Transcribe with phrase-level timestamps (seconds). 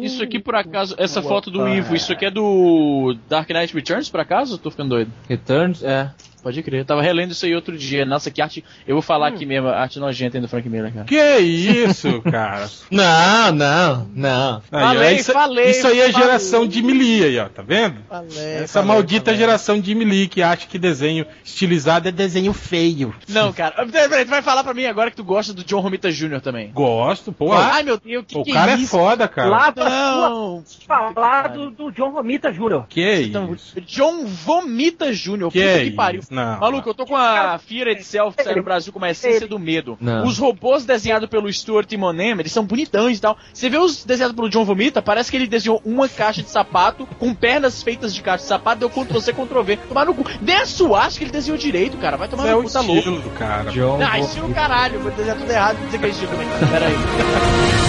[0.00, 4.08] Isso aqui, por acaso, essa foto do Ivo, isso aqui é do Dark Knight Returns,
[4.10, 4.58] por acaso?
[4.58, 5.12] Tô ficando doido.
[5.28, 6.10] Returns, é.
[6.48, 6.80] Pode crer.
[6.80, 8.06] Eu tava relendo isso aí outro dia.
[8.06, 8.64] Nossa, que arte.
[8.86, 11.04] Eu vou falar aqui mesmo, a arte nojenta aí do Frank Miller, cara.
[11.04, 12.66] Que isso, cara?
[12.90, 14.62] Não, não, não.
[14.72, 16.26] Aí, ó, Falei, isso, falei, isso aí é falei.
[16.26, 17.96] geração de Mili aí, ó, tá vendo?
[18.08, 23.14] Falei, Essa maldita geração de Mili que acha que desenho estilizado é desenho feio.
[23.28, 23.84] Não, cara.
[23.86, 26.40] Peraí, tu vai falar pra mim agora que tu gosta do John Romita Jr.
[26.40, 26.70] também.
[26.72, 27.52] Gosto, pô.
[27.52, 29.48] Ai, meu Deus, que o que cara é é foda, cara.
[29.50, 30.64] Lá pra Não!
[30.86, 32.84] falar do, do John Romita Jr.
[32.88, 33.80] Que isso?
[33.86, 35.50] John Vomita Jr.
[35.50, 36.20] Que Puta que pariu.
[36.20, 36.32] isso?
[36.38, 36.60] Não.
[36.60, 39.58] Maluco, eu tô com a Fear Itself que saiu no Brasil como a essência do
[39.58, 39.96] medo.
[40.00, 40.24] Não.
[40.24, 43.36] Os robôs desenhados pelo Stuart Immonen, eles são bonitões e tal.
[43.52, 47.06] Você vê os desenhados pelo John Vomita, parece que ele desenhou uma caixa de sapato
[47.18, 49.76] com pernas feitas de caixa de sapato, deu Ctrl C, Ctrl V.
[49.88, 50.24] Tomar no cu.
[50.40, 52.16] Nem a suástica que ele desenhou direito, cara.
[52.16, 52.98] Vai tomar Isso é no cu, tá louco.
[52.98, 53.70] estilo do cara.
[53.70, 55.00] John Ah, estilo caralho.
[55.00, 56.48] Vou desenhar tudo errado e dizer que é estilo também.
[56.70, 57.87] Pera aí.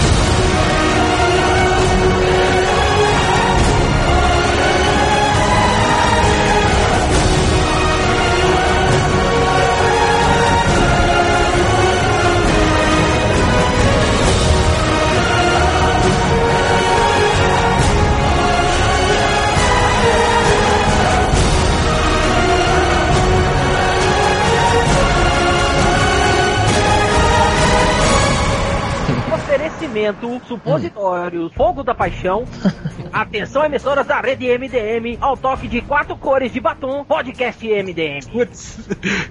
[29.80, 32.44] Oferecimento, supositórios, fogo da paixão.
[33.10, 38.20] Atenção, emissoras da rede MDM, ao toque de quatro cores de batom, podcast MDM.
[38.30, 38.78] Putz.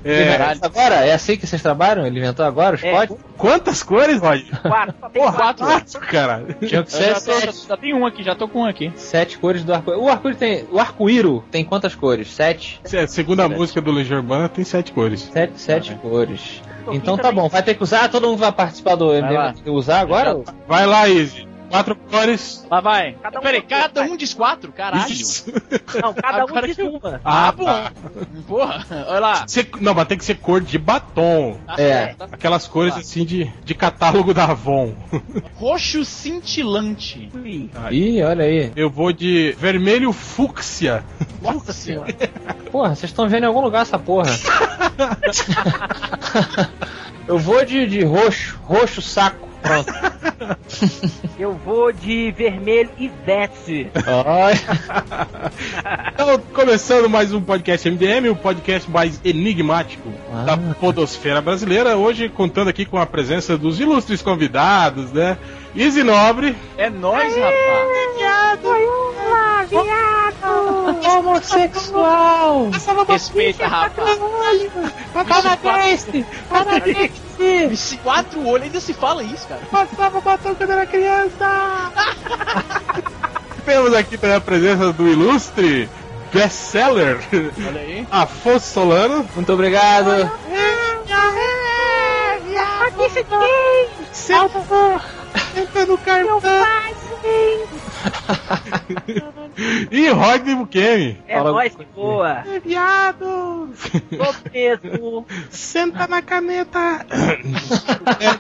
[0.03, 0.95] É, É, agora?
[1.05, 2.03] É assim que vocês trabalham?
[2.05, 2.91] Ele inventou agora os É.
[2.91, 3.19] códigos?
[3.37, 4.59] quantas cores, Roger?
[4.59, 5.65] Quatro, Porra, quatro.
[5.65, 5.65] quatro.
[5.65, 6.43] Quatro, cara.
[6.65, 7.67] Tinha que ser já, tô, já, sete.
[7.67, 8.91] já tem um aqui, já tô com um aqui.
[8.95, 10.03] Sete cores do arco-íris.
[10.03, 10.65] O arco-íris tem.
[10.71, 12.27] O arco-íro tem quantas cores?
[12.33, 12.81] Sete?
[12.83, 15.29] Se- Segundo a música do Legião Urbana, tem sete cores.
[15.31, 16.61] Sete, sete cores.
[16.91, 17.43] Então tá também.
[17.43, 19.11] bom, vai ter que usar, todo mundo vai participar do.
[19.11, 19.33] MDM.
[19.33, 20.41] Vai usar agora?
[20.67, 21.48] Vai lá, Izzy.
[21.69, 22.65] Quatro cores.
[22.69, 23.13] Lá vai.
[23.21, 24.71] Cada um Peraí, cada um diz quatro?
[24.71, 25.11] Caralho.
[25.11, 25.45] Isso.
[26.01, 27.21] Não, cada Agora um diz uma.
[27.23, 27.65] Ah, Ah, bom.
[27.65, 27.91] tá.
[28.47, 29.47] Porra, olha lá.
[29.47, 31.57] Ser- não, mas tem que ser cor de batom.
[31.67, 31.77] Tá É.
[31.77, 34.93] certo, tá Aquelas cores assim de, de catálogo da Avon.
[35.55, 37.29] Roxo cintilante.
[37.33, 37.69] Ui.
[37.91, 38.71] Ih, olha aí.
[38.75, 41.03] Eu vou de vermelho fúcsia.
[41.41, 42.13] Nossa senhora.
[42.71, 44.29] Porra, vocês estão vendo em algum lugar essa porra.
[47.29, 49.47] Eu vou de, de roxo, roxo saco.
[49.61, 49.93] Pronto.
[51.37, 53.11] Eu vou de vermelho e.
[54.07, 54.59] Olha.
[56.13, 60.43] Então, começando mais um podcast MDM, o podcast mais enigmático Ah.
[60.43, 61.95] da podosfera brasileira.
[61.97, 65.37] Hoje contando aqui com a presença dos ilustres convidados, né?
[65.75, 66.55] Izzy Nobre.
[66.77, 68.19] É nóis, rapaz.
[71.05, 72.69] Homossexual!
[73.07, 74.19] Respeita, rapaz.
[75.13, 76.25] Paranaense!
[77.71, 79.61] Esse quatro olhos ainda se fala isso, cara.
[79.71, 81.91] Passava batom quando era criança!
[83.65, 85.89] Temos aqui também a presença do ilustre
[86.33, 87.19] best-seller
[87.67, 88.07] Olha aí.
[88.09, 89.27] Afonso Solano.
[89.35, 90.31] Muito obrigado!
[95.53, 96.41] Senta no cartão.
[99.91, 101.17] E Rodney Bukemi.
[101.27, 102.29] É Fala nóis alguma que boa.
[102.47, 103.69] É viado.
[104.09, 105.25] Tô mesmo.
[105.49, 107.05] Senta na caneta.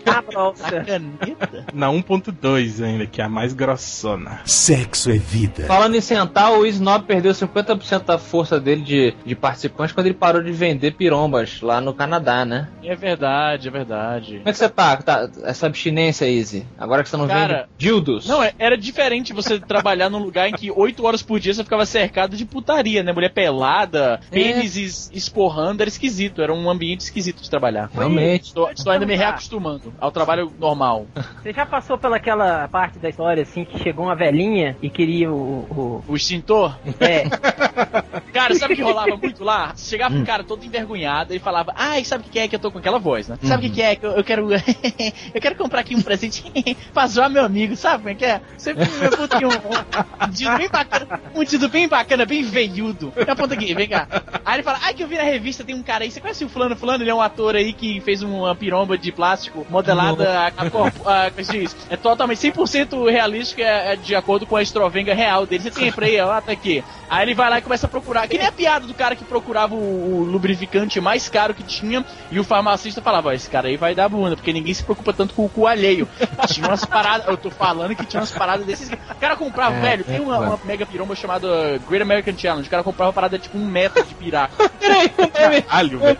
[0.05, 0.83] Na bronca.
[0.83, 1.65] Caneta?
[1.73, 4.39] Na 1.2 ainda, que é a mais grossona.
[4.45, 5.65] Sexo é vida.
[5.65, 10.15] Falando em sentar, o Snob perdeu 50% da força dele de, de participantes quando ele
[10.15, 12.67] parou de vender pirombas lá no Canadá, né?
[12.83, 14.37] É verdade, é verdade.
[14.37, 14.97] Como é que você tá?
[14.97, 16.65] tá essa abstinência, Easy?
[16.77, 18.27] Agora que você não Cara, vende dildos?
[18.27, 21.63] Não, é- era diferente você trabalhar num lugar em que 8 horas por dia você
[21.63, 23.13] ficava cercado de putaria, né?
[23.13, 24.35] Mulher pelada, É.
[24.35, 27.89] pênis es- esporrando, era esquisito, era um ambiente esquisito de trabalhar.
[27.93, 28.47] Realmente.
[28.47, 31.07] Estou, estou ainda me reacostumando ao trabalho normal.
[31.41, 35.35] Você já passou pelaquela parte da história assim que chegou uma velhinha e queria o.
[35.35, 36.75] o- O extintor?
[36.99, 37.23] é,
[38.33, 39.73] Cara, sabe o que rolava muito lá?
[39.75, 42.71] Chegava um cara todo envergonhado e falava, ai, sabe o que é que eu tô
[42.71, 43.37] com aquela voz, né?
[43.43, 44.47] Sabe o que é que eu, eu quero.
[45.33, 46.43] eu quero comprar aqui um presente
[46.93, 48.41] pra zoar meu amigo, sabe como é que é?
[48.57, 53.13] Sempre me puto aqui um, um, bem bacana, um bem bacana, bem veiudo.
[53.27, 54.07] Aponta aqui, vem cá.
[54.45, 56.43] Aí ele fala, ai que eu vi na revista, tem um cara aí, você conhece
[56.43, 57.03] o fulano fulano?
[57.03, 61.07] Ele é um ator aí que fez uma piromba de plástico modelada a, a, corpo-
[61.09, 65.13] a, como se diz, é totalmente 100% realística, é, é de acordo com a estrovenga
[65.13, 65.63] real dele.
[65.63, 66.83] Você tem pra aí, ó, tá aqui.
[67.09, 69.23] Aí ele vai lá e começa a procurar, que nem a piada do cara que
[69.23, 73.67] procurava o, o lubrificante mais caro que tinha e o farmacista falava, ó, esse cara
[73.67, 76.07] aí vai dar bunda, porque ninguém se preocupa tanto com o cu alheio.
[76.47, 78.89] Tinha umas paradas, eu tô falando que tinha umas paradas desses.
[78.89, 82.67] O cara comprava, É, velho, é, tem uma, uma mega piromba chamada Great American Challenge.
[82.67, 86.17] O cara comprava uma parada tipo um metro de nome, Caralho, velho.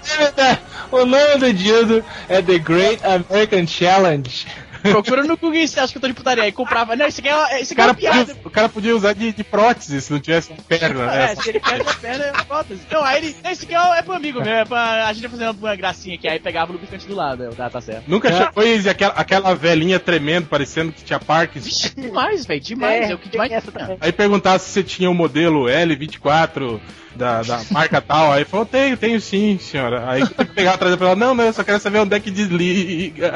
[0.92, 4.48] o nome do dildo é The Great American Challenge.
[4.82, 6.44] Procura no Google se acha que eu tô de putaria.
[6.44, 6.96] Aí comprava.
[6.96, 8.26] Não, isso aqui é, isso O aqui é cara, uma piada.
[8.26, 11.32] podia, o cara podia usar de, de prótese se não tivesse uma perna, né?
[11.32, 12.82] É, se ele perde a perna, é prótese.
[12.92, 13.36] Não, aí ele.
[13.44, 15.08] Não, isso aqui é, é pro amigo meu, é pra.
[15.08, 17.44] A gente ia fazer uma, uma gracinha aqui, aí pegava o lubrificante do lado.
[17.44, 18.04] Eu, tá, tá certo.
[18.08, 21.66] Nunca chegou e aquela, aquela velhinha tremendo, parecendo que tinha Parkinson.
[21.66, 23.10] Vixe, demais, velho, demais.
[23.10, 23.64] É, o que demais.
[23.64, 23.98] também.
[24.00, 26.80] Aí perguntasse se você tinha o modelo L24
[27.16, 28.32] da, da marca tal.
[28.32, 30.10] Aí falou, tenho, tenho sim, senhora.
[30.10, 32.20] Aí tem que pegar atrás e falar, não, não, eu só quero saber onde é
[32.20, 33.32] que desliga.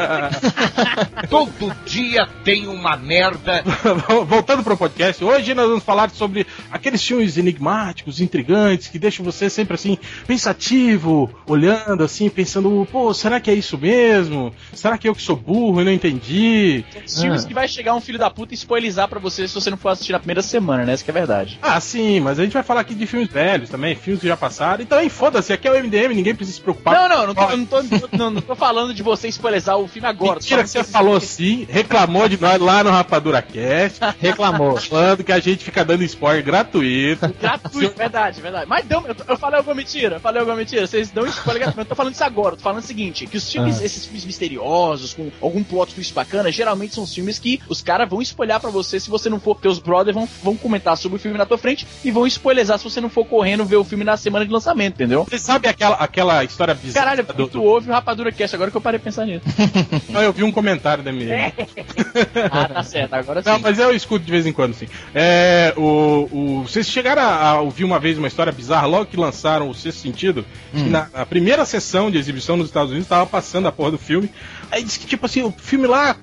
[1.29, 3.63] Todo dia tem uma merda.
[4.27, 9.49] Voltando pro podcast, hoje nós vamos falar sobre aqueles filmes enigmáticos, intrigantes, que deixam você
[9.49, 9.97] sempre assim,
[10.27, 14.53] pensativo, olhando assim, pensando, pô, será que é isso mesmo?
[14.73, 16.83] Será que eu que sou burro e não entendi?
[17.05, 19.69] Os filmes que vai chegar um filho da puta e spoilizar pra você se você
[19.69, 20.93] não for assistir na primeira semana, né?
[20.93, 21.59] Isso que é verdade.
[21.61, 24.37] Ah, sim, mas a gente vai falar aqui de filmes velhos também, filmes que já
[24.37, 24.83] passaram.
[24.83, 27.09] Então aí foda-se, aqui é o MDM, ninguém precisa se preocupar.
[27.09, 30.07] Não, não, não tô, não tô, não, não tô falando de você spoilizar o filme
[30.07, 30.35] agora.
[30.39, 34.77] Mentira que você falou sim, reclamou de nós lá no Rapadura Cast, Reclamou.
[34.77, 37.33] falando que a gente fica dando spoiler gratuito.
[37.39, 38.67] Gratuito, verdade, verdade.
[38.67, 40.85] Mas deu, eu, eu falei alguma mentira, eu falei alguma mentira.
[40.87, 41.81] Vocês dão spoiler gratuito.
[41.81, 43.85] Eu tô falando isso agora, eu tô falando o seguinte: que os filmes, Ah.
[43.85, 48.09] esses filmes misteriosos, com algum plot twist bacana, geralmente são os filmes que os caras
[48.09, 49.53] vão spoiler pra você se você não for.
[49.61, 52.83] Teus brothers vão, vão comentar sobre o filme na tua frente e vão spoilerizar se
[52.83, 55.23] você não for correndo ver o filme na semana de lançamento, entendeu?
[55.23, 58.77] Você sabe aquela, aquela história bizarra Caralho, do, tu ouve o Rapadura Cast, agora que
[58.77, 59.45] eu parei de pensar nisso.
[60.09, 61.53] Não, eu vi um comentário da MDM.
[62.51, 63.49] ah, tá certo, agora sim.
[63.49, 64.87] Não, mas eu escuto de vez em quando, sim.
[65.13, 69.17] É, o, o, vocês chegaram a, a ouvir uma vez uma história bizarra logo que
[69.17, 70.45] lançaram o Sexto Sentido?
[70.71, 73.97] Que na, na primeira sessão de exibição nos Estados Unidos tava passando a porra do
[73.97, 74.29] filme.
[74.71, 76.15] Aí disse que, tipo assim, o filme lá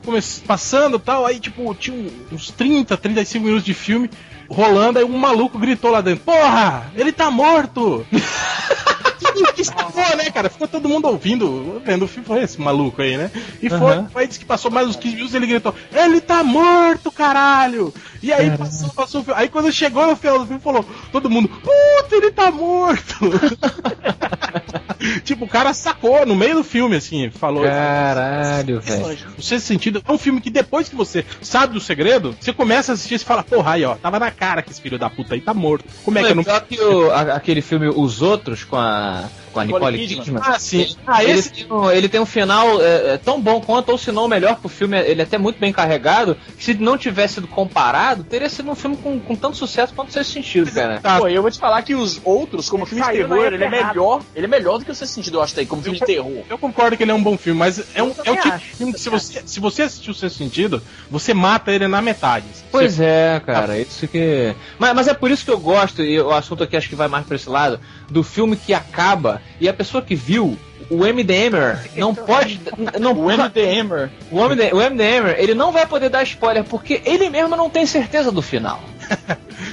[0.46, 4.10] passando e tal, aí, tipo, tinha uns 30, 35 minutos de filme
[4.50, 8.04] rolando, aí um maluco gritou lá dentro: Porra, ele tá morto!
[9.54, 10.48] que estafou, né, cara?
[10.50, 13.30] Ficou todo mundo ouvindo, vendo o filme, foi esse maluco aí, né?
[13.62, 14.08] E foi, Aham.
[14.14, 17.92] aí disse que passou mais uns 15 minutos ele gritou: Ele tá morto, caralho!
[18.22, 19.40] E aí passou, passou o filme.
[19.40, 23.14] Aí quando chegou no final do filme, falou: Todo mundo, puta, ele tá morto!
[25.24, 27.64] tipo, o cara sacou no meio do filme, assim, falou.
[27.64, 29.18] Caralho, velho.
[29.38, 32.92] O sexto sentido é um filme que depois que você sabe do segredo, você começa
[32.92, 35.34] a assistir e fala, porra, aí ó, tava na cara que esse filho da puta
[35.34, 35.84] aí tá morto.
[36.04, 36.44] Como é que eu não.
[36.44, 40.08] Pior que o- a- aquele filme Os Outros com a, uh, com a Nicole Nicole
[40.08, 40.24] Kidman.
[40.24, 40.42] Kidman.
[40.44, 40.96] Ah, sim.
[41.06, 41.50] Ah, ele, esse.
[41.50, 44.58] tem um, ele tem um final é, é, tão bom quanto, ou se não melhor,
[44.58, 48.24] que o filme ele é até muito bem carregado, que se não tivesse sido comparado,
[48.24, 51.00] teria sido um filme com, com tanto sucesso quanto Sexto Sentido, cara.
[51.00, 51.18] Tá.
[51.18, 54.22] Pô, eu vou te falar que os outros, como filme de terror, ele é melhor.
[54.34, 56.44] Ele é melhor do que o Sexto Sentido, eu acho, aí, como filme de terror.
[56.48, 58.48] Eu concordo que ele é um bom filme, mas é, um, Eu é o tipo
[58.48, 61.86] acho, de filme que se você, se você assistir o seu sentido, você mata ele
[61.88, 62.46] na metade.
[62.70, 64.54] Pois é, cara, isso que.
[64.78, 67.08] Mas, mas é por isso que eu gosto, e o assunto aqui acho que vai
[67.08, 70.56] mais pra esse lado, do filme que acaba e a pessoa que viu.
[70.88, 72.60] O MDMer não pode.
[72.98, 74.10] Não, O MDMer.
[74.30, 77.86] o MD, o MDMer, ele não vai poder dar spoiler porque ele mesmo não tem
[77.86, 78.80] certeza do final.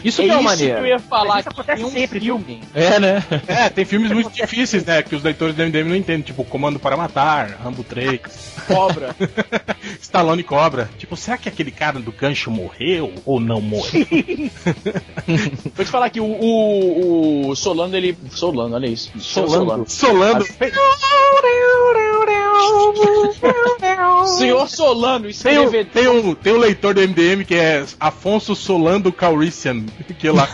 [0.03, 0.79] Isso É que é o isso que maneiro.
[0.79, 1.39] eu ia falar.
[1.39, 2.61] Isso que acontece tem um sempre, filme.
[2.73, 3.23] É, né?
[3.47, 5.01] É, tem filmes muito difíceis, né?
[5.01, 8.19] Que os leitores do MDM não entendem, tipo Comando para Matar, Rambo 3,
[8.67, 9.15] Cobra.
[10.01, 10.89] Stallone Cobra.
[10.97, 14.05] Tipo, será que aquele cara do gancho morreu ou não morreu?
[15.75, 18.17] Vou te falar que o, o, o Solano, ele.
[18.31, 19.11] Solano, olha isso.
[19.19, 19.85] Solano.
[19.87, 20.45] Solando.
[24.37, 25.85] Senhor Solano, escreve.
[25.85, 29.83] tem, um, tem um leitor do MDM que é Afonso Solando Caurician,
[30.17, 30.47] que lá.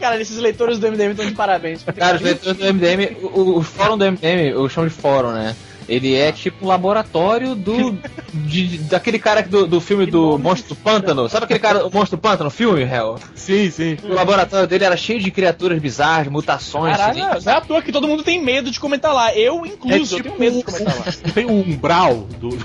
[0.00, 1.82] Cara, esses leitores do MDM estão de parabéns.
[1.96, 5.54] Cara, os leitores do MDM, o, o fórum do MDM, eu chamo de fórum, né?
[5.88, 7.96] Ele é tipo um laboratório do.
[8.34, 11.28] de- daquele cara do, do filme do Monstro do Pântano.
[11.28, 13.20] Sabe aquele cara, o Monstro do Pântano, filme, Hell?
[13.36, 13.96] Sim, sim.
[14.02, 16.96] O laboratório dele era cheio de criaturas bizarras, mutações.
[16.96, 17.46] Caralho, assim.
[17.46, 19.32] não é à toa que todo mundo tem medo de comentar lá.
[19.32, 21.04] Eu, incluso, eu tenho medo de comentar lá.
[21.32, 22.48] Tem um umbral do.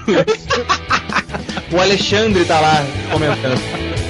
[1.72, 4.01] O Alexandre tá lá comentando.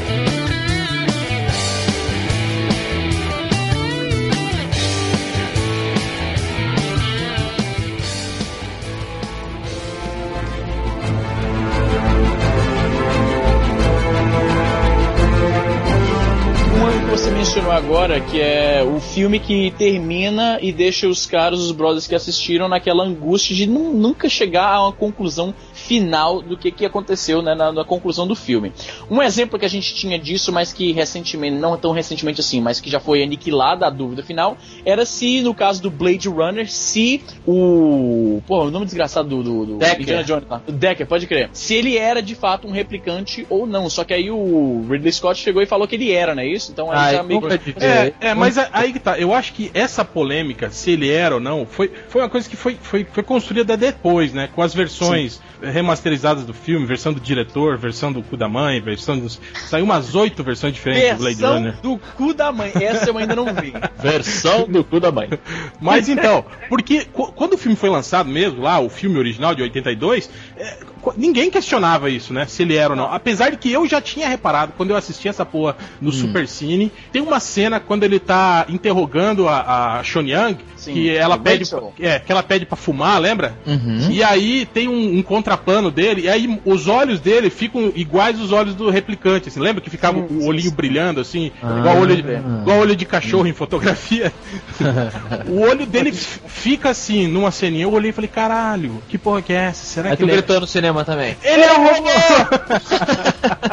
[17.54, 22.16] Mencionou agora, que é o filme que termina e deixa os caras, os brothers que
[22.16, 25.54] assistiram, naquela angústia de nu- nunca chegar a uma conclusão
[25.92, 28.72] final do que, que aconteceu né, na, na conclusão do filme.
[29.10, 32.80] Um exemplo que a gente tinha disso, mas que recentemente, não tão recentemente assim, mas
[32.80, 34.56] que já foi aniquilada a dúvida final,
[34.86, 38.42] era se, no caso do Blade Runner, se o.
[38.48, 40.02] Pô, o nome desgraçado do, do, do Decker.
[40.02, 40.62] Indiana Jones lá.
[40.66, 41.50] Decker, pode crer.
[41.52, 43.90] Se ele era de fato um replicante ou não.
[43.90, 46.72] Só que aí o Ridley Scott chegou e falou que ele era, não é isso?
[46.72, 47.58] Então aí Ah, já meio que.
[47.58, 47.86] disse.
[47.86, 49.20] É, é, mas a- aí que tá.
[49.20, 52.56] Eu acho que essa polêmica, se ele era ou não, foi, foi uma coisa que
[52.56, 54.50] foi, foi, foi construída depois, né?
[54.56, 55.42] Com as versões
[55.82, 59.40] remasterizadas do filme, versão do diretor, versão do cu da mãe, versão dos.
[59.68, 61.76] Saiu umas oito versões diferentes do Blade Versão Runner.
[61.82, 62.72] do cu da mãe.
[62.76, 63.74] Essa eu ainda não vi.
[64.02, 65.30] Versão do cu da mãe.
[65.80, 69.62] Mas então, porque qu- quando o filme foi lançado mesmo, lá, o filme original de
[69.62, 72.46] 82, é, qu- ninguém questionava isso, né?
[72.46, 73.12] Se ele era ou não.
[73.12, 76.92] Apesar de que eu já tinha reparado, quando eu assisti essa porra no Super Cine,
[77.12, 81.64] tem uma cena quando ele tá interrogando a, a Sean Young, Sim, que ela pede.
[81.64, 81.94] Rachel.
[82.00, 83.56] É, que ela pede pra fumar, lembra?
[83.66, 84.10] Uhum.
[84.10, 88.52] E aí tem um, um contraplano dele, e aí os olhos dele ficam iguais os
[88.52, 92.24] olhos do replicante, assim, lembra que ficava o olhinho brilhando, assim, igual olho de,
[92.62, 94.34] igual olho de cachorro em fotografia?
[95.48, 99.54] o olho dele fica assim, numa ceninha, eu olhei e falei, caralho, que porra que
[99.54, 99.86] é essa?
[99.86, 100.36] Será Aí que tu ele é...
[100.38, 101.38] gritou no cinema também.
[101.44, 102.10] Ele é um robô!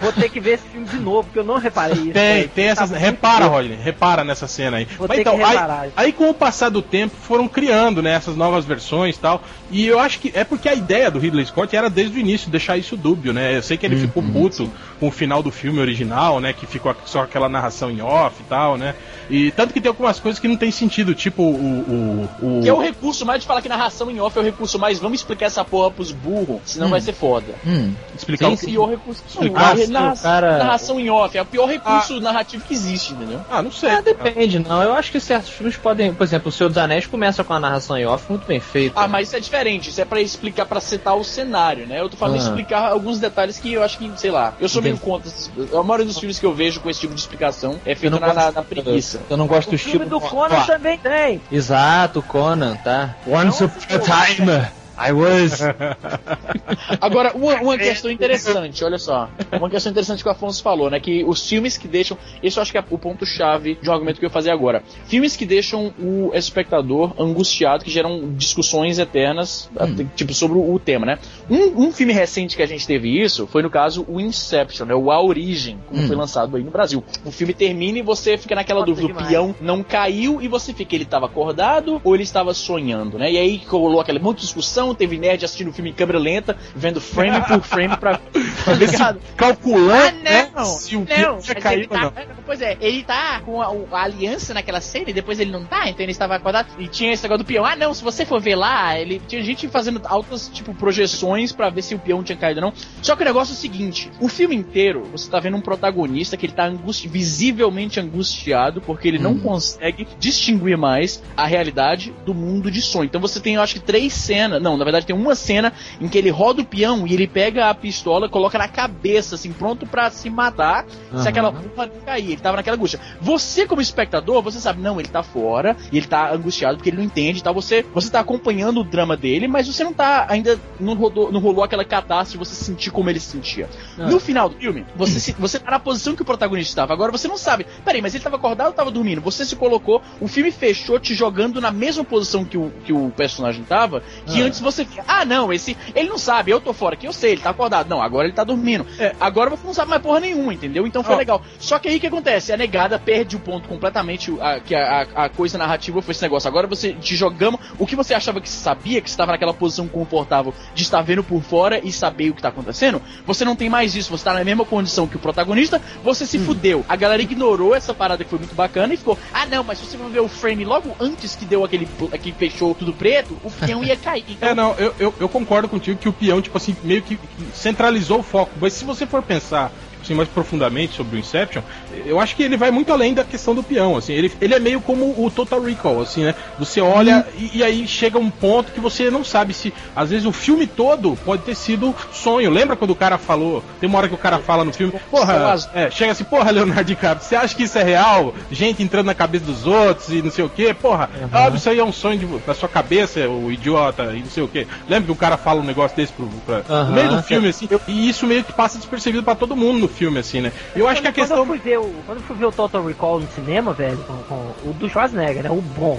[0.00, 2.12] Vou ter que ver esse filme de novo, porque eu não reparei isso.
[2.12, 2.48] Tem, velho.
[2.54, 2.90] tem Tá essas.
[2.90, 3.46] muito repara.
[3.46, 4.84] Rodney, repara nessa cena aí.
[4.98, 5.88] Vou Mas ter então, que aí, reparar.
[5.96, 9.42] aí com o passar do tempo foram criando, né, essas novas versões e tal.
[9.70, 12.50] E eu acho que é porque a ideia do Ridley Scott era desde o início
[12.50, 13.56] deixar isso dúbio, né?
[13.56, 14.70] Eu sei que ele ficou puto
[15.00, 16.52] com o final do filme original, né?
[16.52, 18.94] Que ficou só aquela narração em off e tal, né?
[19.28, 22.28] E tanto que tem algumas coisas que não tem sentido, tipo o.
[22.40, 22.60] o, o...
[22.62, 25.00] Que é o recurso mais de falar que narração em off é o recurso mais.
[25.00, 27.54] Vamos explicar essa porra pros burros, senão vai ser foda.
[27.66, 27.92] Hum.
[28.16, 28.66] explicar sim, o sim.
[28.66, 29.22] Pior recurso.
[29.28, 33.40] Explicar, Sim, narra- cara- Narração em off é o pior recurso narrativo que existe, entendeu?
[33.50, 33.90] Ah, não sei.
[33.90, 34.82] Ah, depende, não.
[34.82, 36.12] Eu acho que certos filmes podem.
[36.14, 39.00] Por exemplo, o Senhor dos Anéis começa com a narração em off muito bem feita.
[39.00, 39.90] Ah, mas isso é diferente.
[39.90, 42.00] Isso é pra explicar, pra setar o cenário, né?
[42.00, 42.42] Eu tô falando Ah.
[42.42, 45.30] explicar alguns detalhes que eu acho que, sei lá, eu sou meio contra.
[45.78, 48.26] A maioria dos filmes que eu vejo com esse tipo de explicação é feito na,
[48.26, 49.20] gosto- na- na preguiça.
[49.28, 50.20] Eu não gosto do O filme estilo.
[50.20, 51.40] do Conan também tem.
[51.50, 53.14] Exato, Conan, tá?
[53.26, 54.66] Once upon a time,
[54.98, 55.60] I was.
[57.00, 59.28] Agora, uma, uma questão interessante, olha só.
[59.52, 60.98] Uma questão interessante que o Afonso falou, né?
[60.98, 62.16] Que os filmes que deixam.
[62.42, 64.82] Esse eu acho que é o ponto-chave de um argumento que eu ia fazer agora.
[65.06, 69.70] Filmes que deixam o espectador angustiado, que geram discussões eternas,
[70.14, 71.18] tipo, sobre o, tema, né?
[71.48, 74.94] Um, um filme recente que a gente teve isso foi, no caso, o Inception, né?
[74.94, 77.04] O A Origem, como foi lançado aí no Brasil.
[77.24, 80.72] O filme termina e você fica naquela Nossa, dúvida: o peão não caiu e você
[80.72, 83.30] fica, ele estava acordado ou ele estava sonhando, né?
[83.30, 87.00] E aí rolou aquela muita discussão, teve nerd assistindo o filme em câmera lenta, vendo
[87.00, 88.18] frame por frame pra,
[88.64, 89.20] tá ligado?
[89.36, 90.50] Calculando, Ah, né?
[90.54, 90.64] não!
[90.64, 92.10] Se o não, Pio tinha caído ele ou não.
[92.10, 95.64] tá, Pois é, ele tá com a, a aliança naquela cena e depois ele não
[95.64, 96.68] tá, então ele estava acordado.
[96.78, 97.64] E tinha esse negócio do peão.
[97.64, 101.68] Ah, não, se você for ver lá, ele tinha gente fazendo altas, tipo, projeções pra
[101.70, 102.72] ver se o peão tinha caído ou não.
[103.02, 106.36] Só que o negócio é o seguinte: o filme inteiro, você tá vendo um protagonista
[106.36, 112.32] que ele tá angusti visivelmente angustiado, porque ele não consegue distinguir mais a realidade do
[112.34, 113.06] mundo de sonho.
[113.06, 114.62] Então você tem, eu acho que, três cenas.
[114.62, 117.68] Não, na verdade, tem uma cena em que ele roda o peão e ele pega
[117.70, 121.28] a pistola, coloca na cabeça, assim, pronto pra se matar se Aham.
[121.28, 122.32] aquela não cair.
[122.32, 123.00] Ele tava naquela angústia.
[123.20, 126.96] Você, como espectador, você sabe, não, ele tá fora e ele tá angustiado porque ele
[126.98, 127.54] não entende e tal.
[127.54, 130.58] Você, você tá acompanhando o drama dele, mas você não tá ainda.
[130.78, 133.68] Não, rodou, não rolou aquela catástrofe de você sentir como ele se sentia.
[133.98, 134.06] Ah.
[134.08, 136.92] No final do filme, você, se, você tá na posição que o protagonista estava.
[136.92, 137.66] Agora você não sabe.
[137.84, 139.20] Peraí, mas ele tava acordado ou tava dormindo?
[139.20, 143.10] Você se colocou, o filme fechou te jogando na mesma posição que o, que o
[143.10, 144.46] personagem tava, que Ah.
[144.46, 145.76] antes você via, ah, não, esse.
[145.94, 147.88] Ele não sabe, eu tô fora aqui, eu sei, ele tá acordado.
[147.88, 148.86] Não, agora ele tá dormindo.
[148.98, 149.14] É.
[149.20, 150.86] Agora você não sabe mais porra nenhuma, entendeu?
[150.86, 151.18] Então foi Ó.
[151.18, 151.42] legal.
[151.58, 152.52] Só que aí o que acontece?
[152.52, 156.48] A negada perde o ponto completamente, a, que a, a- coisa narrativa foi esse negócio.
[156.48, 160.52] Agora você te jogamos o que você achava que sabia, que estava naquela posição confortável
[160.74, 163.00] de estar vendo por fora e saber o que tá acontecendo.
[163.26, 166.26] Você não tem mais isso, você tá na mesma condição que o protagonista, você Hum.
[166.26, 166.84] se fudeu.
[166.88, 169.86] A galera ignorou essa parada que foi muito bacana e ficou, ah não, mas se
[169.86, 171.86] você for ver o frame logo antes que deu aquele
[172.22, 174.24] que fechou tudo preto, o peão ia cair.
[174.36, 177.18] Então, É, não, eu, eu, eu concordo contigo que o peão, tipo assim, meio que
[177.52, 178.52] centralizou o foco.
[178.60, 179.70] Mas se você for pensar
[180.06, 181.62] assim, mais profundamente sobre o Inception,
[182.04, 184.58] eu acho que ele vai muito além da questão do peão, assim, ele, ele é
[184.58, 186.34] meio como o Total Recall, assim, né?
[186.58, 190.26] Você olha e, e aí chega um ponto que você não sabe se, às vezes,
[190.26, 192.50] o filme todo pode ter sido sonho.
[192.50, 195.56] Lembra quando o cara falou, tem uma hora que o cara fala no filme, porra,
[195.74, 198.34] é, chega assim, porra, Leonardo DiCaprio, você acha que isso é real?
[198.50, 201.78] Gente entrando na cabeça dos outros e não sei o que, porra, óbvio, isso aí
[201.78, 204.66] é um sonho de, da sua cabeça, o idiota e não sei o que.
[204.88, 206.84] Lembra que o cara fala um negócio desse pro, pra, Aham.
[206.84, 209.88] no meio do filme, assim, e isso meio que passa despercebido pra todo mundo no
[209.96, 210.52] filme, assim, né?
[210.74, 211.38] Eu acho que a Quando questão.
[211.38, 214.14] eu fui ver o, quando eu fui ver o Total Recall no cinema, velho, com,
[214.24, 215.50] com o do Schwarzenegger, né?
[215.50, 215.98] O bom.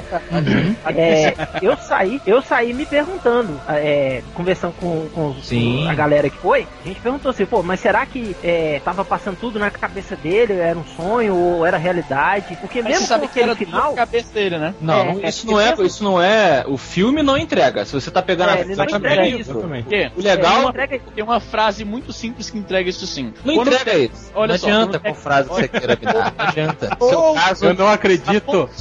[0.85, 5.87] É, eu saí, eu saí me perguntando, é, conversando com, com Sim.
[5.87, 9.37] a galera que foi, a gente perguntou assim, pô, mas será que é, tava passando
[9.37, 12.57] tudo na cabeça dele, era um sonho ou era realidade?
[12.61, 14.73] Porque mesmo você sabe com que era final, cabeça dele, né?
[14.79, 16.63] Não, É, não, é, isso não é, porque- isso não é.
[16.67, 17.85] O filme não entrega.
[17.85, 19.51] Se você tá pegando É, a ele não exatamente entrega isso.
[19.51, 20.11] Exatamente.
[20.15, 23.33] O legal é, entrega- tem uma frase muito simples que entrega isso sim.
[23.43, 24.31] não Quando- entrega isso.
[24.33, 26.33] olha não só, adianta com frase que você queira me dar.
[26.37, 26.97] Não adianta.
[26.99, 27.65] Oh, Seu caso.
[27.65, 28.69] Eu não acredito.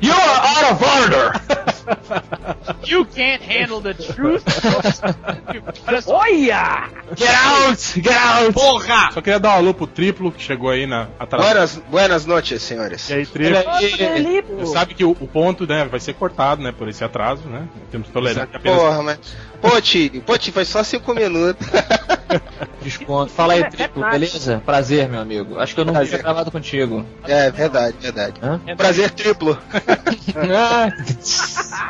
[0.00, 1.32] You are out of order!
[2.84, 4.44] You can't handle the truth.
[5.86, 6.02] Olha.
[6.06, 6.90] Olha!
[7.16, 8.00] Get out!
[8.00, 8.52] Get out!
[8.52, 9.10] Porra!
[9.12, 11.44] Só queria dar um alô pro triplo que chegou aí na atrás.
[11.44, 13.08] Buenas, buenas noches, senhores.
[13.08, 13.58] E aí, triplo.
[13.58, 14.06] Olha aí.
[14.06, 17.48] Ali, Você sabe que o, o ponto, né, vai ser cortado, né, por esse atraso,
[17.48, 17.66] né?
[17.90, 18.78] Temos tolerância apenas.
[18.78, 19.18] Porra, mas.
[19.62, 21.66] Pô, Tio, pô, Tio, foi só cinco minutos.
[22.82, 23.30] Desconto.
[23.32, 24.62] Fala aí, É, triplo, é beleza?
[24.64, 25.58] Prazer, meu amigo.
[25.58, 26.14] Acho que eu nunca Prazer.
[26.18, 27.04] tinha gravado contigo.
[27.24, 28.34] É, verdade, verdade.
[28.42, 28.60] Hã?
[28.76, 29.56] Prazer triplo.
[30.34, 30.90] Ah,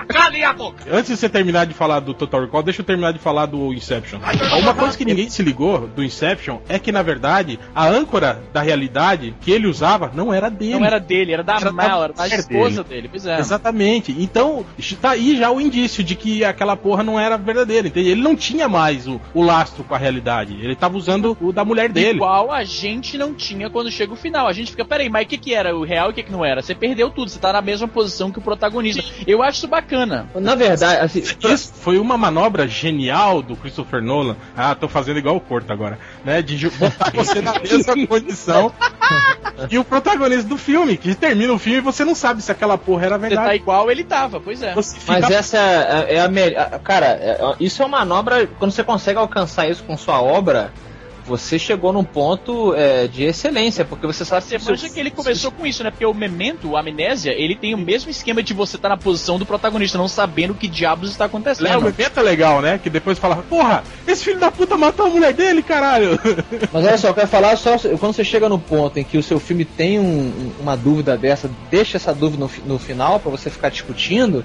[0.08, 0.84] Cale a boca!
[0.90, 3.72] Antes de você terminar de falar do Total Recall, deixa eu terminar de falar do
[3.72, 4.18] Inception.
[4.58, 8.60] Uma coisa que ninguém se ligou do Inception é que, na verdade, a âncora da
[8.62, 10.74] realidade que ele usava não era dele.
[10.78, 13.08] Não era dele, era da Era da Mal, era da esposa dele.
[13.10, 13.38] Pois é.
[13.38, 14.14] Exatamente.
[14.18, 14.64] Então,
[15.00, 18.08] tá aí já o indício de que aquela porra não era verdadeira, entende?
[18.08, 20.56] Ele não tinha mais o, o lastro com a realidade.
[20.60, 22.16] Ele tava usando o da mulher dele.
[22.16, 24.46] Igual a gente não tinha quando chega o final.
[24.46, 26.32] A gente fica, peraí, mas o que, que era o real e o que, que
[26.32, 26.62] não era?
[26.62, 29.02] Você perdeu tudo, você tá na mesma posição que o protagonista.
[29.26, 30.28] Eu acho isso bacana.
[30.34, 34.36] na verdade, assim, Isso foi uma manobra genial do Christopher Nolan.
[34.56, 36.42] Ah, tô fazendo igual o Corto agora, né?
[36.42, 38.72] De botar você na mesma condição
[39.68, 42.78] que o protagonista do filme, que termina o filme e você não sabe se aquela
[42.78, 43.56] porra era Você tá verdade.
[43.56, 44.74] igual ele tava, pois é.
[44.82, 46.80] Fica Mas essa é, é a melhor.
[46.80, 47.06] Cara,
[47.52, 48.46] é- isso é uma manobra.
[48.58, 50.72] Quando você consegue alcançar isso com sua obra,
[51.24, 55.10] você chegou num ponto é, de excelência, porque você sabe Você que manja que ele
[55.12, 55.90] começou com isso, né?
[55.92, 59.38] Porque o Memento, o Amnésia, ele tem o mesmo esquema de você estar na posição
[59.38, 61.80] do protagonista, não sabendo o que diabos está É, o acontecendo.
[61.80, 62.76] momento é legal, né?
[62.82, 66.18] Que depois fala, porra, esse filho da puta matou a mulher dele, caralho.
[66.72, 69.22] Mas olha só, eu quero falar só quando você chega no ponto em que o
[69.22, 73.30] seu filme tem um- um- uma dúvida dessa, deixa essa dúvida no, no final pra
[73.30, 74.44] você ficar discutindo.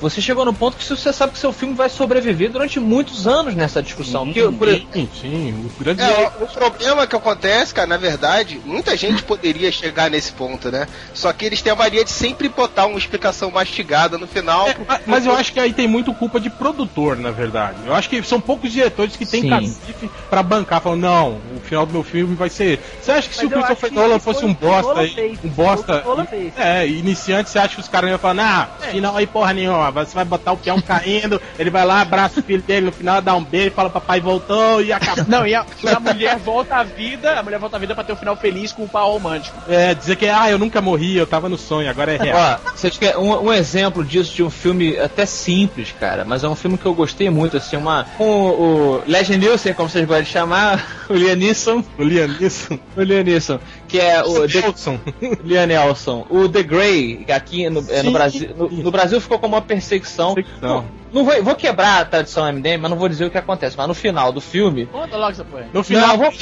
[0.00, 3.54] Você chegou no ponto que você sabe que seu filme vai sobreviver durante muitos anos
[3.54, 4.24] nessa discussão.
[4.24, 8.60] Porque, por- Sim, sim, o grande É, o, o problema que acontece, cara, na verdade,
[8.64, 10.88] muita gente poderia chegar nesse ponto, né?
[11.12, 14.68] Só que eles têm a mania de sempre botar uma explicação mastigada no final.
[14.68, 17.78] É, ma- mas eu acho que aí tem muito culpa de produtor, na verdade.
[17.86, 19.50] Eu acho que são poucos diretores que têm Sim.
[19.50, 22.80] cacife pra bancar, falando, não, o final do meu filme vai ser.
[23.02, 25.38] Você acha que se Mas o eu Christopher Nolan fosse um o o bosta aí,
[25.44, 26.02] um bosta.
[26.06, 26.26] O o.
[26.56, 30.14] É, iniciante, você acha que os caras iam falar, nah, final aí porra nenhuma, você
[30.14, 33.34] vai botar o peão caindo, ele vai lá, abraça o filho dele no final, dá
[33.34, 35.24] um beijo, fala papai voltou e acabou.
[35.28, 38.12] Não, e a, a mulher volta à vida, a mulher volta à vida pra ter
[38.12, 39.56] um final feliz com o pau romântico.
[39.68, 42.58] É, dizer que, ah, eu nunca morri, eu tava no sonho, agora é real.
[42.64, 46.48] Ó, vocês querem um, um exemplo disso de um filme até simples, cara, mas é
[46.48, 48.06] um filme que eu gostei muito, assim, uma.
[48.16, 52.78] Com o Leslie Nielsen, como vocês podem chamar, o Liam Neeson, O Liam Neeson.
[52.96, 53.58] o Liam Neeson,
[53.90, 55.00] que é o The, Wilson.
[55.42, 58.12] Liam Nelson, o The Grey, que aqui no, é, no.
[58.12, 60.34] Brasil, no, no Brasil ficou como uma perseguição.
[60.34, 60.68] Perseguição.
[60.68, 63.76] Não, não vou, vou quebrar a tradição MDM, mas não vou dizer o que acontece.
[63.76, 65.66] Mas no final do filme, Conta logo essa porra.
[65.72, 66.32] No final, Não, vou-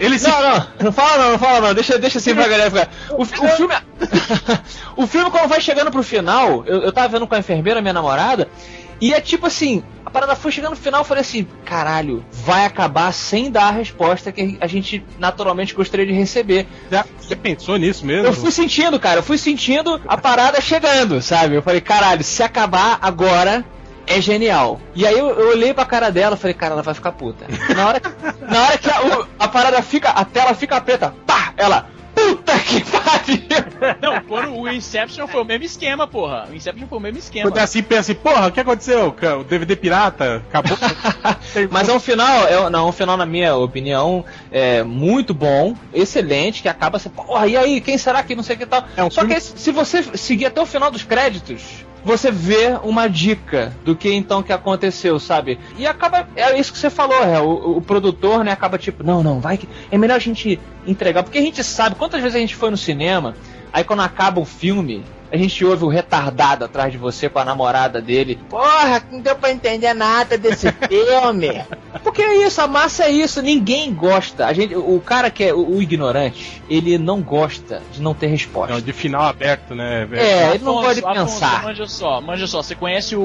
[0.00, 2.70] ele, se Não, não, não fala não, não fala não, deixa, deixa assim pra galera
[2.70, 2.90] ficar.
[3.10, 3.74] O, o filme.
[4.96, 7.92] o filme, quando vai chegando pro final, eu, eu tava vendo com a enfermeira, minha
[7.94, 8.48] namorada,
[9.00, 9.84] e é tipo assim,
[10.16, 14.32] parada foi chegando no final, eu falei assim, caralho, vai acabar sem dar a resposta
[14.32, 16.66] que a gente naturalmente gostaria de receber.
[16.90, 18.26] Já, você pensou nisso mesmo?
[18.26, 21.56] Eu fui sentindo, cara, eu fui sentindo a parada chegando, sabe?
[21.56, 23.62] Eu falei, caralho, se acabar agora.
[24.08, 24.80] É genial.
[24.94, 27.44] E aí eu, eu olhei pra cara dela e falei, cara, ela vai ficar puta.
[27.74, 28.00] Na hora,
[28.40, 31.52] na hora que a, a parada fica, a tela fica preta, pá!
[31.56, 33.96] Ela, puta que pariu!
[34.00, 36.48] Não, quando o Inception foi o mesmo esquema, porra.
[36.50, 37.50] O Inception foi o mesmo esquema.
[37.50, 39.14] Quando é assim, pensa assim, porra, o que aconteceu?
[39.40, 40.76] O DVD pirata acabou.
[41.70, 45.74] Mas é um final, é, não, é um final, na minha opinião, é muito bom,
[45.92, 48.84] excelente, que acaba assim, porra, e aí, quem será que não sei o que tal?
[48.96, 52.78] É um Só filme- que se você seguir até o final dos créditos, você vê
[52.84, 55.58] uma dica do que então que aconteceu, sabe?
[55.76, 59.24] E acaba, é isso que você falou, é, o, o produtor, né, acaba tipo, não,
[59.24, 62.38] não, vai que é melhor a gente entregar, porque a gente sabe, quantas vezes a
[62.38, 63.34] gente foi no cinema,
[63.72, 67.44] aí quando acaba o filme, a gente ouve o retardado atrás de você com a
[67.44, 68.38] namorada dele.
[68.48, 71.64] Porra, não deu pra entender nada desse filme.
[72.06, 74.46] Porque é isso, a massa é isso, ninguém gosta.
[74.46, 78.28] A gente, o cara que é o, o ignorante, ele não gosta de não ter
[78.28, 78.74] resposta.
[78.74, 80.06] Não, de final aberto, né?
[80.08, 80.22] velho?
[80.22, 81.62] É, ele não Afonso, pode Afonso, pensar.
[81.64, 82.62] Manja só, manja só.
[82.62, 83.20] Você conhece o,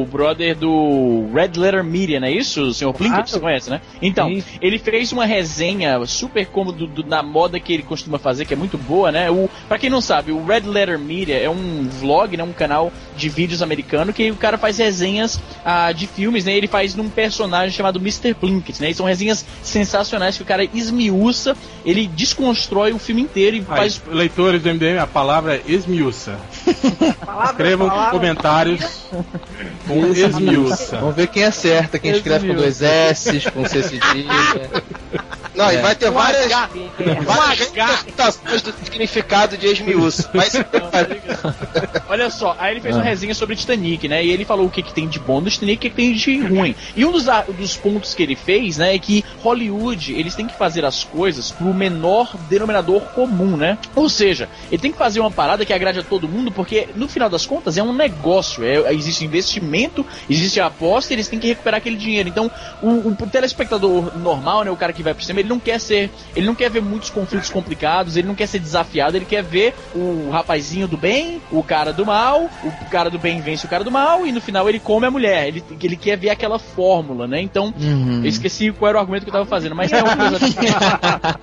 [0.00, 2.62] o brother do Red Letter Media, não é isso?
[2.62, 3.80] O senhor Plinkett, você conhece, né?
[4.02, 4.42] Então, Sim.
[4.60, 8.56] ele fez uma resenha super cômodo do- da moda que ele costuma fazer, que é
[8.56, 9.30] muito boa, né?
[9.30, 12.42] O, pra quem não sabe, o Red Letter Media é um vlog, né?
[12.42, 16.52] Um canal de vídeos americano que o cara faz resenhas ah, de filmes, né?
[16.56, 18.15] Ele faz num personagem chamado Mr.
[18.34, 18.90] Plinkett, né?
[18.90, 23.64] E são resenhas sensacionais que o cara esmiuça, ele desconstrói o filme inteiro e Aí,
[23.64, 26.38] faz leitores do MDM, a palavra é esmiuça.
[27.24, 28.10] Palavra, Escrevam palavra.
[28.12, 28.80] comentários
[29.86, 30.98] com esmiuça.
[30.98, 34.32] Vamos ver quem acerta, quem escreve com dois S, com C cedilha.
[35.54, 35.80] Não, e É.
[35.82, 36.68] vai ter várias, H.
[37.24, 40.28] várias interpretações do significado de Esmiúço.
[40.34, 40.52] Mas
[42.08, 44.24] Olha só, aí ele fez uma resenha sobre Titanic, né?
[44.24, 45.96] E ele falou o que, que tem de bom do Titanic e o que, que
[45.96, 46.74] tem de ruim.
[46.94, 47.24] E um dos,
[47.56, 51.50] dos pontos que ele fez, né, é que Hollywood, eles têm que fazer as coisas
[51.50, 53.78] pro menor denominador comum, né?
[53.94, 57.08] Ou seja, ele tem que fazer uma parada que agrade a todo mundo, porque no
[57.08, 58.64] final das contas é um negócio.
[58.64, 62.28] É, existe investimento, existe a aposta eles têm que recuperar aquele dinheiro.
[62.28, 62.50] Então,
[62.82, 66.10] o, o telespectador normal, né, o cara que vai pro cinema, ele não quer ser,
[66.34, 69.74] ele não quer ver muitos conflitos complicados, ele não quer ser desafiado, ele quer ver
[69.94, 73.84] o rapazinho do bem, o cara do mal, o cara do bem vence o cara
[73.84, 75.48] do mal e no final ele come a mulher.
[75.48, 77.40] Ele, ele quer ver aquela fórmula, né?
[77.40, 78.20] Então, Uhum.
[78.22, 80.38] eu esqueci qual era o argumento que eu tava fazendo, mas é uma coisa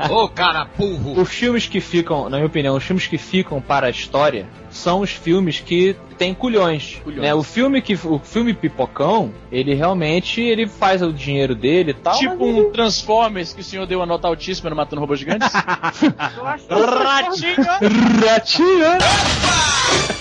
[0.09, 1.21] Ô, cara burro.
[1.21, 5.01] Os filmes que ficam, na minha opinião, os filmes que ficam para a história são
[5.01, 6.99] os filmes que têm culhões.
[7.03, 7.21] Culhões.
[7.21, 7.33] Né?
[7.33, 12.17] O filme que o filme pipocão, ele realmente ele faz o dinheiro dele e tal.
[12.17, 15.49] tipo um Transformers que o senhor deu uma nota altíssima no Matando Robôs Gigantes.
[16.37, 17.55] Eu acho Ratinho!
[18.27, 18.97] Ratinho.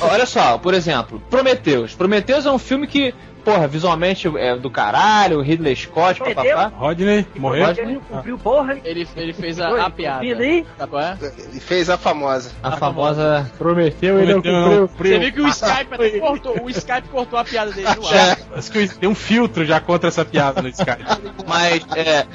[0.01, 1.95] Olha só, por exemplo, Prometheus.
[1.95, 6.73] Prometheus é um filme que, porra, visualmente é do caralho, Ridley Scott, papapá.
[6.77, 7.69] Rodney, morreu?
[7.71, 8.79] Ele não cumpriu porra.
[8.85, 10.25] Ele, ele fez a, Oi, a piada.
[10.25, 10.65] é?
[11.39, 12.51] ele fez a famosa.
[12.63, 17.45] A famosa Prometeu, Prometeu, Você viu que o Skype até cortou, o Skype cortou a
[17.45, 18.15] piada dele no ar.
[18.15, 21.03] É, acho que tem um filtro já contra essa piada no Skype.
[21.47, 22.27] Mas é,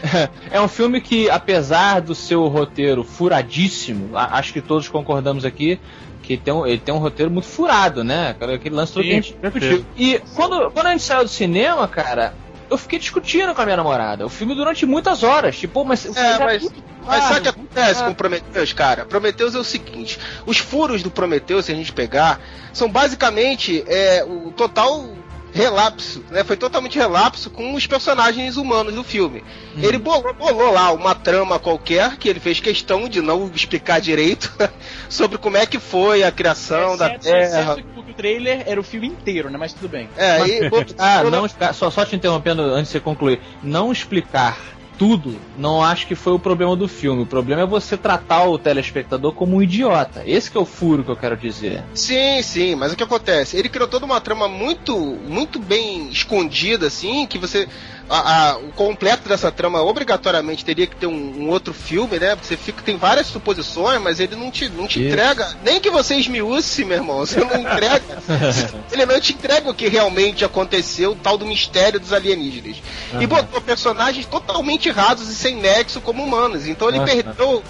[0.51, 5.79] é um filme que, apesar do seu roteiro furadíssimo, a- acho que todos concordamos aqui
[6.27, 8.35] que tem um, ele tem um roteiro muito furado, né?
[8.41, 9.85] Aquele lance todo Sim, que a gente discutiu.
[9.95, 12.33] E quando, quando a gente saiu do cinema, cara,
[12.69, 14.25] eu fiquei discutindo com a minha namorada.
[14.25, 15.57] O filme durante muitas horas.
[15.57, 16.05] Tipo, mas.
[16.05, 16.69] É, mas,
[17.05, 19.05] mas sabe o que acontece com o Prometheus, cara?
[19.05, 22.41] Prometheus é o seguinte: os furos do Prometheus, se a gente pegar,
[22.73, 25.09] são basicamente é, o total
[25.53, 26.43] relapso, né?
[26.43, 29.43] Foi totalmente relapso com os personagens humanos do filme.
[29.77, 34.51] Ele bolou, bolou lá uma trama qualquer que ele fez questão de não explicar direito
[35.09, 37.71] sobre como é que foi a criação da Exceto- Terra.
[37.73, 39.57] exceto que o trailer era o filme inteiro, né?
[39.57, 40.09] Mas tudo bem.
[40.17, 43.39] É, e, Ah, não, explicar- só, só te interrompendo antes de você concluir.
[43.63, 44.57] Não explicar
[44.97, 47.23] tudo, não acho que foi o problema do filme.
[47.23, 50.23] O problema é você tratar o telespectador como um idiota.
[50.25, 51.83] Esse que é o furo que eu quero dizer.
[51.93, 53.57] Sim, sim, mas o que acontece?
[53.57, 57.67] Ele criou toda uma trama muito, muito bem escondida, assim, que você.
[58.09, 62.37] A- a- o completo dessa trama obrigatoriamente teria que ter um, um outro filme, né?
[62.41, 65.07] Você fica, tem várias suposições, mas ele não te, não te Isso.
[65.09, 65.47] entrega.
[65.63, 68.17] Nem que você esmiúce, meu irmão, você não entrega.
[68.91, 72.77] ele não te entrega o que realmente aconteceu, o tal do mistério dos alienígenas.
[73.19, 76.67] E botou personagens totalmente rasos e sem nexo como humanos.
[76.67, 77.05] Então ele Aham.
[77.05, 77.63] perdeu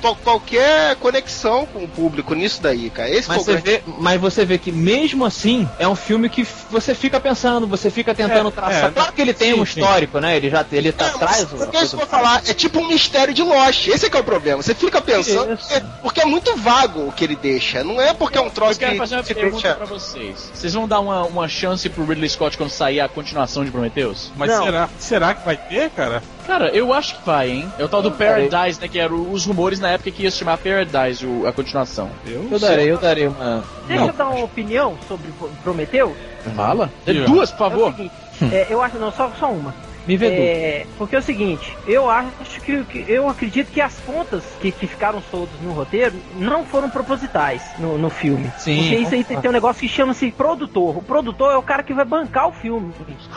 [0.00, 3.10] to- qualquer conexão com o público nisso daí, cara.
[3.10, 6.46] Esse Mas você, grande vê, mas você vê que mesmo assim é um filme que
[6.70, 8.84] você fica pensando, você fica tentando É, traçar.
[8.86, 9.80] é, claro que ele tem sim, um sim.
[9.80, 10.36] histórico, né?
[10.36, 11.46] Ele já ele tá É, atrás.
[11.50, 13.88] mas, porque isso que eu vou falar, é tipo um mistério de Lost.
[13.88, 14.62] Esse é que é o problema.
[14.62, 17.82] Você fica pensando, é- porque é muito vago o que ele deixa.
[17.84, 19.76] Não é porque é um Eu troço quero que fazer uma se pergunta deixa.
[19.76, 20.50] pra vocês.
[20.54, 24.30] Vocês vão dar uma, uma chance pro Ridley Scott quando sair a continuação de Prometheus?
[24.36, 24.64] Mas Não.
[24.64, 26.22] será, será que vai ter, cara?
[26.46, 27.72] Cara, eu acho que vai, hein?
[27.78, 28.88] É o tal do Paradise, né?
[28.88, 32.10] Que eram os rumores na época que ia se chamar Paradise, o- a continuação.
[32.26, 33.62] Eu Eu darei, eu darei uma.
[33.86, 34.08] Deixa Não.
[34.08, 36.16] eu dar uma opinião sobre Pro- Prometeu.
[36.56, 36.90] Fala.
[37.26, 37.90] Duas, por É o favor.
[37.94, 39.74] seguinte, é, eu acho, não, só, só uma.
[40.06, 40.26] Me vê.
[40.26, 44.86] É, porque é o seguinte, eu acho que, eu acredito que as pontas que, que
[44.86, 48.50] ficaram soltas no roteiro não foram propositais no, no filme.
[48.56, 48.78] Sim.
[48.78, 50.96] Porque isso aí tem, tem um negócio que chama-se produtor.
[50.96, 52.92] O produtor é o cara que vai bancar o filme,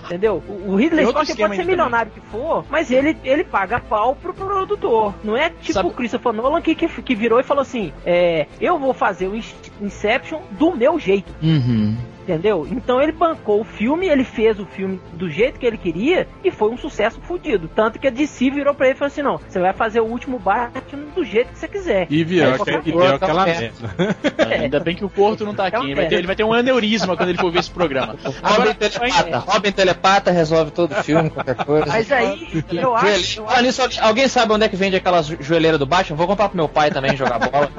[0.06, 0.42] entendeu?
[0.48, 4.34] O, o Ridley Scott pode ser milionário que for, mas ele, ele paga pau pro
[4.34, 5.14] produtor.
[5.24, 8.48] Não é tipo Sabe- o Christopher Nolan que, que, que virou e falou assim: é,
[8.60, 9.36] eu vou fazer o
[9.82, 11.32] Inception do meu jeito.
[11.42, 11.96] Uhum.
[12.24, 12.68] Entendeu?
[12.70, 16.50] Então ele bancou o filme, ele fez o filme do jeito que ele queria e
[16.50, 17.70] foi um sucesso fodido.
[17.76, 20.06] Tanto que a DC virou pra ele e falou assim: não, você vai fazer o
[20.06, 22.08] último Batman do jeito que você quiser.
[22.10, 23.74] E e virou aquela merda.
[24.38, 25.86] É, Ainda bem que o Corto não tá aqui.
[25.86, 28.16] Ele vai, ter, ele vai ter um aneurisma quando ele for ver esse programa.
[28.42, 29.40] Robin Telepata.
[29.40, 31.86] Robin Telepata resolve todo o filme, qualquer coisa.
[31.88, 33.42] Mas aí, eu acho.
[33.42, 36.18] Eu Fala nisso, alguém sabe onde é que vende aquelas joelheiras do Batman?
[36.18, 37.70] Vou comprar pro meu pai também jogar bola.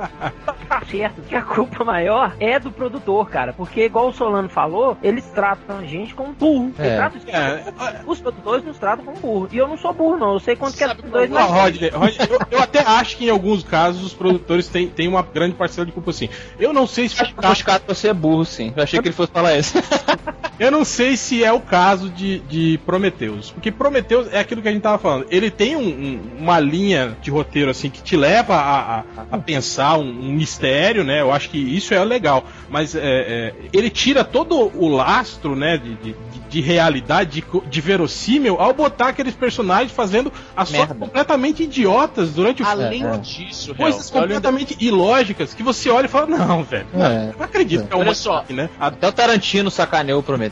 [0.69, 3.53] tá certo que a culpa maior é do produtor, cara.
[3.53, 6.73] Porque, igual o Solano falou, eles tratam a gente como burro.
[6.79, 6.97] Eles É.
[6.97, 9.49] tratam os- É, Os produtores nos tratam como burro.
[9.53, 10.35] E eu não sou burro, não.
[10.35, 13.27] Eu sei quanto que é Sabe dois mais Rodney, Rodney, eu, eu até acho que
[13.27, 16.29] em alguns casos os produtores têm, têm uma grande parcela de culpa assim.
[16.59, 18.73] Eu não sei se Acho que o Moscato você é burro, sim.
[18.77, 19.75] Eu achei que ele fosse falar isso.
[20.59, 23.51] Eu não sei se é o caso de, de Prometheus.
[23.51, 25.27] Porque Prometheus é aquilo que a gente tava falando.
[25.31, 29.39] Ele tem um- um- uma linha de roteiro assim que te leva a, a- a
[29.39, 31.21] pensar um, um mistério, né?
[31.21, 32.45] Eu acho que isso é legal.
[32.71, 35.77] Mas é, é, ele tira todo o lastro, né?
[35.77, 41.65] De, de, de- de realidade, de, de verossímil, ao botar aqueles personagens fazendo ações completamente
[41.65, 42.85] idiotas durante o filme.
[42.85, 43.19] Além É, é.
[43.19, 46.87] disso, Coisas olha- completamente ilógicas que você olha e fala, não, velho.
[46.95, 47.31] É.
[47.33, 48.45] Eu não acredito que é uma Olha só.
[48.49, 48.71] né?
[48.79, 50.44] Até o Tarantino sacaneou o Prometheus.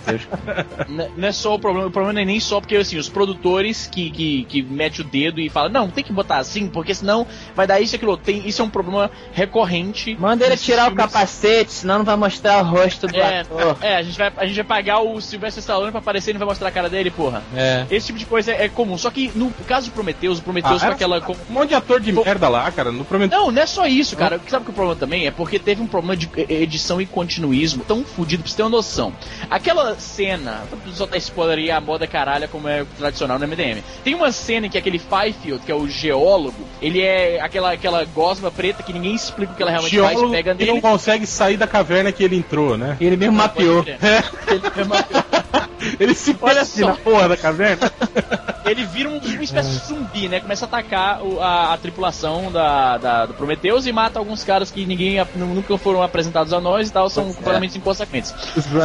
[0.89, 3.09] N- Não é só o problema, o problema não é nem só porque assim, os
[3.09, 6.95] produtores que, que, que metem o dedo e falam, não, tem que botar assim, porque
[6.95, 8.17] senão vai dar isso e aquilo.
[8.17, 10.17] Tem, isso é um problema recorrente.
[10.19, 11.05] Manda ele tirar o filmes.
[11.05, 13.77] capacete, senão não vai mostrar o rosto do É, ator.
[13.81, 16.39] é, a gente, vai, a gente vai pagar o Sylvester Stallone pra aparecer e não
[16.41, 17.43] vai mostrar a cara dele, porra.
[17.55, 17.87] É.
[17.91, 18.97] Esse tipo de coisa é, é comum.
[18.97, 20.95] Só que no caso de Prometheus, o Prometheus Ah, com é?
[20.95, 21.21] aquela.
[21.21, 22.91] com- Um monte de ator de merda lá, cara.
[22.93, 23.41] No Prometheus.
[23.43, 24.41] Não, não é só isso, cara.
[24.49, 25.27] Sabe o que o problema também?
[25.27, 28.71] É porque teve um problema de edição e continuismo tão fudido pra você ter uma
[28.71, 29.13] noção.
[29.51, 33.83] Aquela cena, vou só dar spoiler aí, a moda caralha, como é tradicional no MDM.
[34.03, 38.05] Tem uma cena em que aquele Fifield, que é o geólogo, ele é aquela, aquela
[38.05, 40.73] gosma preta que ninguém explica o que ela realmente faz, geólogo pega que nele.
[40.75, 42.97] não consegue sair da caverna que ele entrou, né?
[43.01, 43.85] Ele mesmo mapeou.
[43.87, 45.23] Ele mapeou.
[45.99, 47.91] Ele se Olha olha assim na porra da caverna.
[48.65, 50.39] ele vira um, uma espécie de zumbi, né?
[50.41, 54.71] Começa a atacar o- a, a tripulação da, da- do Prometheus e mata alguns caras
[54.71, 57.33] que ninguém nunca foram apresentados a nós e tal, são é.
[57.35, 58.33] completamente inconsequentes.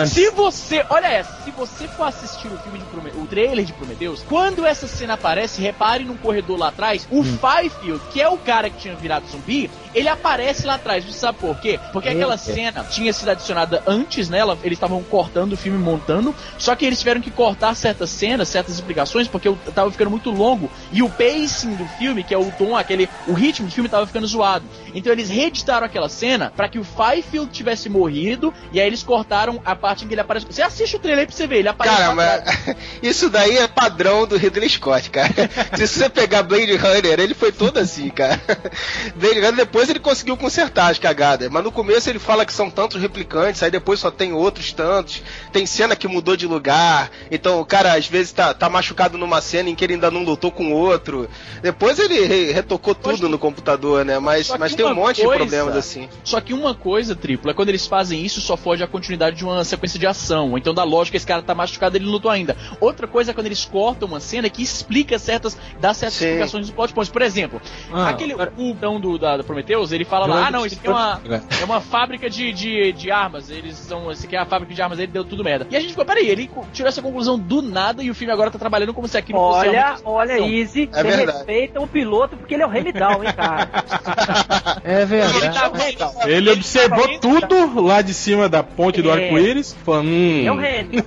[0.07, 3.73] Se você, olha essa, se você for assistir o filme de Prome- o trailer de
[3.73, 8.37] Prometheus, quando essa cena aparece, repare num corredor lá atrás, o Fifield, que é o
[8.37, 11.03] cara que tinha virado zumbi, ele aparece lá atrás.
[11.03, 11.79] Você sabe por quê?
[11.91, 12.53] Porque aquela Eita.
[12.53, 16.99] cena tinha sido adicionada antes nela, eles estavam cortando o filme montando, só que eles
[16.99, 21.75] tiveram que cortar certas cenas, certas explicações, porque tava ficando muito longo e o pacing
[21.75, 24.65] do filme, que é o tom, aquele, o ritmo do filme tava ficando zoado.
[24.93, 29.61] Então eles reeditaram aquela cena pra que o Fifield tivesse morrido e aí eles cortaram
[29.65, 30.45] a parte em que ele aparece.
[30.45, 33.67] Você assiste o trailer aí pra você ver, ele aparece Cara, mas isso daí é
[33.67, 35.33] padrão do Ridley Scott, cara.
[35.77, 38.39] Se você pegar Blade Runner, ele foi todo assim, cara.
[39.15, 42.69] Blade Runner depois ele conseguiu consertar as cagadas, mas no começo ele fala que são
[42.69, 45.21] tantos replicantes, aí depois só tem outros tantos.
[45.51, 49.41] Tem cena que mudou de lugar, então o cara às vezes tá, tá machucado numa
[49.41, 51.29] cena em que ele ainda não lutou com outro.
[51.61, 54.19] Depois ele re- retocou tudo no computador, né?
[54.19, 56.07] Mas, mas tem um monte coisa- de problemas assim.
[56.23, 59.43] Só que uma coisa, tripla, é quando eles fazem isso, só foge a continuidade de
[59.45, 60.57] uma sequência de ação.
[60.67, 62.57] Então, da lógica, esse cara tá machucado, ele não lutou ainda.
[62.81, 66.25] Outra coisa é quando eles cortam uma cena que explica certas, dá certas Sim.
[66.25, 67.09] explicações dos plot points.
[67.09, 67.61] Por exemplo,
[67.93, 70.87] Ah, aquele o então do, da, do Prometheus, ele fala lá, ah, não, isso aqui
[70.87, 71.21] é uma,
[71.61, 73.49] é uma fábrica de, de, de armas.
[73.49, 74.11] Eles são.
[74.11, 75.65] Esse aqui é a fábrica de armas, ele deu tudo merda.
[75.71, 78.51] E a gente ficou, peraí, ele tirou essa conclusão do nada e o filme agora
[78.51, 80.49] tá trabalhando como se aquilo fosse Olha, realmente- olha, Não.
[80.49, 81.37] Easy, É você verdade.
[81.37, 83.69] respeita o piloto porque ele é o Remidal, hein, cara.
[84.83, 85.53] É Ele verdade.
[85.53, 86.29] tá vendo.
[86.29, 89.13] Ele observou tudo lá de cima da ponte do É.
[89.13, 90.85] arco-íris, falando, hum, É.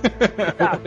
[0.61, 0.79] Tá.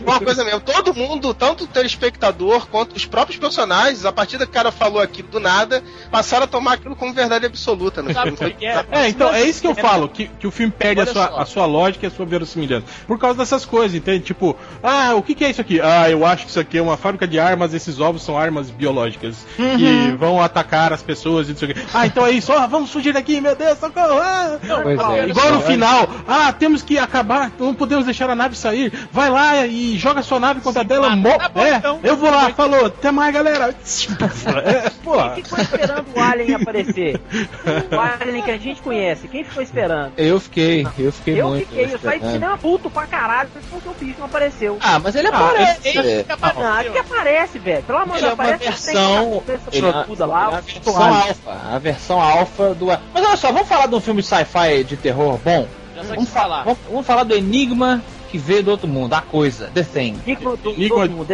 [0.00, 4.44] Uma coisa mesmo, todo mundo, tanto o telespectador quanto os próprios personagens, a partir do
[4.44, 8.12] que o cara falou aqui do nada, passaram a tomar aquilo como verdade absoluta no
[8.12, 8.52] Sabe filme.
[8.52, 8.84] por que é?
[8.90, 11.46] É, então é isso que eu falo, que, que o filme perde a sua, a
[11.46, 12.86] sua lógica e a sua verossimilhança.
[13.06, 14.24] Por causa dessas coisas, entende?
[14.24, 15.80] Tipo, ah, o que, que é isso aqui?
[15.80, 18.70] Ah, eu acho que isso aqui é uma fábrica de armas, esses ovos são armas
[18.70, 21.80] biológicas que vão atacar as pessoas e não sei o quê.
[21.92, 24.18] Ah, então é isso, ó, vamos fugir daqui, meu Deus, socorro!
[24.20, 24.58] Ah!
[24.82, 25.28] Pois Não, é.
[25.28, 27.17] Igual só, no final, ah, temos que acabar,
[27.58, 28.92] não podemos deixar a nave sair.
[29.12, 31.10] Vai lá e joga sua nave contra dela.
[31.10, 31.16] mata.
[31.16, 32.00] Mo Tá bom, é, então.
[32.02, 33.74] eu vou lá, falou, até mais, galera.
[34.64, 37.20] É, pô, Quem ficou esperando o Alien aparecer?
[37.90, 40.12] O Alien que a gente conhece, quem ficou esperando?
[40.16, 41.66] Eu fiquei, eu fiquei Eu muito.
[41.68, 42.32] fiquei, eu saí de esperando.
[42.32, 44.78] cinema puto pra caralho porque o bicho não apareceu.
[44.80, 45.88] Ah, mas ele Ah, aparece.
[45.88, 46.22] Ele é.
[46.24, 46.62] que apareceu.
[46.64, 47.82] Não, que aparece, velho.
[47.82, 49.42] Pelo amor de Ele é Deus, uma aparece versão.
[49.46, 50.46] essa Ele é ele é lá.
[50.48, 51.52] a versão alfa.
[51.74, 52.86] A versão alfa do.
[52.86, 55.66] Mas olha só, vamos falar de um filme sci-fi de terror bom?
[56.02, 56.64] Já o Vamos que falar.
[56.64, 60.20] Vamos, vamos falar do Enigma que veio do outro mundo, a coisa, The Thing.
[60.26, 61.32] Enigma do, Enigma todo mundo.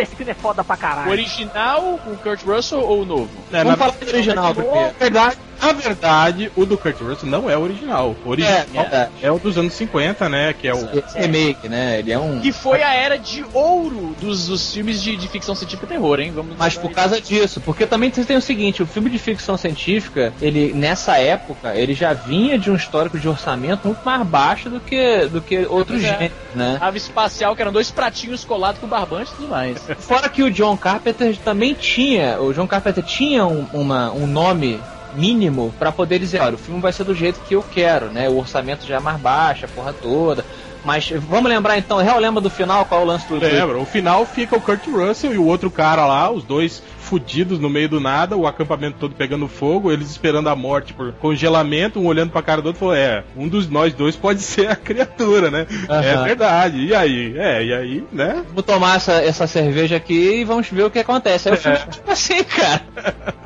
[0.00, 1.10] Esse, do- filme é foda pra O caralho.
[1.10, 3.28] original com o Kurt Russell ou o novo?
[3.52, 4.80] é, Vamos falar do original primeiro.
[4.86, 8.16] na verdade, na verdade, o do Kurt Russell não é o original.
[8.24, 10.54] O original É, é, o dos anos 50, né?
[10.58, 10.98] Que é o.
[10.98, 11.98] Esse remake, né?
[11.98, 12.40] Ele é um.
[12.40, 16.20] Que foi a era de ouro dos, dos filmes de, de ficção científica e terror,
[16.20, 16.32] hein?
[16.34, 19.56] Vamos Mas por causa disso, porque também você tem o seguinte, o filme de ficção
[19.56, 24.70] científica, ele nessa época, ele já vinha de um histórico de orçamento muito mais baixo
[24.70, 26.08] do que do que outros é.
[26.08, 26.78] gêneros, né?
[26.80, 29.82] Ave espacial, que eram dois pratinhos colados com barbante e tudo mais.
[29.98, 34.80] Fora que o John Carpenter também tinha, o John Carpenter tinha um, uma, um nome
[35.16, 38.28] mínimo pra poder dizer, olha, o filme vai ser do jeito que eu quero, né?
[38.28, 40.44] O orçamento já é mais baixo, a porra toda.
[40.84, 43.78] Mas vamos lembrar então, real lembra do final qual é o lance do Lembra?
[43.78, 47.70] O final fica o Kurt Russell e o outro cara lá, os dois fudidos no
[47.70, 52.06] meio do nada, o acampamento todo pegando fogo, eles esperando a morte por congelamento, um
[52.06, 54.76] olhando pra cara do outro e falou: É, um dos nós dois pode ser a
[54.76, 55.66] criatura, né?
[55.88, 56.02] Aham.
[56.02, 56.78] É verdade.
[56.84, 57.38] E aí?
[57.38, 58.42] É, e aí, né?
[58.48, 61.48] Vamos tomar essa, essa cerveja aqui e vamos ver o que acontece.
[61.48, 62.82] Aí eu fiz tipo assim, cara.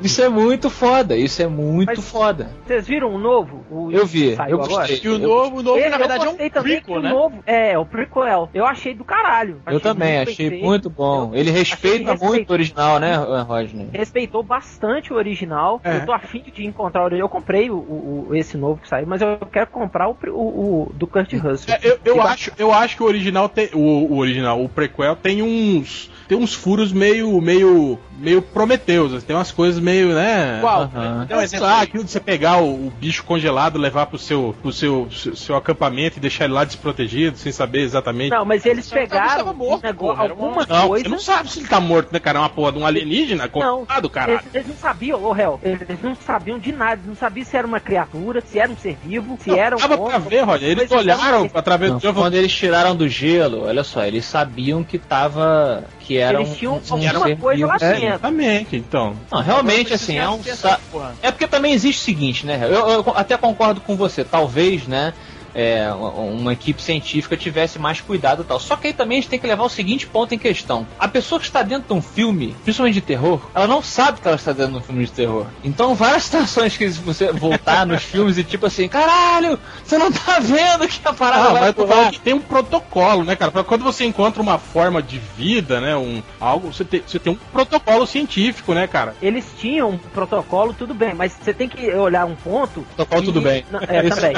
[0.00, 2.50] Isso é muito foda, isso é muito Mas- foda.
[2.66, 3.64] Vocês viram o novo?
[3.70, 5.00] O Eu vi, que saiu eu gostei.
[5.04, 7.10] E o novo, o novo Ele- na verdade, é eu um prequel, o né?
[7.10, 8.48] novo, é, o prequel.
[8.54, 9.60] Eu achei do caralho.
[9.66, 11.32] Eu também, muito achei muito bom.
[11.34, 13.88] Ele respeita Achei muito o original, né, Rodney?
[13.92, 15.80] Respeitou bastante o original.
[15.84, 15.96] É.
[15.96, 17.24] Eu tô afim de encontrar o original.
[17.26, 20.92] Eu comprei o, o- esse novo que saiu, mas eu quero comprar o, o- o
[20.94, 21.74] do Kurt Russell.
[21.74, 23.68] É, eu, eu acho, eu acho que o original tem.
[23.74, 23.78] O,
[24.14, 26.10] o original, o prequel, tem uns.
[26.28, 27.40] Tem uns furos meio.
[27.40, 27.98] meio.
[28.18, 29.14] meio Prometeus.
[29.14, 30.58] assim, Tem umas coisas meio, né?
[30.60, 30.82] Qual?
[30.94, 34.54] Um É, sei exemplo aquilo de você pegar o, o bicho congelado, levar pro seu,
[34.60, 38.30] pro seu, seu, seu acampamento e deixar ele lá desprotegido, sem saber exatamente.
[38.30, 41.04] Não, mas eles pegaram tava morto, negócio, porra, uma- alguma Não, coisa.
[41.04, 42.38] você não sabe se ele tá morto, né, cara?
[42.38, 44.40] É uma porra de um alienígena Não, congelado, caralho.
[44.40, 47.56] eles, eles não sabiam, ô réu, eles não sabiam de nada, eles não sabiam se
[47.56, 49.78] era uma criatura, se era um ser vivo, se Não, era um.
[49.78, 50.68] dava pra ver, Roger.
[50.68, 54.98] Eles olharam através Não, do quando eles tiraram do gelo, olha só, eles sabiam que
[54.98, 55.84] tava.
[56.00, 58.06] que era Eles um, tinham um, um alguma coisa lá É, dentro.
[58.06, 59.16] exatamente, então.
[59.30, 60.40] Não, realmente, assim, é um.
[61.22, 62.60] É porque também existe o seguinte, né?
[62.62, 64.24] Eu, eu até concordo com você.
[64.24, 65.12] Talvez, né?
[65.54, 68.58] É, uma equipe científica tivesse mais cuidado e tal.
[68.60, 70.86] Só que aí também a gente tem que levar o seguinte ponto em questão.
[70.98, 74.26] A pessoa que está dentro de um filme, principalmente de terror, ela não sabe que
[74.28, 75.46] ela está dentro de um filme de terror.
[75.64, 80.38] Então, várias situações que você voltar nos filmes e tipo assim, caralho, você não tá
[80.40, 82.12] vendo que a parada Ah, vai pular.
[82.22, 83.50] tem um protocolo, né, cara?
[83.50, 87.32] Pra quando você encontra uma forma de vida, né, um algo, você tem, você tem
[87.32, 89.14] um protocolo científico, né, cara?
[89.22, 92.82] Eles tinham um protocolo, tudo bem, mas você tem que olhar um ponto.
[92.96, 93.64] Protocolo, e- tudo bem.
[93.70, 94.34] Não, é, também.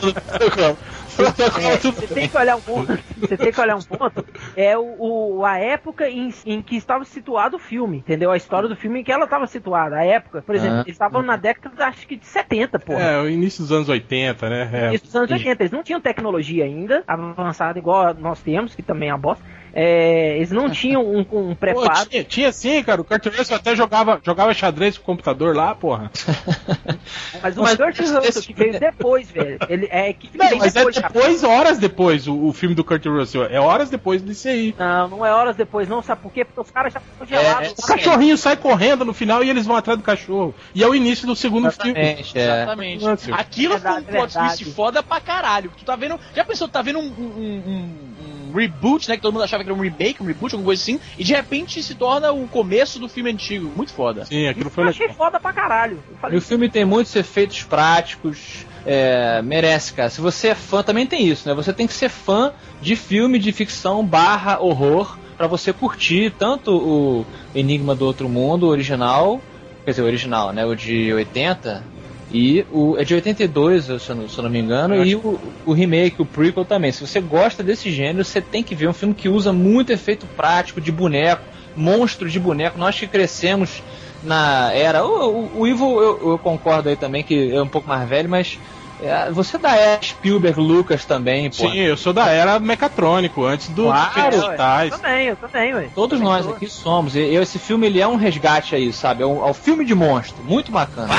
[1.18, 2.98] É É, você tem que olhar um ponto.
[3.18, 4.24] Você tem que olhar um ponto.
[4.56, 4.96] É o,
[5.38, 8.30] o- a época em, em que estava situado o filme, entendeu?
[8.30, 9.96] A história do filme em que ela estava situada.
[9.96, 10.80] A época, por exemplo, Ah.
[10.82, 13.00] eles estavam na década acho que de 70, porra.
[13.02, 14.70] É, o início dos anos 80, né?
[14.72, 14.94] É.
[14.94, 15.62] Isso dos anos 80.
[15.62, 19.44] Eles não tinham tecnologia ainda avançada igual nós temos, que também é uma bosta.
[19.72, 22.06] É, eles não tinham um, um Pô, preparo.
[22.08, 23.00] tinha, tinha sim, cara.
[23.00, 26.10] O Kurt Russell até jogava, jogava xadrez com o computador lá, porra.
[27.42, 27.82] Mas o esse-
[28.14, 29.58] Russell, que veio depois, velho.
[29.68, 31.12] Ele é que Não, mas é depois, cara.
[31.12, 33.44] depois, horas depois, o, o filme do Kurt Russell.
[33.46, 34.74] É horas depois desse aí.
[34.78, 36.02] Não, não é horas depois, não.
[36.02, 36.44] Sabe por quê?
[36.44, 37.68] Porque os caras já estão congelados.
[37.68, 40.54] É, O cachorrinho sai correndo no final e eles vão atrás do cachorro.
[40.74, 41.98] E é o início do segundo filme.
[41.98, 42.42] Exatamente, é.
[42.62, 43.32] Exatamente.
[43.32, 44.64] Aquilo foi um Verdade, plot twist verdade.
[44.74, 45.72] foda pra caralho.
[45.76, 46.18] Tu tá vendo.
[46.34, 47.84] Já pensou, tu tá vendo um, um- um-
[48.20, 49.16] um reboot, né?
[49.16, 51.32] Que todo mundo achava que era um remake, um reboot, alguma coisa assim, e de
[51.34, 53.70] repente se torna o começo do filme antigo.
[53.76, 54.24] Muito foda.
[54.24, 55.04] Sim, aquilo foi Eu legal.
[55.06, 56.02] achei foda pra caralho.
[56.24, 58.66] Eu E o filme tem muitos efeitos práticos.
[58.86, 60.08] é, merece, cara.
[60.10, 61.54] Se você é fã, também tem isso, né?
[61.54, 66.70] Você tem que ser fã de filme de ficção barra horror pra você curtir tanto
[66.76, 69.40] o Enigma do Outro Mundo, o original,
[69.84, 70.64] quer dizer, o original, né?
[70.66, 71.82] O de 80
[72.30, 75.16] e o é de 82, se eu não, se eu não me engano, Eu e
[75.16, 76.92] o, o remake, o prequel também.
[76.92, 80.26] Se você gosta desse gênero, você tem que ver um filme que usa muito efeito
[80.36, 81.42] prático de boneco,
[81.74, 82.78] monstro de boneco.
[82.78, 83.82] Nós que crescemos
[84.22, 85.04] na era.
[85.04, 88.28] O, o, o Ivo, eu, eu concordo aí também, que é um pouco mais velho,
[88.28, 88.58] mas
[89.02, 91.68] é, você da era Spielberg, Lucas também, pô.
[91.68, 94.20] Sim, eu sou da era mecatrônico, antes do Claro.
[94.20, 94.92] É, digitais.
[94.92, 95.88] Eu também, eu também, ué.
[95.94, 97.16] Todos Também nós aqui somos.
[97.16, 99.22] E, e esse filme ele é um resgate aí, sabe?
[99.22, 100.44] É um, é um filme de monstro.
[100.44, 101.14] Muito bacana.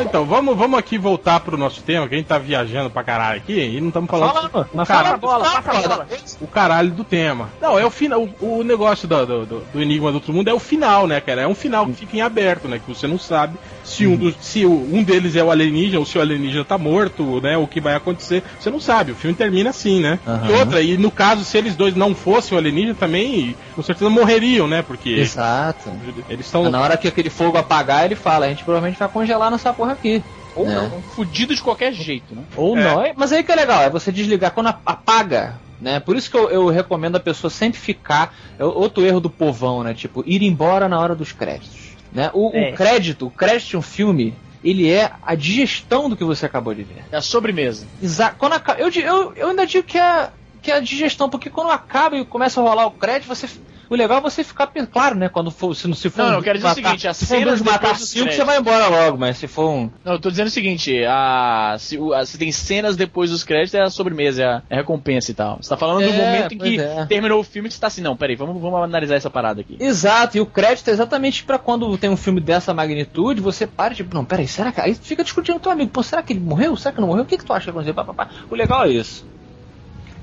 [0.00, 3.38] Então, vamos, vamos aqui voltar pro nosso tema, que a gente tá viajando pra caralho
[3.38, 6.06] aqui e não estamos falando Fala, o, mas cara- Passa a bola, bola.
[6.40, 7.48] o caralho do tema.
[7.60, 8.28] Não, é o final.
[8.40, 11.20] O, o negócio do, do, do- do Enigma do Outro Mundo é o final, né,
[11.20, 11.42] cara?
[11.42, 12.78] É um final que fica em aberto, né?
[12.78, 13.58] Que você não sabe
[13.88, 16.76] se um, dos, se o- um deles é o alienígena ou se o alienígena tá
[16.78, 17.56] morto, né?
[17.56, 18.42] O que vai acontecer.
[18.58, 19.12] Você não sabe.
[19.12, 20.18] O filme termina assim, né?
[20.26, 20.48] Aham.
[20.48, 24.10] E outra, e no caso, se eles dois não fossem o alienígena, também com certeza
[24.10, 24.82] morreriam, né?
[24.82, 25.90] Porque Exato.
[26.28, 26.70] eles estão.
[26.70, 29.92] Na hora que aquele fogo apagar, ele fala: a gente provavelmente vai congelar nessa porra
[29.92, 30.22] aqui.
[30.54, 30.74] Ou É.
[30.74, 32.42] não, fudido de qualquer jeito, né?
[32.56, 32.82] Ou É.
[32.82, 33.04] não.
[33.16, 35.54] Mas aí que é legal, é você desligar quando a- apaga.
[35.80, 36.00] Né?
[36.00, 38.34] Por isso que eu, eu recomendo a pessoa sempre ficar.
[38.58, 39.94] É outro erro do povão, né?
[39.94, 41.87] Tipo, ir embora na hora dos créditos.
[42.12, 42.30] Né?
[42.32, 42.72] O, o É.
[42.72, 46.82] crédito, o crédito de um filme, ele é a digestão do que você acabou de
[46.82, 47.04] ver.
[47.12, 47.86] É a sobremesa.
[48.02, 48.36] Exato.
[48.38, 50.30] Quando aca- eu, eu, eu ainda digo que é,
[50.62, 53.48] que é a digestão, porque quando acaba e começa a rolar o crédito, você.
[53.90, 54.66] O legal é você ficar.
[54.92, 55.28] Claro, né?
[55.28, 55.74] Quando for.
[55.74, 57.26] Se, não- se for Não, um não, eu quero dizer o matar- seguinte, as se
[57.26, 59.90] for um matar cinco, você vai embora logo, mas se for um.
[60.04, 63.42] Não, eu tô dizendo o seguinte, a, se, o- a- se tem cenas depois dos
[63.44, 65.56] créditos, é a sobremesa, é a, é a recompensa e tal.
[65.60, 67.06] Você tá falando do É, momento em que é.
[67.06, 69.76] terminou o filme que você tá assim, não, peraí, vamos, vamos analisar essa parada aqui.
[69.80, 73.94] Exato, e o crédito é exatamente pra quando tem um filme dessa magnitude, você para
[73.94, 74.80] tipo, não, peraí, será que.
[74.80, 76.76] Aí fica discutindo com teu amigo, pô, será que ele morreu?
[76.76, 77.22] Será que não morreu?
[77.24, 77.94] O que, que tu acha que aconteceu?
[77.94, 78.28] Pá, pá, pá.
[78.50, 79.24] O legal é isso.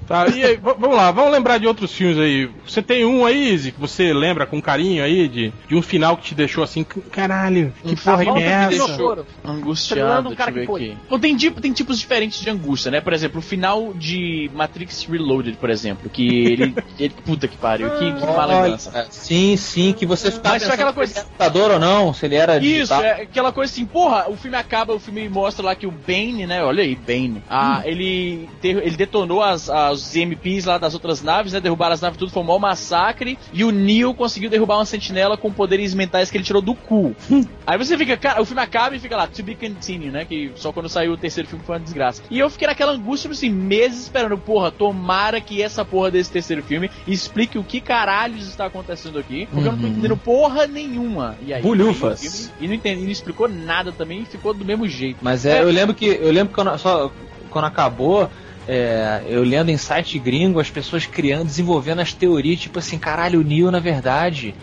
[0.08, 2.48] Tá, e aí, vamos lá, vamos lembrar de outros filmes aí.
[2.68, 6.16] Você tem um aí, Izzy, que você lembra com carinho aí, de, de um final
[6.16, 9.26] que te deixou assim, "C- caralho, que porra volta é de essa?
[9.44, 11.20] Angustiado, Treinando um deixa cara eu ver aqui.
[11.20, 13.02] Tem, tem tipos diferentes de angústia, né?
[13.02, 16.76] Por exemplo, o final de Matrix Reloaded, por exemplo, que ele.
[17.00, 18.26] ele puta que pariu, que, que.
[18.26, 18.78] Olha,
[19.10, 22.26] sim, sim, que você ficava Mas aquela coisa- se ele era computador ou não, se
[22.26, 23.04] ele era Isso, digital.
[23.04, 26.46] é aquela coisa assim, porra, o filme acaba, o filme mostra lá que o Bane,
[26.46, 26.64] né?
[26.64, 27.42] Olha aí, Bane.
[27.50, 31.60] Ah, ele, ter- ele detonou as, as MPs lá das outras naves, né?
[31.60, 33.38] Derrubaram as naves tudo, foi um maior massacre.
[33.54, 37.16] E o Neo conseguiu derrubar uma sentinela com poderes mentais que ele tirou do cu.
[37.66, 40.26] aí você fica, cara, o filme acaba e fica lá, to be continued, né?
[40.26, 42.22] Que só quando saiu o terceiro filme foi uma desgraça.
[42.30, 46.32] E eu fiquei naquela angústia, tipo assim, meses esperando, porra, tomara que essa porra desse
[46.32, 49.48] terceiro filme explique o que caralhos está acontecendo aqui.
[49.52, 49.92] Porque eu não tô Uhum.
[49.92, 51.36] entendendo porra nenhuma.
[51.46, 52.52] E aí, Bulhufas.
[52.60, 55.18] E não, entendi, não explicou nada também ficou do mesmo jeito.
[55.22, 57.12] Mas é, eu lembro que eu lembro que só,
[57.50, 58.30] quando acabou,
[58.68, 63.40] é, eu lendo em site gringo, as pessoas criando, desenvolvendo as teorias, tipo assim, caralho,
[63.40, 64.56] o Neo na verdade,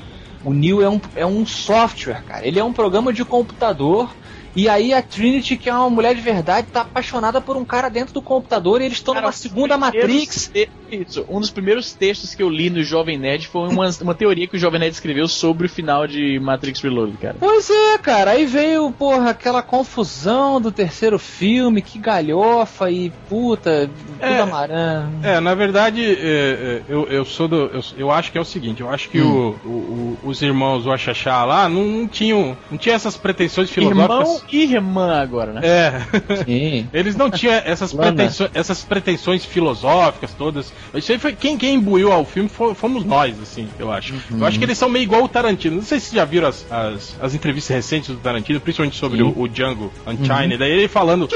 [0.44, 2.46] o Neo é um, é um software, cara.
[2.46, 4.12] Ele é um programa de computador.
[4.54, 7.88] E aí a Trinity, que é uma mulher de verdade, tá apaixonada por um cara
[7.88, 10.50] dentro do computador e eles estão numa segunda Matrix.
[10.52, 14.14] te- Isso, um dos primeiros textos que eu li no Jovem Nerd foi uma, uma
[14.14, 17.36] teoria que o Jovem Nerd escreveu sobre o final de Matrix Reloaded, cara.
[17.40, 18.32] Pois é, cara.
[18.32, 24.40] Aí veio, porra, aquela confusão do terceiro filme, que galhofa e puta, tudo É.
[24.40, 25.08] amarelo.
[25.22, 27.56] É, na verdade, é, é, eu, eu sou do.
[27.72, 30.84] Eu, eu acho que é o seguinte, eu acho que o, o- o- os irmãos
[30.84, 32.56] Wachachá lá não, não tinham.
[32.70, 34.18] Não tinha essas pretensões filosóficas.
[34.20, 35.60] Irmão irmã agora, né?
[35.64, 36.44] É.
[36.44, 36.88] Sim.
[36.92, 40.72] Eles não tinham essas, pretensões, essas pretensões filosóficas todas.
[40.94, 44.14] Isso aí foi quem, quem imbuiu ao filme fo- fomos nós, assim, eu acho.
[44.30, 45.76] Eu acho que eles são meio igual o Tarantino.
[45.76, 49.22] Não sei se vocês já viram as, as, as entrevistas recentes do Tarantino, principalmente sobre
[49.22, 50.56] o, o Django Unchained.
[50.58, 51.26] Daí ele falando.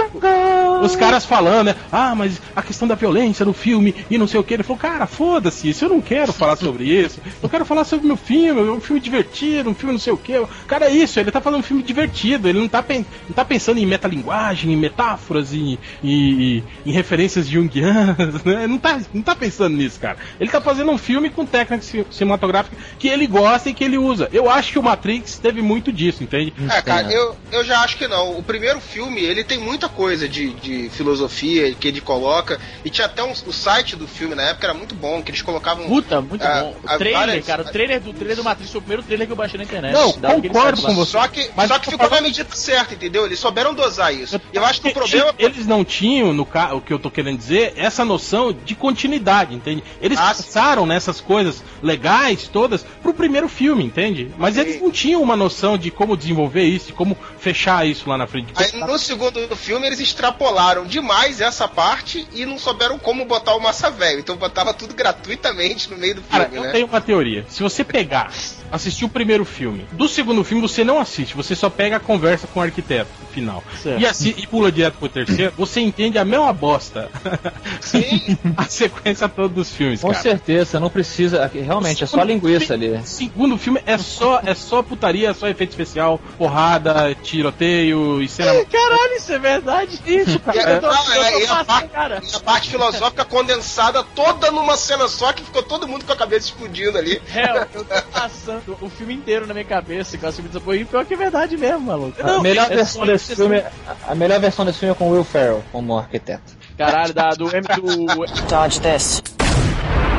[0.85, 1.75] Os caras falando, né?
[1.91, 4.55] Ah, mas a questão da violência no filme e não sei o que.
[4.55, 7.21] Ele falou, cara, foda-se, isso eu não quero falar sobre isso.
[7.43, 10.35] Eu quero falar sobre meu filme, um filme divertido, um filme não sei o que.
[10.67, 12.96] Cara, é isso, ele tá fazendo um filme divertido, ele não tá, pen- não
[13.35, 18.67] tá pensando em metalinguagem, em metáforas e, e, e em referências junguianas, né?
[18.67, 20.19] Não tá, não tá pensando nisso, cara.
[20.41, 23.99] Ele tá fazendo um filme com técnica ci- cinematográfica que ele gosta e que ele
[23.99, 24.29] usa.
[24.33, 26.53] Eu acho que o Matrix teve muito disso, entende?
[26.71, 28.39] É, cara, eu, eu já acho que não.
[28.39, 32.59] O primeiro filme, ele tem muita coisa de, de filosofia que ele coloca.
[32.85, 35.43] E tinha até um, o site do filme na época, era muito bom, que eles
[35.43, 35.87] colocavam.
[35.87, 36.77] Puta, muito Ah, bom.
[36.87, 39.27] ah, O trailer, várias- cara, o trailer do trailer do Matrix foi o primeiro trailer
[39.27, 39.93] que eu baixei na internet.
[39.93, 41.13] Não, concordo com você.
[41.13, 43.25] Só que, Mas só que ficou na medida certa, entendeu?
[43.27, 44.41] Eles souberam dosar isso.
[44.53, 45.35] E eu acho que o problema.
[45.39, 46.75] Eles não tinham, no ca...
[46.75, 49.83] o que eu tô querendo dizer, essa noção de continuidade, entende?
[50.01, 54.31] Eles Ah, passaram nessas coisas legais todas pro primeiro filme, entende?
[54.39, 58.17] Mas eles não tinham uma noção de como desenvolver isso, de como fechar isso lá
[58.17, 58.53] na frente.
[58.57, 63.61] Aí no segundo filme eles extrapolaram demais essa parte e não souberam como botar o
[63.61, 64.21] massa velho.
[64.21, 66.73] Então botava tudo gratuitamente no meio do filme, Cara, eu né?
[66.73, 67.45] tenho uma teoria.
[67.49, 68.33] Se você pegar,
[68.71, 72.47] assistir o primeiro filme, do segundo filme você não assiste, você só pega a conversa
[72.47, 73.63] com o arquiteto final.
[73.83, 74.01] Certo.
[74.01, 77.11] E, assi- e pula direto pro terceiro, você entende a mesma bosta.
[77.81, 78.37] Sim.
[78.57, 80.23] a sequência toda dos filmes, Com cara.
[80.23, 81.51] certeza, não precisa.
[81.53, 83.01] Realmente, é só linguiça ali.
[83.05, 88.65] Segundo filme é só é só putaria, é só efeito especial, porrada, tiroteio e cena.
[88.65, 90.01] Caralho, isso é verdade.
[90.07, 92.23] Isso, E a, Eu tô- não, eu tô é- e a parte, cara.
[92.23, 96.17] e a parte filosófica condensada toda numa cena só que ficou todo mundo com a
[96.17, 97.21] cabeça explodindo ali.
[97.35, 100.77] Hell, eu tô passando o filme inteiro na minha cabeça com a subida dessa porra.
[100.77, 102.17] E pior que é verdade mesmo, maluco.
[102.23, 103.63] a melhor é versão só desse filme,
[104.07, 106.55] a melhor versão desse filme é com Will Ferrell como arquiteto.
[106.77, 108.07] Caralho, da, do M do.
[108.49, 109.23] Dodge this.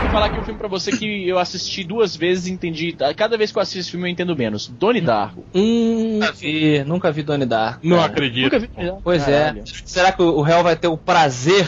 [0.02, 2.96] Vou falar aqui um filme pra você que eu assisti duas vezes e entendi.
[3.16, 4.68] Cada vez que eu assisto esse filme eu entendo menos.
[4.68, 5.44] Donnie Darko.
[5.54, 7.80] Hum, Nunca vi, nunca vi Donnie Darko.
[7.86, 8.10] não cara.
[8.12, 8.44] acredito.
[8.46, 9.02] Nunca vi Donnie Darko.
[9.04, 9.60] Pois Caralho.
[9.60, 9.64] é.
[9.86, 11.68] Será que o réu vai ter o prazer,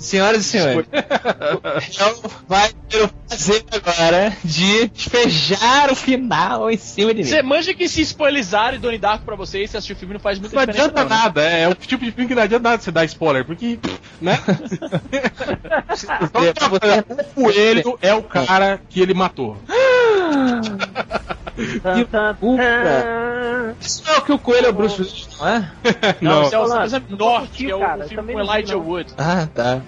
[0.00, 6.76] senhoras e senhores, o réu vai ter o prazer agora de despejar o final em
[6.76, 7.28] cima de mim.
[7.28, 10.38] Você manja que se spoilizarem Donnie Darko pra vocês, se assistir o filme não faz
[10.38, 10.88] muita Não diferença.
[10.90, 11.22] adianta não, né?
[11.22, 13.78] nada, é, é o tipo de filme que não adianta nada você dar spoiler, porque,
[14.20, 14.38] né?
[15.12, 19.56] É, pra você- o coelho é o cara que ele matou.
[22.10, 22.36] Tan.
[23.80, 25.70] Isso não é o que o coelho é o Bruce Willis, não é?
[26.20, 26.42] Não, Não.
[26.44, 28.82] isso é o Sam North, que é o cara, filme com Elijah não.
[28.86, 29.12] Wood.
[29.18, 29.80] Ah, tá.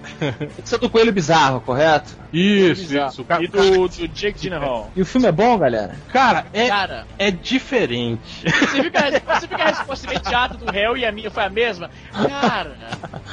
[0.64, 2.14] Isso é do coelho bizarro, correto?
[2.32, 3.24] Isso, isso.
[3.24, 4.90] Cara, E do, do Jake Gyllenhaal.
[4.94, 5.94] E o filme é bom, galera?
[6.12, 8.20] cara, é, Cara, é diferente.
[8.44, 9.10] você viu, que a,
[9.40, 11.90] você viu que a resposta imediata do réu e a minha foi a mesma?
[12.12, 12.76] Cara,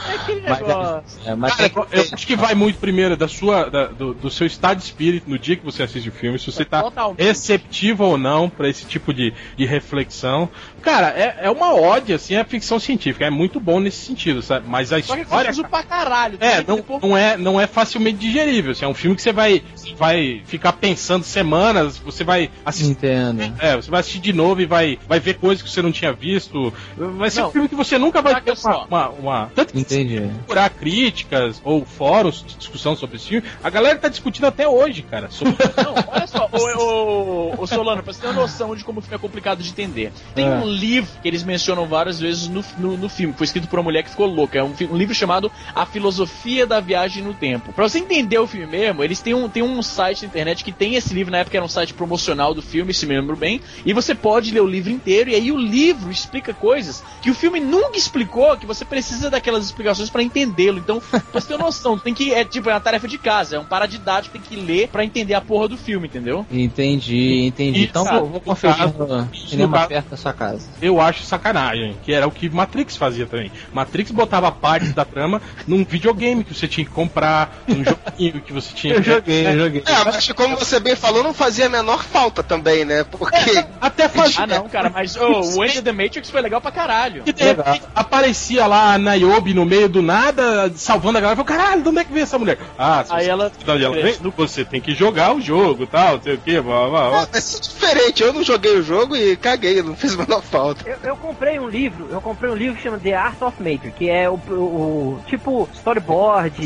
[0.10, 1.20] é aquele Mas, negócio.
[1.26, 4.30] é, mas Cara, que- eu acho que vai muito primeiro da sua, da- do, do
[4.30, 7.22] seu estado de espírito no dia que você assiste o filme, se você tá Totalmente.
[7.22, 10.50] receptivo ou não pra esse tipo de, de ficção.
[10.84, 13.26] Cara, é, é uma ódio, assim, a ficção científica.
[13.26, 14.66] É muito bom nesse sentido, sabe?
[14.68, 15.50] Mas a Só que é história.
[15.50, 16.38] confuso pra caralho.
[16.42, 18.72] É, não, que não é, não é facilmente digerível.
[18.74, 19.64] Assim, é um filme que você vai,
[19.98, 22.92] vai ficar pensando semanas, você vai assistir.
[22.92, 23.42] Entendo.
[23.60, 26.12] É, você vai assistir de novo e vai, vai ver coisas que você não tinha
[26.14, 26.74] visto.
[26.98, 27.48] Vai ser Não.
[27.48, 30.20] um filme que você nunca vai ter uma, uma, uma- Tanto que Entendi.
[30.40, 35.02] procurar críticas ou fóruns de discussão sobre esse filme, a galera tá discutindo até hoje,
[35.04, 35.30] cara.
[35.30, 39.00] sobre- Não, olha só, ô, ô, ô, Solano, pra você ter uma noção de como
[39.00, 40.12] o filme é complicado de entender.
[40.36, 40.50] Tem É.
[40.50, 43.84] um livro que eles mencionam várias vezes no, no, no filme, foi escrito por uma
[43.84, 44.60] mulher que ficou louca.
[44.60, 47.72] É um, um livro chamado A Filosofia da Viagem no Tempo.
[47.74, 50.72] Pra você entender o filme mesmo, eles têm um, têm um site na internet que
[50.72, 53.62] tem esse livro, na época era um site promocional do filme, se me lembro bem,
[53.86, 57.34] e você pode ler o livro inteiro, e aí o livro explica coisas que o
[57.34, 60.78] filme nunca explicou, que você precisa daquelas explicações pra entendê-lo.
[60.80, 63.60] Então, pra você ter noção, tem que, é tipo, é uma tarefa de casa, é
[63.60, 66.46] um paradidático, tem que ler pra entender a porra do filme, entendeu?
[66.52, 67.80] Entendi, entendi.
[67.82, 70.63] E, então cara, vou, vou conferir no cinema no caso- perto da sua casa.
[70.82, 73.52] Eu acho sacanagem, que era o que Matrix fazia também.
[73.72, 78.52] Matrix botava partes da trama num videogame que você tinha que comprar, num joguinho que
[78.52, 79.04] você tinha que.
[79.10, 79.84] joguei, eu joguei.
[79.86, 83.04] É, mas como você bem falou, não fazia a menor falta também, né?
[83.06, 84.44] Porque Até fazia.
[84.44, 87.24] Ah, não, cara, mas ô, o Enter the Matrix foi legal pra caralho.
[87.24, 91.40] Que de repente aparecia lá a Niobe no meio do nada, salvando a galera.
[91.40, 92.58] Eu falei, caralho, de onde é que veio essa mulher?
[92.78, 96.16] Ah, se Aí você- ela- Daí ela vem, você tem que jogar o jogo tal,
[96.18, 97.28] não sei o que, blá, blá, blá.
[97.32, 100.88] Mas é diferente, eu não joguei o jogo e caguei, não fiz a menor falta.
[100.90, 103.96] Eu, eu comprei um livro, eu comprei um livro que chama The Art of Matrix,
[103.96, 106.66] que é o, o- o- tipo storyboard,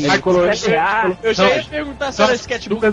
[0.56, 1.16] step art.
[1.22, 2.84] Eu já ia perguntar se Só era sketchbook.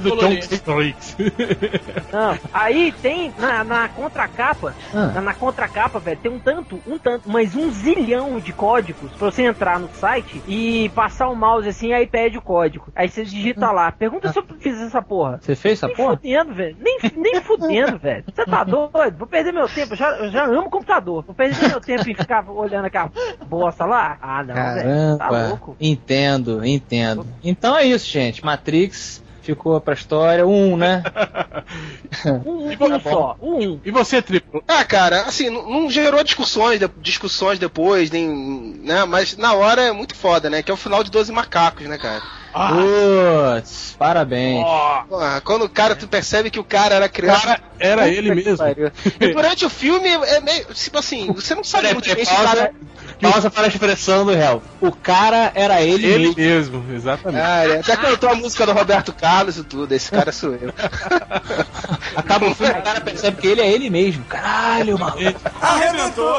[2.11, 2.37] Não.
[2.53, 5.07] Aí tem na, na contracapa, Ah.
[5.15, 9.29] na, na contracapa, velho, tem um tanto, um tanto, mas um zilhão de códigos pra
[9.31, 12.87] você entrar no site e passar o mouse assim, aí pede o código.
[12.95, 13.91] Aí você digita lá.
[13.91, 15.39] Pergunta se eu fiz essa porra.
[15.41, 16.15] Você fez essa Nem porra?
[16.15, 16.77] fudendo, velho.
[16.79, 18.23] Nem, nem fudendo, velho.
[18.33, 19.17] Você tá doido?
[19.17, 19.93] Vou perder meu tempo.
[19.93, 20.84] Eu já, eu já amo computador.
[21.25, 23.11] Vou perder meu tempo em ficar olhando aquela
[23.47, 24.17] bosta lá?
[24.21, 24.89] Ah, não, velho.
[25.17, 25.75] Tá louco.
[25.79, 27.25] Entendo, entendo.
[27.43, 28.43] Então é isso, gente.
[28.45, 30.45] Matrix ficou pra história.
[30.47, 31.03] Um, né?
[32.45, 33.35] Um, E um só.
[33.41, 33.79] Um.
[33.83, 34.63] E você, Triplo?
[34.67, 38.27] Ah, cara, assim, não, não gerou discussões, de- discussões depois, nem,
[38.81, 39.03] né?
[39.05, 40.63] Mas na hora é muito foda, né?
[40.63, 42.21] Que é o final de 12 macacos, né, cara?
[42.55, 44.65] Putz, parabéns.
[45.09, 47.41] Porra, quando o cara, tu percebe que o cara era criança.
[47.41, 48.57] Cara, era ele Puta que mesmo.
[48.65, 48.91] pariu.
[49.19, 50.65] E durante o filme é meio.
[50.73, 52.73] Tipo assim, você não sabe muito bem se o pausa, cara.
[53.21, 54.61] pausa para a expressão do réu.
[54.81, 56.79] O cara era ele, Ele mesmo.
[56.79, 57.41] mesmo, exatamente.
[57.43, 59.91] Ah, ele até cantou a música do Roberto Carlos e tudo.
[59.93, 60.73] Esse cara sou eu.
[62.15, 64.23] Acaba o filme, o cara percebe que ele é ele mesmo.
[64.25, 65.15] Caralho, mano.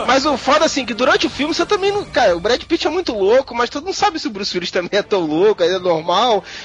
[0.07, 2.05] Mas o foda assim, que durante o filme você também não.
[2.05, 4.71] Cara, o Brad Pitt é muito louco, mas tu não sabe se o Bruce Willis
[4.71, 6.06] também é tão louco, aí é normal.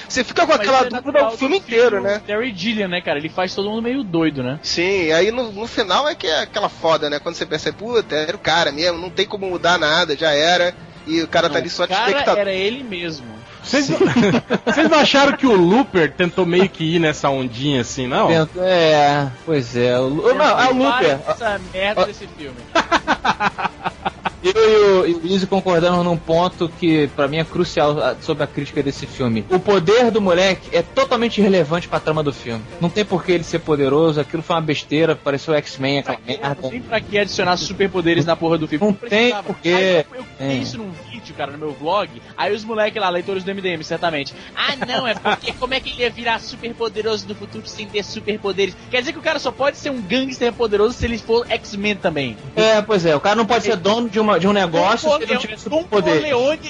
[0.08, 2.20] Você fica com Mas aquela é dúvida o filme inteiro, né?
[2.26, 3.18] Terry Gilliam, né, cara?
[3.18, 4.58] Ele faz todo mundo meio doido, né?
[4.62, 7.18] Sim, aí no, no final é que é aquela foda, né?
[7.18, 10.74] Quando você percebe, puta, era o cara mesmo, não tem como mudar nada, já era.
[11.06, 12.38] E o cara tá ali só de espectador.
[12.38, 13.26] era ele mesmo.
[13.62, 13.98] Vocês não,
[14.66, 18.28] vocês não acharam que o Looper tentou meio que ir nessa ondinha assim, não?
[18.30, 19.98] É, pois é.
[19.98, 21.18] O, não, é o Looper.
[21.26, 22.56] Essa merda desse filme.
[24.42, 28.82] Eu e o, Izzy concordamos num ponto que pra mim é crucial sobre a crítica
[28.82, 29.44] desse filme.
[29.50, 32.62] O poder do moleque é totalmente irrelevante pra trama do filme.
[32.80, 36.26] Não tem por que ele ser poderoso, aquilo foi uma besteira, pareceu X-Men, aquela Não
[36.26, 36.68] merda.
[36.70, 38.84] tem pra que adicionar superpoderes na porra do filme.
[38.86, 39.42] Não precisava.
[39.42, 40.50] tem porque- Aí eu, eu É.
[40.58, 42.10] fiz isso num vídeo, cara, no meu vlog.
[42.36, 44.34] Aí os moleques lá, leitores do MDM, certamente.
[44.56, 47.86] Ah, não, é porque como é que ele ia virar super poderoso no futuro sem
[47.86, 48.76] ter superpoderes?
[48.90, 51.96] Quer dizer que o cara só pode ser um gangster poderoso se ele for X-Men
[51.96, 52.36] também.
[52.56, 55.22] É, pois é, o cara não pode ser dono de, uma, de um negócio se
[55.22, 55.84] ele não tiver Tom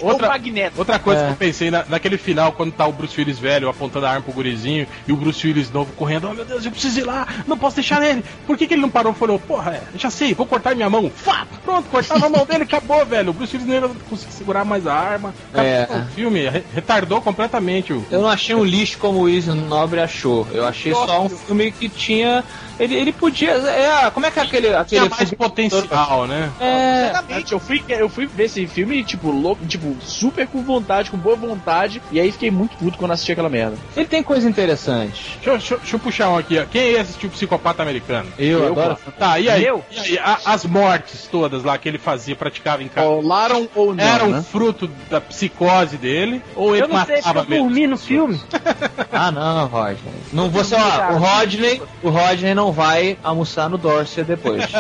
[0.03, 0.79] ou Outra- Magneto.
[0.79, 1.27] Outra coisa É.
[1.27, 4.23] que eu pensei na- naquele final, quando tá o Bruce Willis velho apontando a arma
[4.23, 7.27] pro gurizinho e o Bruce Willis novo correndo, oh meu Deus, eu preciso ir lá,
[7.47, 8.25] não posso deixar ele.
[8.47, 10.89] Por que, que ele não parou e falou, porra, é, já sei, vou cortar minha
[10.91, 11.11] mão.
[11.15, 13.31] Fá, pronto, cortava a mão dele, acabou, velho.
[13.31, 15.35] O Bruce Willis não ia conseguir segurar mais a arma.
[15.53, 15.89] Acabou É.
[16.03, 18.05] o filme, re- retardou completamente o.
[18.11, 20.47] Eu não achei um lixo como o Izzy Nobre achou.
[20.53, 22.45] Eu achei só um filme que tinha.
[22.79, 23.53] Ele, ele podia.
[23.53, 24.75] É, como é que é aquele.
[24.75, 26.51] aquele Tinha mais potencial, né?
[26.61, 31.11] É, Exatamente, eu fui, eu fui ver esse filme, tipo, louco, tipo, super com vontade,
[31.11, 33.77] com boa vontade, e aí fiquei muito puto quando assisti aquela merda.
[33.97, 35.37] ele tem coisa interessante.
[35.37, 36.65] Deixa, eu- deixa eu- deixa eu puxar um aqui, ó.
[36.65, 38.29] Quem aí assistiu Psicopata Americano?
[38.39, 38.99] Eu, Eu, adoro.
[39.19, 39.65] Tá, e aí?
[39.65, 39.85] Eu?
[39.91, 43.07] E aí, a- as mortes todas lá que ele fazia, praticava em casa.
[43.07, 44.43] Rolaram ou não, Eram né?
[44.51, 46.43] fruto da psicose dele?
[46.57, 47.91] Ou ele Eu não sei, porque matava eu dormi mesmo?
[47.91, 48.41] no filme.
[49.13, 49.99] Ah, não, Rodney.
[50.33, 54.65] Não você, ó, o Rodney, o Rodney não não vai almoçar no Dorset depois.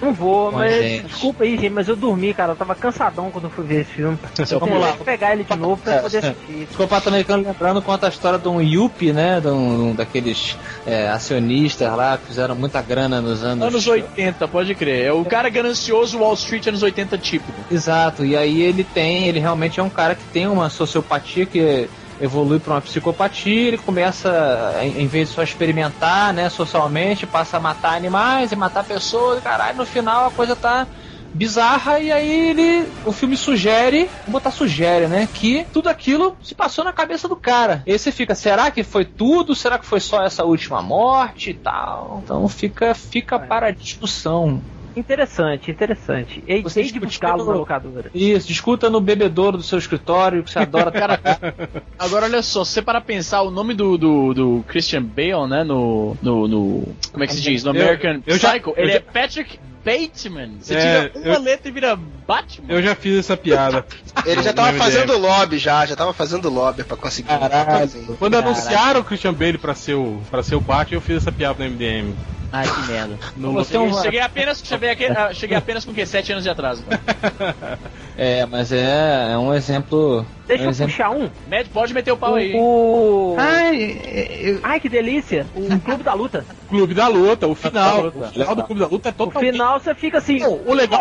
[0.00, 1.06] Não vou, Bom, mas gente.
[1.08, 2.52] desculpa aí, gente, mas eu dormi, cara.
[2.52, 4.16] Eu tava cansadão quando eu fui ver esse filme.
[4.38, 4.92] Eu Vamos lá.
[4.92, 6.66] vou pegar ele de novo pra poder assistir.
[6.66, 9.40] Psicopata americano lembrando conta a história de um Yuppie, né?
[9.40, 10.56] De um, daqueles
[10.86, 13.66] é, acionistas lá que fizeram muita grana nos anos.
[13.66, 15.06] Anos 80, pode crer.
[15.06, 17.58] É o cara ganancioso Wall Street anos 80 típico.
[17.70, 21.88] Exato, e aí ele tem, ele realmente é um cara que tem uma sociopatia que
[22.20, 27.60] evolui para uma psicopatia, ele começa, em, vez de só experimentar, né, socialmente, passa a
[27.60, 30.88] matar animais e matar pessoas, e caralho, no final a coisa tá
[31.32, 36.54] bizarra e aí ele o filme sugere, vou botar sugere, né, que tudo aquilo se
[36.54, 37.82] passou na cabeça do cara.
[37.86, 39.54] E aí você fica, será que foi tudo?
[39.54, 42.20] Será que foi só essa última morte e tal?
[42.24, 44.64] Então fica fica para discussão.
[44.96, 46.42] Interessante, interessante.
[46.46, 48.10] E Você tem de buscá-lo na no- locadora.
[48.14, 51.20] Isso, discuta no bebedouro do seu escritório, que você adora Cara,
[51.98, 55.64] agora olha só, se você para pensar o nome do, do, do Christian Bale, né,
[55.64, 57.62] no, no, no- Como é que se diz?
[57.64, 60.50] No Eu- American eu já- Psycho, eu ele já- é Patrick Bateman.
[60.60, 62.66] Você É, tira uma eu- letra e vira Batman.
[62.68, 63.86] Eu já fiz essa piada.
[64.26, 67.28] Ele já tava fazendo lobby já, já tava fazendo lobby pra conseguir.
[67.28, 67.88] Caralho.
[68.18, 71.32] Quando anunciaram o Christian Bale pra ser o, pra ser o Batman, eu fiz essa
[71.32, 72.12] piada no MDM.
[72.50, 73.18] Ai, que merda.
[73.36, 76.06] Você é um- Cheguei apenas, cheguei, ah, cheguei apenas com o quê?
[76.06, 76.84] Sete anos de atraso.
[78.18, 80.26] É, mas é, é um exemplo.
[80.46, 80.92] Deixa é um eu exemplo.
[80.92, 81.30] puxar um.
[81.46, 82.52] Med, pode meter o pau aí.
[82.52, 82.60] hein?
[82.60, 83.36] O.
[83.38, 84.00] Ai,
[84.42, 85.46] eu- Ai, que delícia!
[85.54, 86.44] O Clube da Luta.
[86.68, 88.02] Clube da Luta, o final.
[88.02, 88.18] Luta.
[88.26, 89.52] O final do Clube da Luta é totalmente.
[89.52, 90.38] final você fica assim.
[90.40, 91.00] Não, o legal.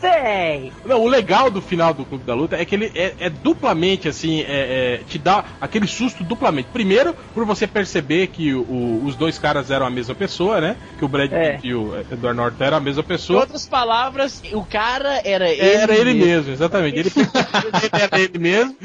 [0.00, 0.72] Véi!
[0.84, 4.08] Não, o legal do final do Clube da Luta é que ele é, é duplamente,
[4.08, 6.68] assim, é- é, te dá aquele susto duplamente.
[6.72, 10.76] Primeiro, por você perceber que o- os dois caras eram a mesma pessoa, né?
[10.98, 11.52] Que o Brad É.
[11.52, 13.40] Pitt e o Edward Norton eram a mesma Em pessoa.
[13.40, 15.60] outras palavras, o cara era ele.
[15.62, 16.98] Era ele mesmo, exatamente.
[16.98, 18.76] Ele pensava que ele era ele mesmo.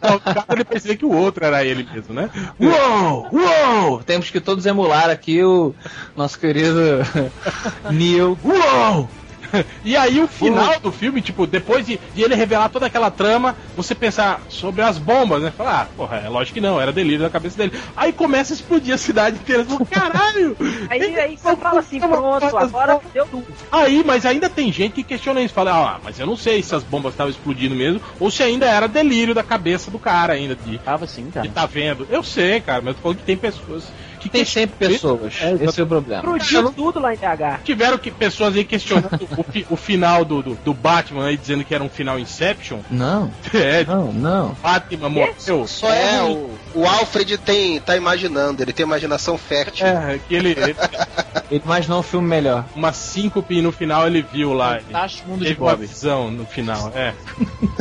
[0.00, 2.30] Ao caso, ele pensava que o outro era ele mesmo, né?
[2.58, 3.28] Uou!
[3.32, 4.02] Uou!
[4.02, 5.74] Temos que todos emular aqui o
[6.16, 6.98] nosso querido
[7.90, 8.38] Neil.
[8.44, 9.08] Uou!
[9.84, 13.56] E aí o final do filme, tipo, depois de, de ele revelar toda aquela trama,
[13.76, 15.50] você pensar sobre as bombas, né?
[15.50, 17.72] Falar, ah, porra, é lógico que não, era delírio na cabeça dele.
[17.96, 19.64] Aí começa a explodir a cidade inteira.
[19.64, 20.56] Fala, Caralho!
[20.88, 23.46] Aí, aí você fala assim, pronto, agora deu tudo.
[23.70, 25.54] Aí, mas ainda tem gente que questiona isso.
[25.54, 28.66] Fala, ah, mas eu não sei se as bombas estavam explodindo mesmo, ou se ainda
[28.66, 31.46] era delírio da cabeça do cara ainda, de, Tava assim, cara.
[31.46, 32.06] de tá vendo.
[32.10, 33.84] Eu sei, cara, mas eu tô falando que tem pessoas
[34.22, 35.34] que Tem sempre pessoas.
[35.40, 36.22] É, Esse é o problema.
[36.36, 37.60] Explodiu tudo lá em TH.
[37.64, 41.64] Tiveram que pessoas aí questionando o, fi- o final do, do, do Batman aí, dizendo
[41.64, 42.78] que era um final Inception.
[42.90, 44.56] Não, É, não, não.
[44.62, 45.66] Batman morreu.
[45.66, 46.48] Só É, ruim.
[46.74, 49.86] o, o Alfred tem, tá imaginando, ele tem imaginação fértil.
[49.86, 50.76] É, que ele, ele
[51.50, 52.64] Ele imaginou um filme melhor.
[52.74, 54.78] uma síncope e no final ele viu lá.
[54.80, 55.80] Fantástico mundo de uma Bob.
[55.86, 57.12] visão no final, é.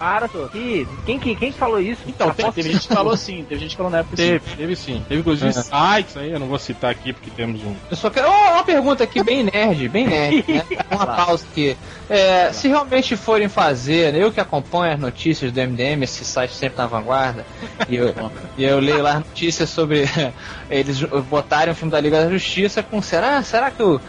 [0.00, 0.48] Para, tô.
[0.48, 2.00] Que, quem, que, quem que falou isso?
[2.06, 4.16] Então, Ah, tem- Teve gente que falou assim, teve gente que falou na época.
[4.16, 5.04] Teve, teve sim.
[5.06, 5.52] Teve inclusive É.
[5.52, 7.74] sites aí, eu não vou citar aqui porque temos um.
[7.90, 8.26] Eu só quero.
[8.28, 10.64] Oh, uma pergunta aqui, bem nerd, bem nerd, né?
[10.90, 11.76] Uma pausa aqui.
[12.08, 16.78] É, se realmente forem fazer, eu que acompanho as notícias do MDM, esse site sempre
[16.78, 17.44] na vanguarda,
[17.86, 18.14] e eu,
[18.56, 20.08] e eu leio lá notícias sobre
[20.70, 20.98] eles
[21.28, 24.00] botarem o filme da Liga da Justiça com será, será que o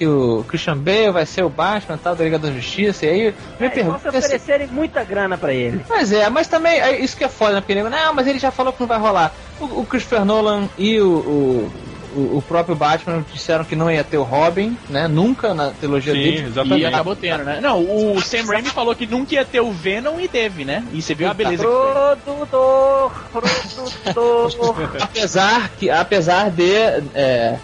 [0.00, 3.04] que o Christian Bale vai ser o Batman tal da Liga da Justiça?
[3.04, 5.84] E aí, minha É, pergunta se assim, oferecerem muita grana pra ele.
[5.86, 7.60] Pois é, mas também, é isso que é foda, né?
[7.60, 9.30] Porque não, mas ele já falou que não vai rolar.
[9.60, 11.70] O, o Christopher Nolan e o,
[12.16, 15.06] o, o- próprio Batman disseram que não ia ter o Robin, né?
[15.06, 16.46] Nunca na trilogia Sim, dele.
[16.46, 16.80] exatamente.
[16.80, 17.58] E acabou tendo, né?
[17.60, 17.84] Não,
[18.14, 20.82] o Sam Raimi falou que nunca ia ter o Venom e teve, né?
[20.94, 21.62] E você viu a beleza.
[21.62, 24.76] Produtor, produtor.
[24.98, 26.72] Apesar, que, apesar de
[27.14, 27.58] é,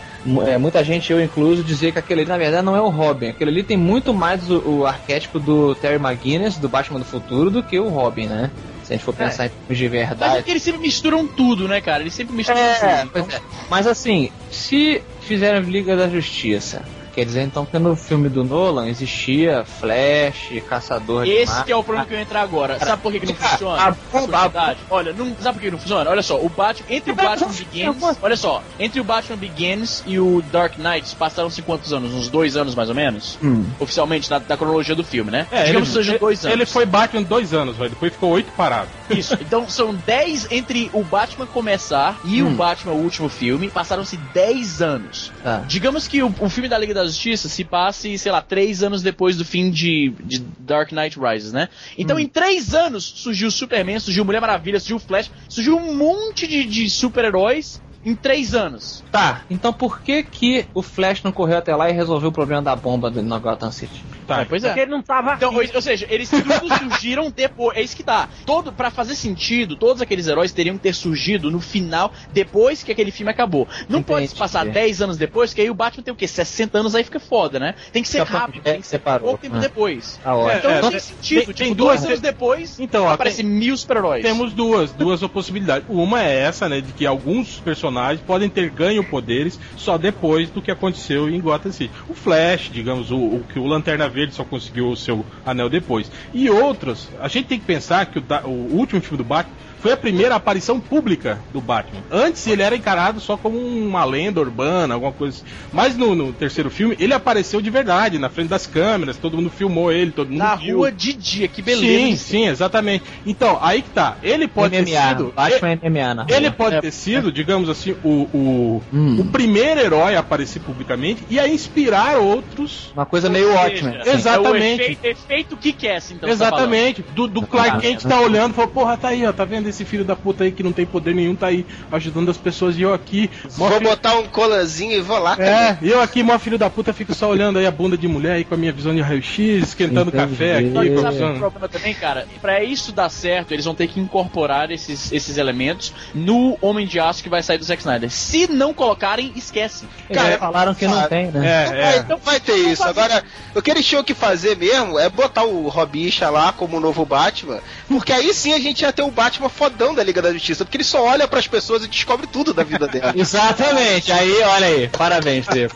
[0.47, 3.29] é, muita gente, eu incluso, dizer que aquele ali na verdade não é o Robin.
[3.29, 7.51] Aquele ali tem muito mais o, o arquétipo do Terry McGuinness, do Batman do futuro,
[7.51, 8.51] do que o Robin, né?
[8.85, 10.45] Se a gente for pensar em termos de Mas é verdade.
[10.51, 12.03] eles sempre misturam tudo, né, cara?
[12.03, 13.11] Eles sempre misturam É, tudo.
[13.13, 13.41] pois é.
[13.69, 16.83] Mas assim, se fizeram Liga da Justiça,
[17.17, 21.77] quer dizer então que no filme do Nolan existia Flash, Caçador de Esse que é
[21.77, 22.79] o problema que eu ia entrar agora.
[22.79, 23.83] Sabe por que, que não Cara, funciona?
[23.83, 24.81] a- Curiosidade.
[24.91, 26.11] Olha, não, sabe por que não funciona?
[26.11, 26.87] Olha só, o Batman.
[26.91, 27.97] Entre o Batman Begins.
[28.23, 32.13] Olha só, entre o Batman Begins e o Dark Knight passaram-se quantos anos?
[32.13, 33.39] Uns dois anos mais ou menos?
[33.43, 33.65] Hum.
[33.81, 35.47] Oficialmente, da, da cronologia do filme, né?
[35.51, 36.55] É, Digamos que ele, sejam dois anos.
[36.57, 37.91] ele foi Batman dois anos, velho.
[37.91, 38.89] Depois ficou oito parado.
[39.11, 39.37] Isso.
[39.47, 42.57] Então são 10 entre o Batman começar e o Hum.
[42.57, 45.33] Batman, o último filme, passaram-se 10 anos.
[45.43, 45.63] Tá.
[45.67, 49.03] Digamos que o, o filme da Liga da Justiça se passe, sei lá, 3 anos
[49.03, 51.69] depois do fim de, de Dark Knight Rises, né?
[51.97, 55.95] Então em 3 anos surgiu o Superman, surgiu Mulher Maravilha, surgiu o Flash, surgiu um
[55.97, 59.03] monte de, de super-heróis em 3 anos.
[59.11, 62.63] Tá, então por que que o Flash não correu até lá e resolveu o problema
[62.63, 64.05] da bomba do- na Gotham City?
[64.27, 64.41] Tá.
[64.41, 64.69] É, pois é.
[64.69, 66.45] Porque ele não tava Então, ou, ou seja, eles tudo
[66.79, 67.77] surgiram depois.
[67.77, 68.29] É isso que tá.
[68.45, 72.93] Todo, pra fazer sentido, todos aqueles heróis teriam que ter surgido no final, depois que
[72.93, 73.67] aquele filme acabou.
[73.89, 74.05] Não Entendi.
[74.29, 76.27] pode passar 10 anos depois, que aí o Batman tem o quê?
[76.27, 77.75] 60 anos, aí fica foda, né?
[77.93, 79.29] Tem que ser Só rápido, é, tem que ser separou.
[79.29, 79.61] pouco tempo Ah.
[79.61, 80.19] depois.
[80.25, 80.33] Ah.
[80.59, 81.39] Então É, não tem sentido.
[81.39, 84.23] tem- tipo, tem dois duas- anos depois, Então, ó, aparecem mil super-heróis.
[84.23, 85.87] Temos duas, duas possibilidades.
[85.89, 90.61] Uma é essa, né, de que alguns personagens podem ter ganho poderes só depois do
[90.63, 91.91] que aconteceu em Gotham City.
[92.09, 96.11] O Flash, digamos, o, o que o Lanterna Verde só conseguiu o seu anel depois.
[96.33, 99.55] E outros, a gente tem que pensar que o, o último filme do Batman
[99.87, 102.01] foi a primeira aparição pública do Batman.
[102.11, 105.47] Antes ele era encarado só como uma lenda urbana, alguma coisa assim.
[105.73, 109.49] Mas no, no terceiro filme ele apareceu de verdade, na frente das câmeras, todo mundo
[109.49, 110.79] filmou ele, todo mundo Na viu.
[110.79, 111.87] rua de dia, que beleza.
[111.87, 113.05] Sim, sim, exatamente.
[113.25, 114.17] Então, aí que tá.
[114.25, 115.09] Ele pode ter MMA.
[115.09, 115.33] sido.
[115.37, 116.37] Batman MMA na rua.
[116.37, 116.81] Ele pode É.
[116.81, 119.21] ter sido, digamos assim, o, o, Hum.
[119.21, 122.91] o primeiro herói a aparecer publicamente e a inspirar outros.
[122.93, 123.91] Uma coisa meio ótima.
[124.01, 124.11] assim.
[124.11, 124.83] Exatamente.
[124.83, 126.29] É o efeito, efeito Kick-Ass, então.
[126.29, 127.05] você tá Exatamente.
[127.15, 128.09] Do, do Clark Kent é.
[128.09, 130.53] tá olhando e falou, porra, tá aí, ó, tá vendo esse filho da puta aí
[130.53, 133.31] que não tem poder nenhum, tá aí ajudando as pessoas e eu aqui.
[133.51, 135.37] Vou filho- botar um colanzinho e vou lá.
[135.39, 138.09] É, e eu aqui, mó filho da puta, fico só olhando aí a bunda de
[138.09, 140.31] mulher aí com a minha visão de raio-x, esquentando Entendi.
[140.33, 142.27] café aqui, que sabe é o problema também, cara?
[142.41, 146.99] Pra isso dar certo, eles vão ter que incorporar esses, esses elementos no Homem de
[146.99, 148.11] Aço que vai sair do Zack Snyder.
[148.11, 149.87] Se não colocarem, esquece.
[150.09, 151.47] Eles Cara, falaram que não tem, né?
[151.47, 152.05] É, é.
[152.09, 152.83] não vai ter isso.
[152.85, 153.23] Agora,
[153.55, 157.05] o que eles tinham que fazer mesmo é botar o Robicha lá como o novo
[157.05, 157.59] Batman,
[157.89, 160.77] porque aí sim a gente ia ter o Batman fodão da Liga da Justiça, porque
[160.77, 163.13] ele só olha pras pessoas e descobre tudo da vida dela.
[163.17, 165.75] Exatamente, aí, olha aí, parabéns, Trevo.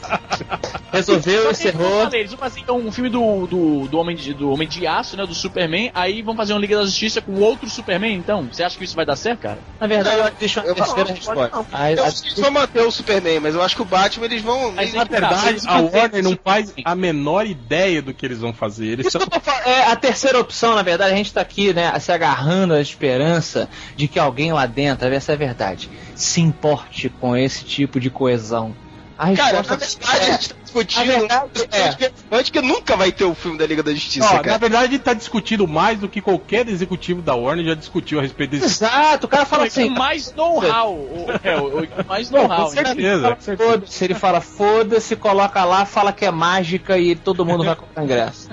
[0.92, 2.04] Resolveu, eu encerrou.
[2.04, 4.86] falei, Eles vão fazer então um filme do, do, do, Homem de, do Homem de
[4.86, 5.24] Aço, né?
[5.24, 5.90] Do Superman.
[5.94, 8.48] Aí vão fazer uma Liga da Justiça com outro Superman, então.
[8.52, 9.58] Você acha que isso vai dar certo, cara?
[9.78, 11.48] Na verdade, eu acho que deixa Eu- terceira não, resposta.
[11.48, 13.82] pode A- Eu a- acho que eles vão manter o Superman, mas eu acho que
[13.82, 14.72] o Batman eles vão.
[14.72, 18.86] Mas Na verdade, a Warner não faz a menor ideia do que eles vão fazer.
[18.86, 19.20] Eles Isso são...
[19.20, 21.96] que eu tô falando, é, a terceira opção, na verdade, a gente tá aqui, né,
[22.00, 27.08] se agarrando à esperança de que alguém lá dentro, essa é a verdade, se importe
[27.20, 28.74] com esse tipo de coesão.
[29.18, 31.50] A Cara, na resposta verdade, a é, gente tá discutindo A verdade
[32.32, 34.94] um antes que nunca vai ter o filme da Liga da Justiça, Ó, na verdade,
[34.94, 38.64] ele tá discutindo mais do que qualquer executivo da Warner já discutiu a respeito desse.
[38.64, 40.94] Exato, o cara fala com assim, mais know-how.
[40.94, 42.64] o- É, o, o- com mais know-how.
[42.64, 43.36] com certeza.
[43.36, 47.76] com foda-se, ele fala foda-se, coloca lá, fala que é mágica e todo mundo vai
[47.76, 48.48] comprar ingresso.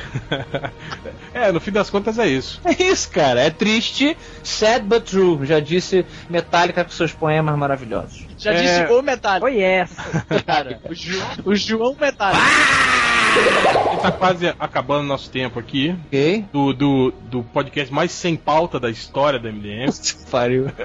[1.32, 2.60] É, no fim das contas é isso.
[2.64, 8.26] É isso, cara, é triste, sad but true, já disse Metallica com seus poemas maravilhosos.
[8.40, 8.60] Já É.
[8.62, 10.24] disse o Metallica, Foi essa.
[10.46, 10.80] cara.
[10.88, 12.42] O João, o João Metallica.
[12.42, 15.94] A gente tá quase acabando nosso tempo aqui.
[16.06, 16.44] Ok?
[16.52, 19.90] Do, do, do podcast mais sem pauta da história da MDM.
[20.30, 20.66] Pariu.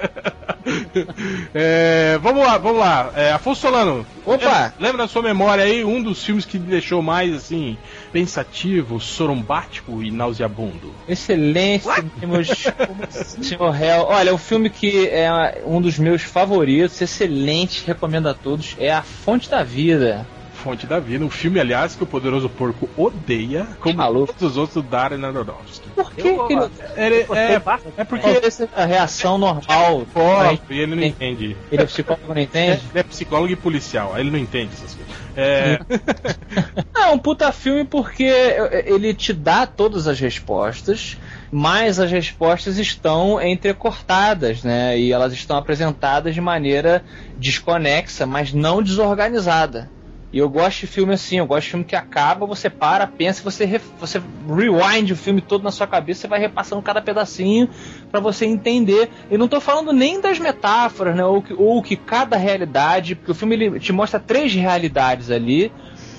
[1.54, 3.12] É, vamos lá, vamos lá.
[3.14, 4.04] É, Afonso Solano.
[4.24, 4.34] Opa!
[4.34, 7.78] Lembra, lembra na sua memória aí um dos filmes que me deixou mais assim,
[8.12, 10.92] pensativo, sorombático e nauseabundo?
[11.08, 11.86] Excelente,
[12.18, 12.48] temos
[13.10, 14.06] Senhor Hell.
[14.08, 17.45] Olha, o filme que é um dos meus favoritos, excelente,
[17.84, 20.26] recomendo a todos, é A Fonte da Vida.
[20.54, 24.32] Fonte da Vida, um filme, aliás, que o Poderoso Porco odeia, como Maluco.
[24.32, 25.88] todos os outros do Darren Aronofsky.
[25.90, 26.70] Por que, Eu que ele...
[26.96, 27.62] Ele, é,
[27.98, 30.06] é porque Talvez seja a reação normal.
[30.12, 30.20] Pô,
[30.70, 31.56] e ele não entende.
[31.70, 32.82] Ele é psicólogo, não entende?
[32.90, 35.25] Ele é psicólogo e policial, aí ele não entende essas coisas.
[35.36, 35.78] É,
[36.96, 38.24] É um puta filme porque
[38.86, 41.18] ele te dá todas as respostas,
[41.50, 44.98] mas as respostas estão entrecortadas, né?
[44.98, 47.04] E elas estão apresentadas de maneira
[47.36, 49.92] desconexa, mas não desorganizada.
[50.36, 53.42] E eu gosto de filme assim, eu gosto de filme que acaba, você para, pensa,
[53.42, 57.70] você, re- você rewind o filme todo na sua cabeça, você vai repassando cada pedacinho
[58.10, 59.08] para você entender.
[59.30, 61.24] Eu não tô falando nem das metáforas, né?
[61.24, 65.72] Ou que, ou que cada realidade, porque o filme ele te mostra três realidades ali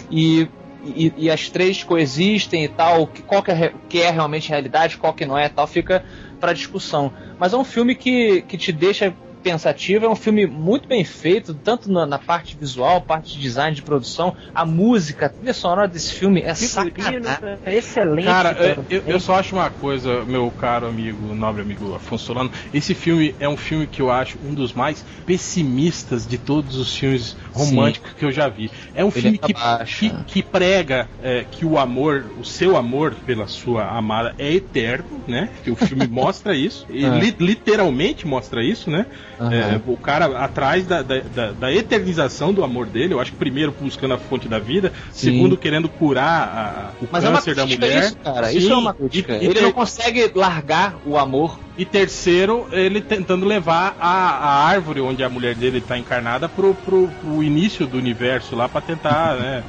[0.09, 0.47] e,
[0.83, 5.13] e, e as três coexistem e tal, qual que é, que é realmente realidade, qual
[5.13, 6.03] que não é e tal, fica
[6.39, 7.13] para discussão.
[7.37, 11.53] Mas é um filme que, que te deixa pensativo, é um filme muito bem feito,
[11.55, 15.87] tanto na, na parte visual, parte de design, de produção, a música, a trilha sonora
[15.87, 17.21] desse filme é sacanagem.
[17.63, 18.25] é excelente.
[18.25, 18.85] Cara, cara.
[18.89, 22.51] eu, eu só acho uma coisa, meu caro amigo, nobre amigo Afonso Solano.
[22.73, 26.95] Esse filme é um filme que eu acho um dos mais pessimistas de todos os
[26.95, 28.71] filmes românticos que eu já vi.
[28.93, 29.47] É um Ele filme é
[29.85, 34.51] que, que, que prega é, que o amor, o seu amor pela sua amada é
[34.53, 35.49] eterno, né?
[35.63, 36.85] Que o filme mostra isso.
[36.89, 37.09] E Ah.
[37.17, 39.05] li- literalmente mostra isso, né?
[39.39, 39.53] Aham.
[39.53, 43.37] É, o cara atrás da, da, da- da eternização do amor dele, eu acho que
[43.37, 45.31] primeiro buscando a fonte da vida, Sim.
[45.31, 48.03] segundo querendo curar a- o Mas é câncer da crítica mulher.
[48.05, 48.47] isso, cara.
[48.49, 49.33] Sim, Isso é uma crítica.
[49.33, 54.07] e- e Ele tem- não consegue largar o amor E terceiro, ele tentando levar a,
[54.09, 58.67] a árvore onde a mulher dele tá encarnada pro, pro, pro início do universo lá
[58.67, 59.63] pra tentar, né,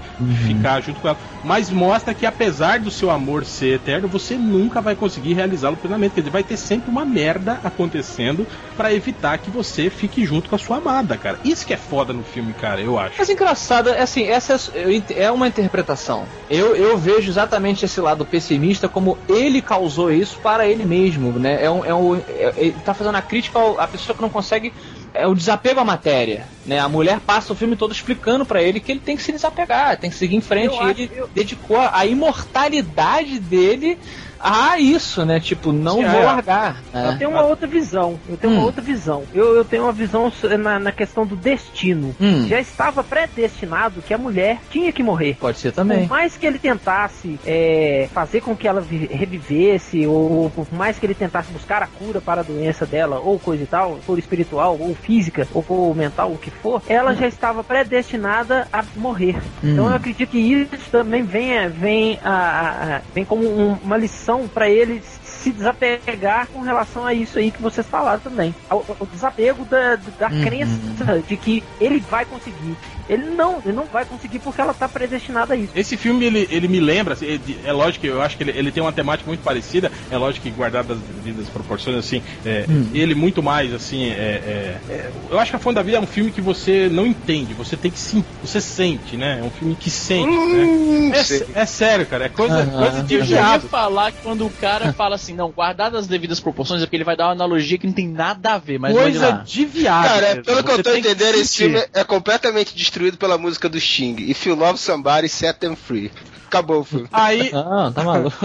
[0.46, 1.18] ficar junto com ela.
[1.44, 6.14] Mas mostra que apesar do seu amor ser eterno, você nunca vai conseguir realizá-lo plenamente.
[6.14, 10.56] Quer dizer, vai ter sempre uma merda acontecendo pra evitar que você fique junto com
[10.56, 11.38] a sua amada, cara.
[11.44, 13.16] Isso que é foda no filme, cara, eu acho.
[13.18, 16.28] Mas engraçado, é assim, essa é, é uma interpretação.
[16.48, 21.62] Eu, eu vejo exatamente esse lado pessimista como ele causou isso para ele mesmo, né?
[21.64, 24.72] É um, é um, é- ele tá fazendo a crítica à pessoa que não consegue.
[25.14, 26.78] É o desapego à matéria, né?
[26.78, 29.98] A mulher passa o filme todo explicando pra ele que ele tem que se desapegar,
[29.98, 30.66] tem que seguir em frente.
[30.66, 33.98] Eu E acho- ele eu- dedicou a imortalidade dele
[34.40, 35.40] a isso, né?
[35.40, 36.24] Tipo, não vou é.
[36.24, 36.84] largar.
[36.92, 37.16] Eu né?
[37.18, 38.20] tenho uma outra visão.
[38.28, 38.56] Eu tenho Hum.
[38.56, 39.24] uma outra visão.
[39.32, 42.14] Eu, eu tenho uma visão na, na questão do destino.
[42.20, 42.46] Hum.
[42.46, 45.36] Já estava predestinado que a mulher tinha que morrer.
[45.40, 46.06] Pode ser também.
[46.06, 50.98] Por mais que ele tentasse é, fazer com que ela vi- revivesse, ou por mais
[50.98, 54.18] que ele tentasse buscar a cura para a doença dela, ou coisa e tal, for
[54.18, 59.36] espiritual, ou física, ou mental, o que for, ela já estava predestinada a morrer.
[59.62, 59.90] Então Hum.
[59.90, 64.68] eu acredito que isso também vem, vem, a- a- vem como um- uma lição para
[64.68, 65.00] ele
[65.48, 68.54] se desapegar com relação a isso aí que vocês falaram também.
[68.70, 70.42] O, o desapego da, da Uhum.
[70.42, 72.76] crença de que ele vai conseguir.
[73.08, 75.72] Ele não, ele não vai conseguir porque ela está predestinada a isso.
[75.74, 77.26] Esse filme, ele, ele me lembra, assim,
[77.64, 80.42] é lógico que eu acho que ele, ele tem uma temática muito parecida, é lógico
[80.44, 85.38] que guardado as devidas proporções, assim, é, ele muito mais, assim, é, é- é- eu
[85.38, 87.90] acho que A Fonte da Vida é um filme que você não entende, você tem
[87.90, 91.14] que sim, você sente, né, é um filme que sente, Hum, né.
[91.56, 92.78] É, é sério, cara, é coisa, Aham.
[92.78, 96.06] coisa de Eu já ia falar que quando o cara fala assim, não, guardadas as
[96.08, 98.78] devidas proporções, é porque ele vai dar uma analogia que não tem nada a ver,
[98.78, 99.44] mas Coisa lá.
[99.46, 100.04] de viado.
[100.04, 100.44] Cara, é, mesmo.
[100.44, 104.16] pelo que eu tô entendendo, esse filme é completamente destruído pela música do Sting.
[104.28, 106.10] If you love somebody, set them free.
[106.48, 107.06] Acabou o filme.
[107.12, 108.36] Aí, Não, tá maluco.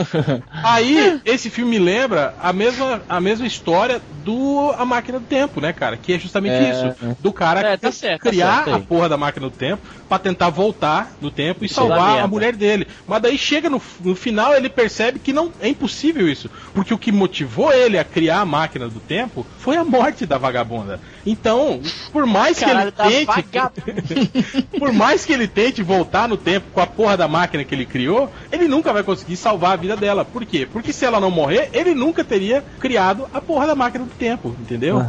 [0.51, 5.61] Aí, esse filme me lembra a mesma, a mesma história do A Máquina do Tempo,
[5.61, 5.95] né, cara?
[5.97, 7.15] Que é justamente É, isso.
[7.21, 9.81] Do cara É, tá que certo, tá criar certo a porra da máquina do tempo
[10.07, 12.27] pra tentar voltar no tempo e Isso é salvar a merda.
[12.27, 12.87] mulher dele.
[13.07, 16.49] Mas daí chega no, no final, ele percebe que não é impossível isso.
[16.73, 20.37] Porque o que motivou ele a criar a máquina do tempo foi a morte da
[20.37, 20.99] vagabunda.
[21.25, 21.79] Então,
[22.11, 24.67] por mais Caralho, que da ele tente.
[24.77, 27.85] por mais que ele tente voltar no tempo com a porra da máquina que ele
[27.85, 30.25] criou, ele nunca vai conseguir salvar a vida dela.
[30.25, 30.67] Por quê?
[30.71, 34.55] Porque se ela não morrer, ele nunca teria criado a porra da máquina do tempo,
[34.59, 35.01] entendeu?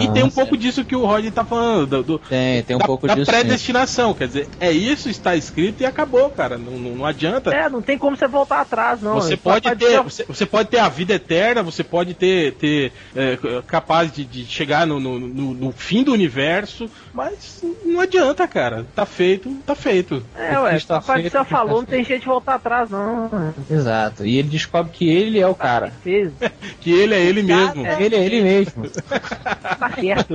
[0.00, 2.78] E tem um pouco disso que o Roger tá falando, do, do- Tem, tem um
[2.78, 3.26] da, pouco da disso.
[3.26, 3.30] sim.
[3.32, 4.14] predestinação.
[4.14, 6.58] Quer dizer, é isso, está escrito e acabou, cara.
[6.58, 7.50] Não, não, não adianta.
[7.50, 9.14] É, não tem como você voltar atrás, não.
[9.14, 12.92] Você Ele pode, ter, você, você pode ter a vida eterna, você pode ter, ter
[13.14, 18.46] é, capaz de, de chegar no, no, no- no fim do universo, mas não adianta,
[18.48, 18.86] cara.
[18.94, 20.22] Tá feito, tá feito.
[20.36, 21.90] É, ué, Está papai feito, céu está falou, não feito.
[21.90, 23.52] tem jeito de voltar atrás, não.
[23.70, 24.24] Exato.
[24.26, 25.92] E ele descobre que ele é o cara.
[26.02, 26.32] Fez,
[26.80, 27.86] Que ele é ele mesmo.
[27.86, 28.02] É.
[28.02, 28.88] Ele é ele mesmo.
[28.88, 30.34] tá certo.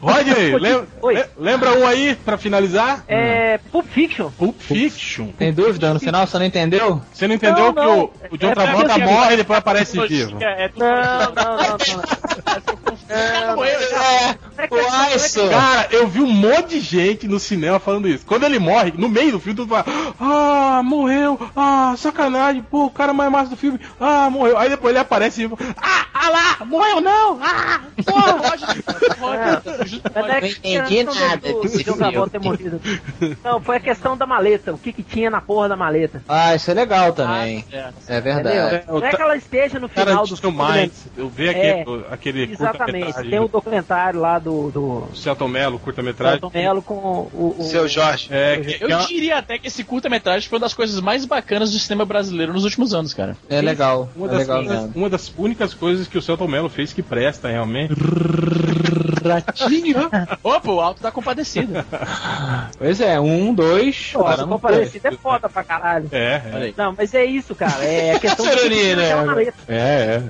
[0.00, 1.14] Rodney, lem- Oi.
[1.14, 3.04] le- lembra um aí pra finalizar?
[3.08, 3.58] É.
[3.70, 4.30] Pulp Fiction.
[4.30, 5.28] Pulp Fiction.
[5.38, 5.92] Tem dúvida?
[5.92, 7.00] No final você não entendeu?
[7.12, 8.06] Você não entendeu Não, não.
[8.08, 10.36] que o, o John É Travolta porque- morre e depois aparece vivo.
[10.42, 11.76] É, tudo Não, não, não,
[12.90, 12.96] não.
[13.08, 14.30] Cara, morreu, já.
[14.30, 14.38] É,
[14.70, 15.48] É Aiso.
[15.48, 18.24] Cara, eu vi um monte de gente no cinema falando isso.
[18.26, 19.84] Quando ele morre, no meio do filme, mundo fala:
[20.20, 24.56] Ah, morreu, ah, sacanagem, pô, o cara mais massa do filme, ah, morreu.
[24.58, 28.30] Aí depois ele aparece e fala: Ah, ah lá, morreu não, ah, porra.
[29.20, 33.36] Roger, é Não questão entendi do- nada do- desse do filme.
[33.44, 34.72] Não, foi a questão da maleta.
[34.72, 36.22] O que, que tinha na porra da maleta.
[36.28, 37.64] Ah, isso é legal também.
[37.72, 38.22] Ah, É Entendeu?
[38.22, 38.56] verdade.
[38.76, 40.56] É, Não é que ela esteja no final do Tarantino filme.
[40.56, 40.90] mais.
[41.16, 43.22] Eu vi aquele, É, aquele Exatamente.
[43.28, 46.40] Tem o do documentário lá do, do Celton Mello, curta-metragem.
[46.40, 47.56] Celton Mello com o.
[47.58, 48.28] o Seu Jorge.
[48.30, 51.72] É, que, é Eu diria até que esse curta-metragem foi uma das coisas mais bacanas
[51.72, 53.36] do cinema brasileiro nos últimos anos, cara.
[53.48, 54.08] É legal.
[54.16, 57.02] uma É das, legal coisas- uma das únicas coisas que o Celton Mello fez que
[57.02, 57.94] presta realmente.
[59.28, 60.10] Ratinho.
[60.42, 61.84] Opa, o alto tá compadecido.
[62.78, 64.12] Pois é, um, dois.
[64.14, 66.08] Nossa, comparecido é foda pra caralho.
[66.12, 66.74] É, é.
[66.76, 67.84] Não, mas é isso, cara.
[67.84, 69.04] É a questão de Soroni, né?
[69.04, 69.58] aquela maleta.
[69.68, 70.22] É, é.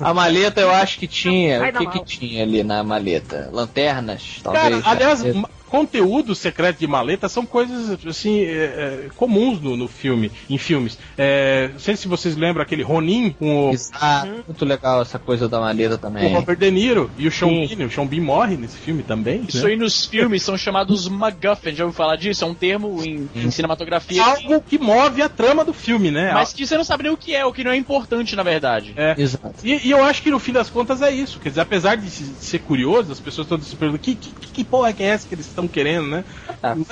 [0.00, 1.62] A maleta eu acho que tinha.
[1.68, 3.48] O que, que tinha ali na maleta?
[3.52, 4.86] Lanternas, Cara, talvez.
[4.86, 5.32] aliás, É.
[5.72, 10.98] conteúdo secreto de maleta são coisas assim é, é, comuns no, no filme, em filmes.
[11.16, 14.30] É, não sei se vocês lembram aquele Ronin com o, Exato.
[14.46, 16.34] Muito legal essa coisa da maleta com o também.
[16.34, 17.74] Robert De Niro e o Sean Sim.
[17.76, 17.86] Bean.
[17.86, 19.44] O Sean Bean morre nesse filme também.
[19.48, 19.70] Isso né?
[19.72, 22.44] aí nos filmes são chamados MacGuffin, já ouviu falar disso?
[22.44, 24.22] É um termo em, em cinematografia.
[24.22, 26.32] que- Algo que move a trama do filme, né?
[26.34, 28.42] Mas que você não sabe nem o que é, o que não é importante, na
[28.42, 28.92] verdade.
[28.96, 29.14] É.
[29.16, 29.54] Exato.
[29.64, 31.40] E, e eu acho que no fim das contas é isso.
[31.40, 34.64] Quer dizer, apesar de se- ser curioso, as pessoas todas se perguntam que, que, que
[34.64, 36.24] porra que é essa que eles estão querendo, né?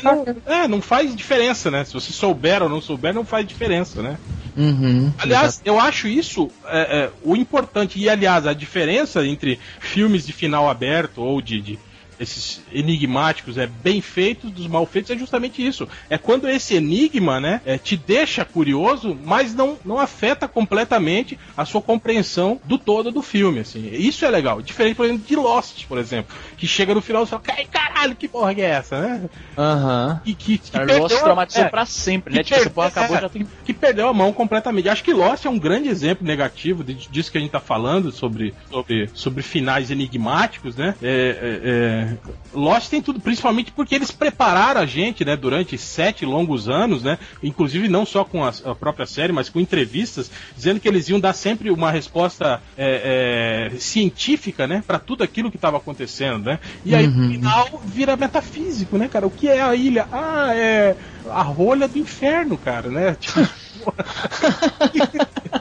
[0.03, 1.85] Não, é, não faz diferença, né?
[1.85, 4.19] Se você souber ou não souber, não faz diferença, né?
[4.57, 5.13] Uhum.
[5.19, 7.99] Aliás, eu acho isso é, é, o importante.
[7.99, 11.79] E, aliás, a diferença entre filmes de final aberto ou de, de
[12.21, 15.89] esses enigmáticos é bem feitos dos mal feitos é justamente isso.
[16.11, 21.65] É quando esse enigma, né, é, te deixa curioso, mas não, não afeta completamente a
[21.65, 23.89] sua compreensão do todo do filme, assim.
[23.93, 24.61] Isso é legal.
[24.61, 28.15] Diferente, por exemplo, de Lost, por exemplo, que chega no final e fala, "Ai, caralho,
[28.15, 29.31] que porra que é essa, né?
[29.57, 30.21] Aham.
[30.25, 32.45] E que, que Cara, Lost traumatizou é, pra sempre, que né?
[32.45, 33.47] Tipo, perdeu- porra acabou, é, já tem.
[33.65, 34.89] que perdeu a mão completamente.
[34.89, 38.55] Acho que Lost é um grande exemplo negativo disso que a gente tá falando sobre,
[38.71, 40.95] sobre, sobre finais enigmáticos, né?
[41.03, 42.10] É, é, é,
[42.53, 47.19] Lost tem tudo, principalmente porque eles prepararam a gente, né, durante sete longos anos, né?
[47.43, 51.21] Inclusive não só com a, a própria série, mas com entrevistas, dizendo que eles iam
[51.21, 56.59] dar sempre uma resposta é, é, científica, né, para tudo aquilo que estava acontecendo, né?
[56.85, 59.27] E aí no final vira metafísico, né, cara?
[59.27, 60.09] O que é a ilha?
[60.11, 60.97] Ah, é
[61.29, 63.17] a rolha do inferno, cara, né?
[63.21, 63.49] Tipo,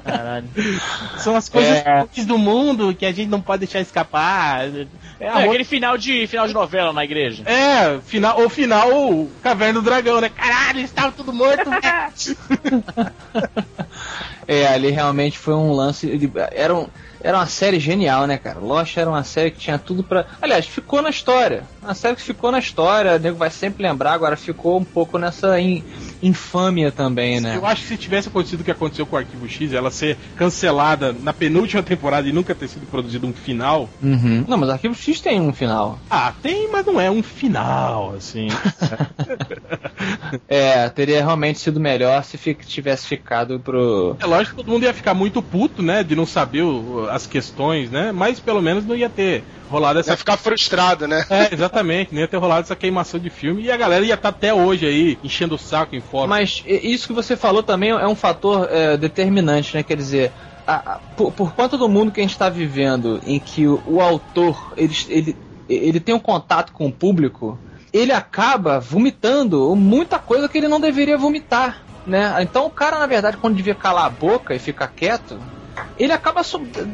[0.03, 0.47] Caralho.
[1.19, 2.05] são as coisas É.
[2.25, 4.65] do mundo que a gente não pode deixar escapar.
[4.67, 4.87] É,
[5.19, 7.43] É, aquele final de, final de novela na igreja.
[7.45, 10.29] é final, o final, Caverna do Dragão, né?
[10.29, 11.69] Caralho, eles estavam tudo morto.
[14.47, 16.07] É, ali realmente foi um lance.
[16.17, 16.87] de- Era, um,
[17.21, 18.57] era uma série genial, né, cara?
[18.59, 20.25] Lost era uma série que tinha tudo pra.
[20.41, 21.63] Aliás, ficou na história.
[21.83, 25.19] Uma série que ficou na história, o nego vai sempre lembrar, agora ficou um pouco
[25.19, 25.83] nessa in-
[26.21, 27.55] infâmia também, né?
[27.55, 30.17] Eu acho que se tivesse acontecido o que aconteceu com o Arquivo X, ela ser
[30.35, 33.89] cancelada na penúltima temporada e nunca ter sido produzido um final.
[34.01, 34.45] Uhum.
[34.47, 35.99] Não, mas Arquivo X tem um final.
[36.09, 38.47] Ah, tem, mas não é um final, assim.
[40.47, 44.17] É, teria realmente sido melhor se fi- tivesse ficado pro.
[44.19, 46.03] É lógico que todo mundo ia ficar muito puto, né?
[46.03, 48.11] De não saber o- as questões, né?
[48.11, 51.23] Mas pelo menos não ia ter rolado essa Vai ficar frustrado, né?
[51.29, 54.29] É, exatamente, não ia ter rolado essa queimação de filme e a galera ia estar
[54.29, 56.29] até hoje aí enchendo o saco em fórum.
[56.29, 59.83] Mas isso que você falou também é um fator é, determinante, né?
[59.83, 60.33] Quer dizer,
[60.65, 63.81] a- a- por, por conta do mundo que a gente está vivendo, em que o,
[63.85, 65.37] o autor ele, ele,
[65.67, 67.61] ele tem um contato com o público,
[67.93, 72.35] ele acaba vomitando muita coisa que ele não deveria vomitar, né?
[72.41, 75.39] Então o cara, na verdade, quando devia calar a boca e ficar quieto,
[75.97, 76.41] ele acaba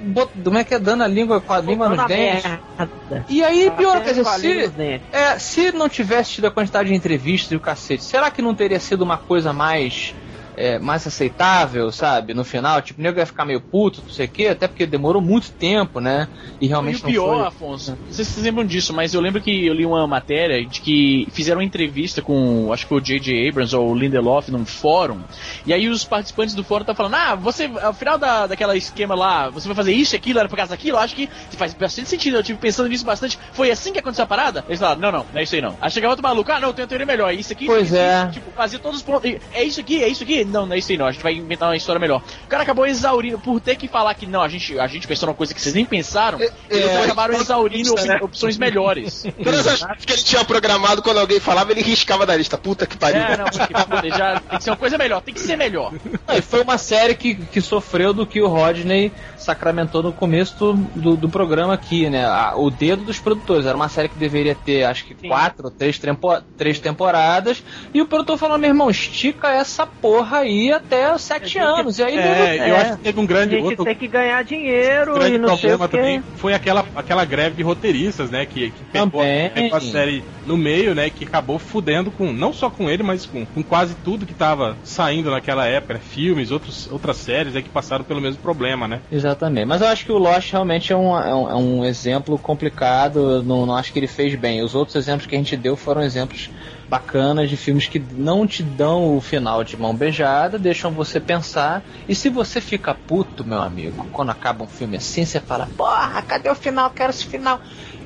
[0.06, 2.44] bot- como é que é dando a língua com a língua nos Botando dentes.
[2.78, 3.26] merda.
[3.30, 6.46] E aí, pior, Até quer dizer, com a língua se, é, se não tivesse tido
[6.48, 10.14] a quantidade de entrevistas e o cacete, será que não teria sido uma coisa mais
[10.58, 12.34] é, mais aceitável, sabe?
[12.34, 14.86] No final, tipo, o nego ia ficar meio puto, não sei o quê, até porque
[14.86, 16.28] demorou muito tempo, né?
[16.60, 17.48] E E realmente o não pior, foi.
[17.48, 20.66] Afonso, não sei se vocês lembram disso, mas eu lembro que eu li uma matéria
[20.66, 23.50] de que fizeram uma entrevista com, acho que o J.J.
[23.50, 25.20] Abrams ou o Lindelof num fórum,
[25.66, 29.16] e aí os participantes do fórum estão falando, ah, você, ao final da, daquela esquema
[29.16, 31.74] lá, você vai fazer isso e aquilo, era por causa daquilo, eu acho que faz
[31.74, 34.66] bastante sentido, eu tive pensando nisso bastante, foi assim que aconteceu a parada?
[34.68, 35.76] Eles falaram, não, não, não é isso aí não.
[35.82, 37.96] Aí chegava outro maluco, ah, não, tem uma teoria melhor, é isso aqui, Pois isso,
[37.96, 38.24] é.
[38.24, 40.80] isso, tipo, fazia todos os pontos, é isso aqui, é isso aqui, não, não é
[40.80, 42.22] isso aí não, a gente vai inventar uma história melhor.
[42.46, 45.28] O cara acabou exaurindo, por ter que falar que não, a gente, a gente pensou
[45.28, 48.16] numa coisa que vocês nem pensaram, eles é, acabaram exaurindo isso, né?
[48.18, 49.24] op- opções melhores.
[49.44, 52.58] Todas as coisas que ele tinha programado quando alguém falava, ele riscava da lista.
[52.58, 53.22] Puta que pariu.
[53.22, 55.94] É, não, porque puta, já tem que ser uma coisa melhor, tem que ser melhor.
[56.28, 60.56] Não, e foi uma série que, que sofreu do que o Rodney sacramentou no começo
[60.58, 62.26] do, do, do programa aqui, né?
[62.26, 63.66] A- o dedo dos produtores.
[63.66, 65.28] Era uma série que deveria ter, acho que, Sim.
[65.28, 67.64] quatro ou três, tempo, três temporadas.
[67.94, 72.00] E o produtor falou: meu irmão, estica essa porra aí até os sete anos.
[72.00, 74.44] E aí É, eu acho que teve um A grande gente outro tem que ganhar
[74.44, 75.98] dinheiro grande e não sei problema o que.
[75.98, 78.46] também foi aquela, aquela greve de roteiristas, né?
[78.46, 79.22] Que, que pegou,
[79.54, 81.10] pegou a série no meio, né?
[81.10, 84.78] Que acabou fudendo com, não só com ele, mas com, com quase tudo que tava
[84.84, 89.02] saindo naquela época, né, filmes, outros, outras séries né, que passaram pelo mesmo problema, né?
[89.12, 89.66] Exatamente.
[89.66, 93.44] Mas eu acho que o Lost realmente é um, é um, é um exemplo complicado.
[93.44, 94.64] Não, não acho que ele fez bem.
[94.64, 96.50] Os outros exemplos que a gente deu foram exemplos
[96.88, 101.84] bacanas de filmes que não te dão o final de mão beijada, deixam você pensar.
[102.08, 106.22] E se você fica puto, meu amigo, quando acaba um filme assim, você fala: Porra,
[106.22, 106.90] cadê o final?
[106.90, 107.60] Quero esse final.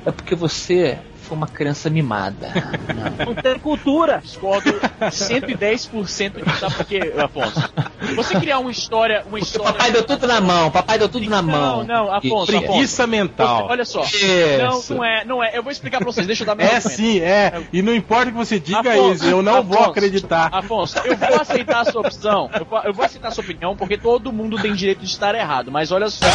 [0.04, 0.98] É porque você
[1.30, 2.48] foi uma criança mimada.
[3.18, 3.26] Não.
[3.30, 4.20] Não tem cultura.
[4.22, 4.68] Discordo
[5.00, 7.72] 110% disso, sabe por quê, Afonso?
[8.16, 9.72] Você criar uma história, uma Porque história...
[9.72, 11.84] papai deu tudo na mão, papai deu tudo na mão.
[11.84, 12.66] Não, não, Afonso, E- Afonso.
[12.66, 13.66] Preguiça Você- mental.
[13.70, 14.02] olha só.
[14.02, 14.92] Isso.
[14.92, 15.56] Não, não é, não é.
[15.56, 16.96] Eu vou explicar pra vocês, deixa eu dar meu É argumento.
[16.96, 17.62] sim, é.
[17.72, 20.48] E não importa que você diga Afonso, isso, eu não vou Afonso, acreditar.
[20.52, 22.50] Afonso, eu vou aceitar a sua opção.
[22.58, 25.34] Eu vou, eu vou aceitar a sua opinião, porque todo mundo tem direito de estar
[25.34, 25.70] errado.
[25.70, 26.26] Mas olha só.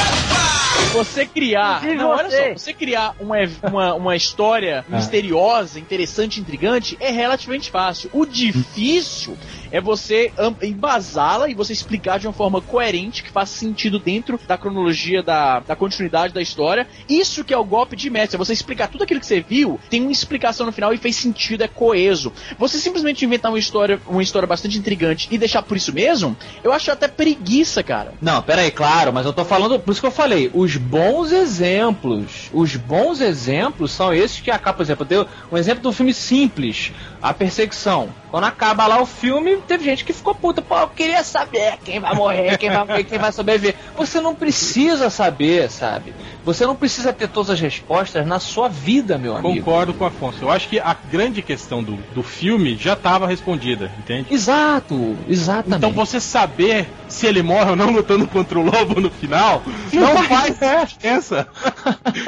[0.92, 1.84] Você criar.
[1.84, 2.54] Não, olha só.
[2.54, 4.96] Você criar uma, uma, uma história Ah.
[4.96, 8.10] misteriosa, interessante, intrigante, é relativamente fácil.
[8.14, 9.38] O difícil
[9.76, 10.32] é você
[10.64, 15.60] embasá-la e você explicar de uma forma coerente, que faça sentido dentro da cronologia, da,
[15.60, 16.88] da continuidade da história.
[17.10, 19.78] Isso que é o golpe de mestre, é você explicar tudo aquilo que você viu,
[19.90, 22.32] tem uma explicação no final e fez sentido, é coeso.
[22.58, 26.72] Você simplesmente inventar uma história, uma história bastante intrigante e deixar por isso mesmo, eu
[26.72, 28.14] acho até preguiça, cara.
[28.22, 31.34] Não, pera aí, claro, mas eu tô falando, por isso que eu falei, os bons
[31.34, 36.14] exemplos, os bons exemplos são esses que acabam, por exemplo, deu um exemplo do filme
[36.14, 38.10] simples, a perseguição.
[38.36, 42.02] Quando acaba lá o filme, teve gente que ficou puta, pô, eu queria saber quem
[42.02, 43.76] vai morrer, quem vai morrer, quem vai sobreviver.
[43.96, 46.14] Você não precisa saber, sabe?
[46.44, 49.56] Você não precisa ter todas as respostas na sua vida, meu amigo.
[49.56, 50.40] Concordo com o Afonso.
[50.42, 54.34] Eu acho que a grande questão do, do filme já estava respondida, entende?
[54.34, 55.78] Exato, exatamente.
[55.78, 59.64] Então você saber se ele morre ou não lutando contra o lobo no final
[59.94, 60.58] não faz
[60.92, 61.48] diferença.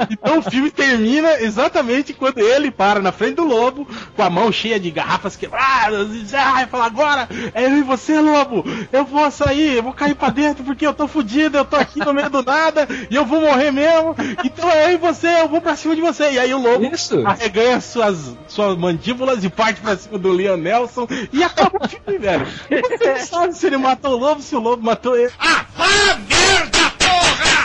[0.10, 3.86] Então o filme termina exatamente quando ele para na frente do lobo,
[4.16, 8.20] com a mão cheia de garrafas quebradas, e ah, fala agora, é eu e você,
[8.20, 11.76] lobo, eu vou sair, eu vou cair pra dentro porque eu tô fudido, eu tô
[11.76, 14.16] aqui no meio do nada e eu vou morrer mesmo.
[14.44, 16.32] Então é eu e você, eu vou pra cima de você.
[16.32, 17.26] E aí o lobo Isso.
[17.26, 22.18] arreganha suas, suas mandíbulas e parte pra cima do Leon Nelson e acaba o filme,
[22.20, 22.48] velho.
[22.70, 25.32] E Você não sabe se ele matou o lobo, se o lobo matou ele.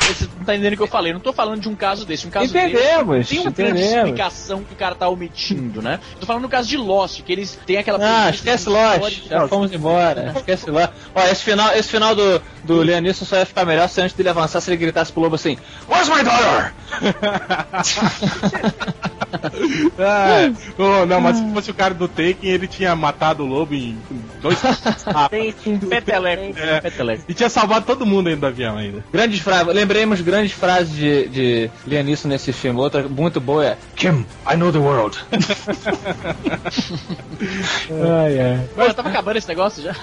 [0.08, 1.12] Você não tá entendendo o que eu falei.
[1.12, 2.26] Eu não tô falando de um caso desse.
[2.26, 3.96] Um caso Entendemos, desse tem uma grande entendemos.
[4.08, 5.98] explicação que o cara tá omitindo, né?
[6.18, 7.98] Tô falando no caso de Lost, que eles têm aquela.
[8.00, 10.32] Ah, esquece Lost, já fomos embora.
[10.36, 10.90] Esquece Lost.
[11.14, 14.28] Ó, esse final, esse final do, do Leonisson só ia ficar melhor se antes dele
[14.28, 15.56] avançar, se ele gritasse pro lobo assim:
[15.88, 16.72] Where's my daughter?
[19.98, 23.74] Ah, oh, não, mas se fosse o cara do Taken, ele tinha matado o lobo
[23.74, 23.98] em
[24.40, 24.58] dois.
[25.06, 25.28] Ah.
[25.88, 26.58] Peteleco.
[26.58, 26.80] É.
[26.80, 27.24] Peteleco.
[27.28, 29.04] e tinha salvado todo mundo ainda do avião ainda.
[29.12, 32.80] Grandes frases, lembremos grandes frases de, de Leonisson nesse filme.
[32.80, 35.18] Outra muito boa é: Kim, I know the world.
[37.90, 38.68] ai, ai.
[38.74, 39.94] Pô, já tava acabando esse negócio já?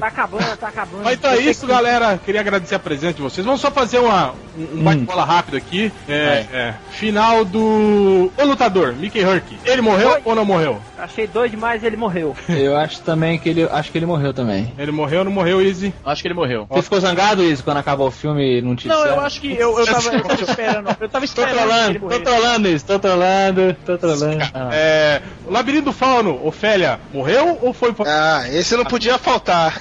[0.00, 1.04] Tá acabando, tá acabando.
[1.04, 2.18] Mas então é isso, galera.
[2.24, 3.44] Queria agradecer a presença de vocês.
[3.44, 5.92] Vamos só fazer uma, um bate-bola rápido aqui.
[6.08, 6.74] É, é.
[6.90, 9.44] Final do O Lutador, Mickey Herc.
[9.64, 10.22] Ele morreu Oi.
[10.24, 10.80] ou não morreu?
[10.98, 12.34] Achei dois demais e ele morreu.
[12.48, 13.64] Eu acho também que ele.
[13.64, 14.72] Acho que ele morreu também.
[14.78, 15.92] Ele morreu ou não morreu, Easy?
[16.04, 16.66] Acho que ele morreu.
[16.70, 19.52] Você ficou zangado, Izzy, quando acabou o filme e não te Não, eu acho que
[19.52, 20.96] eu, eu, tava, eu tava esperando.
[21.00, 21.50] Eu tava Tô esperando.
[21.50, 24.44] ele trolando, tô trolando isso, tô trolando, tô trolando.
[24.54, 24.70] Ah.
[24.82, 28.04] É, o Labirinto do Fauno, Ofélia, morreu ou foi pra...
[28.06, 29.74] Ah, esse não podia faltar.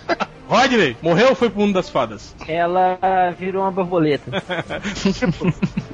[0.46, 2.34] Rodney, morreu ou foi pro mundo das fadas?
[2.46, 2.98] Ela
[3.38, 4.30] virou uma borboleta.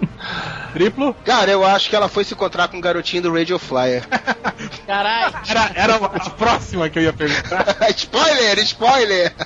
[0.72, 1.14] Triplo?
[1.24, 4.04] Cara, eu acho que ela foi se encontrar com o garotinho do Radio Flyer.
[4.86, 5.34] Caralho.
[5.48, 7.76] Era, era a próxima que eu ia perguntar.
[7.96, 9.32] spoiler, spoiler!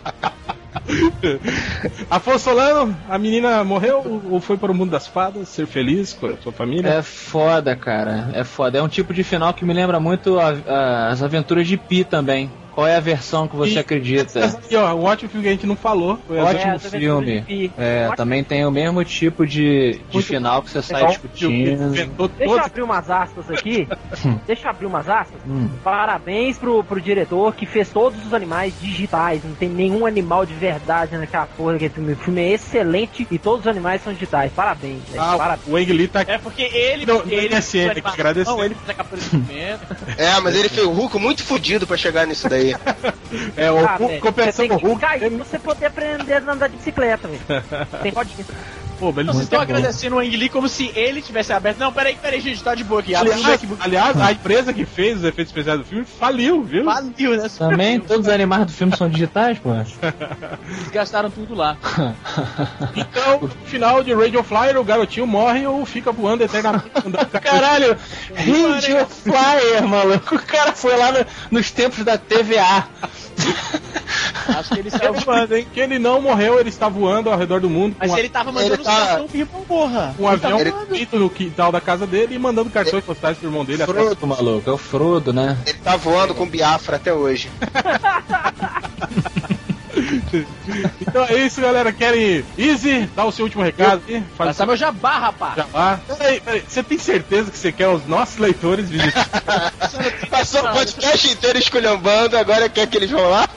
[2.10, 6.26] Afonso Solano, a menina morreu ou foi para o mundo das fadas, ser feliz com
[6.26, 6.88] a sua família?
[6.88, 8.30] É foda, cara.
[8.34, 8.78] É foda.
[8.78, 12.04] É um tipo de final que me lembra muito a- a- as aventuras de Pi
[12.04, 12.50] também.
[12.74, 14.58] Qual é a versão que você E- acredita?
[14.70, 16.18] E ó, um ótimo filme que a gente não falou.
[16.26, 17.72] Foi Ótimo É, filme.
[17.78, 18.16] É, Ótimo.
[18.16, 21.90] também tem o mesmo tipo de, de Muito final que você sai discutindo.
[21.92, 22.08] Deixa
[22.44, 23.86] eu abrir umas aspas aqui.
[24.46, 25.40] Deixa eu abrir umas aspas.
[25.46, 25.68] Hum.
[25.84, 29.42] Parabéns pro, pro diretor que fez todos os animais digitais.
[29.44, 32.12] Não tem nenhum animal de verdade naquela porra daquele filme.
[32.12, 34.50] O filme é excelente e todos os animais são digitais.
[34.52, 35.00] Parabéns.
[35.16, 35.68] Ah, Parabéns.
[35.68, 36.30] o Ang Lee tá aqui.
[36.32, 37.06] É porque ele.
[37.06, 38.50] Não, ele não é assim, tem que agradecer.
[38.64, 39.60] ele fez a captura de.
[40.18, 42.63] É, mas ele fez o Hulk muito fudido pra chegar nisso daí.
[43.56, 45.00] É, o Ah, Hulk, velho, compensação você tem o que Hulk.
[45.00, 47.40] cair pra você poder aprender a andar de bicicleta, velho.
[48.02, 48.36] Tem pode
[48.98, 49.62] Pô, mas ele Vocês estão bom.
[49.62, 51.78] agradecendo o Ang Lee como se ele tivesse aberto.
[51.78, 53.14] Não, peraí, peraí, gente, tá de boa aqui.
[53.14, 53.42] Aliás,
[53.80, 56.84] aliás, a empresa que fez os efeitos especiais do filme faliu, viu?
[56.84, 57.48] Faliu, né?
[57.58, 59.70] Também todos os animais do filme são digitais, pô.
[59.74, 61.76] Eles gastaram tudo lá.
[62.96, 66.90] Então, no final de Radio Flyer, o garotinho morre ou fica voando eternamente.
[67.42, 67.96] Caralho,
[68.36, 70.36] Radio Flyer, maluco.
[70.36, 72.86] O cara foi lá no- nos tempos da TVA.
[74.58, 75.66] Acho que ele saiu voando, hein?
[75.72, 78.74] Que ele não morreu, ele está voando ao redor do mundo Mas ele tava mandando
[78.74, 80.14] Ele os tá- cartão vir pra porra.
[80.18, 83.64] um avião Ele- feito no quintal da casa dele e mandando cartões postais pro irmão
[83.64, 83.82] dele.
[83.82, 84.68] até- Frodo, maluco.
[84.68, 85.56] É o Frodo, né?
[85.66, 87.50] Ele tá voando com Biafra até hoje.
[91.00, 91.92] Então é isso, galera.
[91.92, 94.22] Querem Easy, dá o seu último recado aqui.
[94.36, 95.56] Faz Passar meu jabá, rapaz.
[95.56, 96.00] jabá.
[96.18, 96.64] Peraí, peraí.
[96.66, 99.72] Você tem certeza que você quer os nossos leitores visitar?
[100.30, 103.48] Passou o podcast inteiro esculhambando, agora quer que eles vão lá?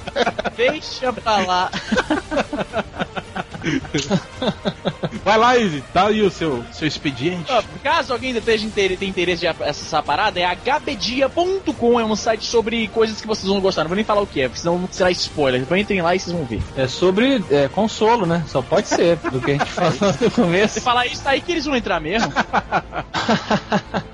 [0.56, 1.72] Deixa pra lá.
[5.24, 5.84] Vai lá, Easy.
[5.94, 7.52] Dá aí o seu, seu expediente.
[7.52, 12.16] Ó, Caso alguém esteja inter- tenha interesse de acessar a parada, é hbdia.com, é um
[12.16, 13.84] site sobre coisas que vocês vão gostar.
[13.84, 15.62] Não vou nem falar o que é, porque senão será spoiler.
[15.62, 16.62] Então entrem lá e vocês vão ver.
[16.76, 18.44] É sobre é, consolo, né?
[18.48, 20.76] Só pode ser, do que a gente falou no começo.
[20.76, 22.32] Se falar isso aí que eles vão entrar mesmo.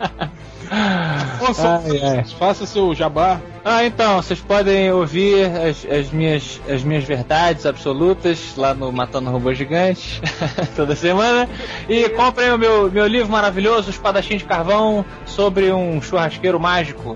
[1.54, 2.24] Só, Ai, ai.
[2.38, 3.40] faça seu jabá.
[3.66, 9.30] Ah, então, vocês podem ouvir as, as minhas, as minhas verdades absolutas lá no Matando
[9.30, 10.20] Robôs Gigantes,
[10.76, 11.48] toda semana.
[11.88, 17.16] E comprem o meu, meu livro maravilhoso, Espadachim de Carvão, sobre um churrasqueiro mágico.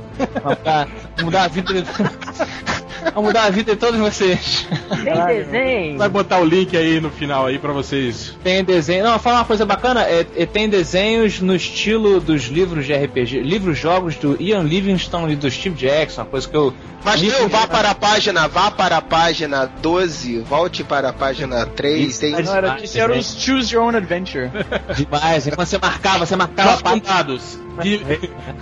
[0.63, 0.87] Pra
[1.21, 1.73] mudar a vida
[3.11, 4.67] pra mudar a vida de todos vocês.
[5.03, 5.97] Tem desenho.
[5.97, 8.35] Vai botar o link aí no final aí pra vocês.
[8.43, 9.03] Tem desenho.
[9.03, 13.41] Não, falar uma coisa bacana, é, é- tem desenhos no estilo dos livros de RPG,
[13.41, 16.73] livros-jogos do Ian Livingstone e do Steve Jackson, uma coisa que eu.
[17.03, 21.65] Mas não, vá para a página, vá para a página 12, volte para a página
[21.65, 24.49] 3, Isso, tem Não, era, isso era os Choose Your Own Adventure.
[24.95, 27.59] Demais, é quando você marcava, você marcava contados.
[27.81, 27.99] De,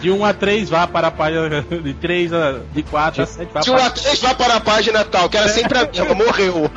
[0.01, 1.61] de 1 a 3 vá para a página.
[1.61, 2.59] De 3 a.
[2.73, 5.29] De 4 a 7 vá De para 1 a 3 vá para a página tal,
[5.29, 6.69] que era sempre a mesma, morreu.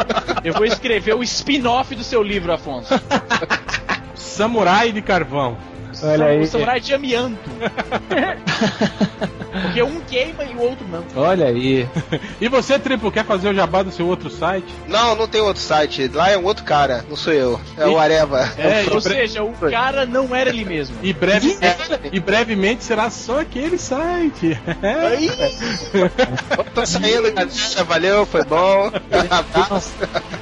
[0.44, 2.94] Eu vou escrever o spin-off do seu livro, Afonso.
[4.14, 5.56] Samurai de Carvão.
[6.02, 6.40] Olha aí.
[6.40, 7.38] O samurai de amianto.
[9.62, 11.04] Porque um queima e o outro não.
[11.16, 11.88] Olha aí.
[12.40, 14.72] E você, Triplo, quer fazer o jabá do seu outro site?
[14.86, 16.08] Não, não tem outro site.
[16.14, 17.60] Lá é um outro cara, não sou eu.
[17.76, 18.48] É o Areva.
[18.56, 20.96] É, Ou e, seja, o cara não era ele mesmo.
[21.02, 21.58] e breve-
[22.12, 24.56] e brevemente será só aquele site.
[26.74, 27.84] Tô saindo, galera.
[27.84, 28.92] Valeu, foi bom.
[29.30, 29.92] Abraço.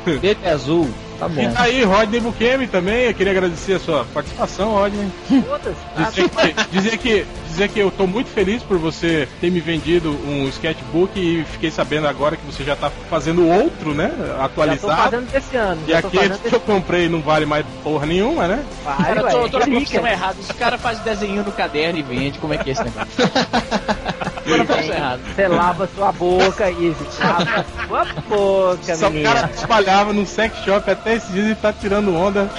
[0.05, 0.89] Verde e azul.
[1.19, 1.41] Tá bom.
[1.41, 3.05] E tá aí, Rodney Bukemi também.
[3.05, 5.11] Eu queria agradecer a sua participação, Rodney.
[5.29, 7.27] Dizer que, dizer que,
[7.57, 11.71] dizer que eu tô muito feliz por você ter me vendido um sketchbook e fiquei
[11.71, 14.13] sabendo agora que você já tá fazendo outro, né?
[14.19, 15.03] Já tô Atualizado.
[15.03, 15.81] fazendo desse ano.
[15.87, 18.63] E aquele que eu comprei não vale mais porra nenhuma, né?
[18.85, 20.37] Vai, Cara, eu tô, tô na profissão errada.
[20.39, 22.39] Os caras fazem desenho no caderno e vende.
[22.39, 23.09] Como é que é esse negócio?
[24.47, 25.21] tô na profissão errada.
[25.35, 27.07] Você lava sua boca, Izzy.
[27.21, 29.33] Lava sua boca, Só o menina.
[29.35, 32.51] cara espalhava num sex shop até esses dias e tá tirando onda.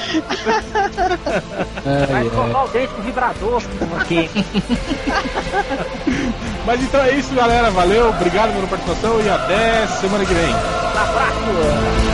[1.86, 2.26] Vai Ai, ai.
[2.26, 3.62] escovar o dente com vibrador
[4.00, 4.30] aqui.
[6.66, 7.72] Mas então é isso, galera.
[7.72, 10.54] Valeu, obrigado pela participação e até semana que vem.
[10.54, 12.07] Abraço.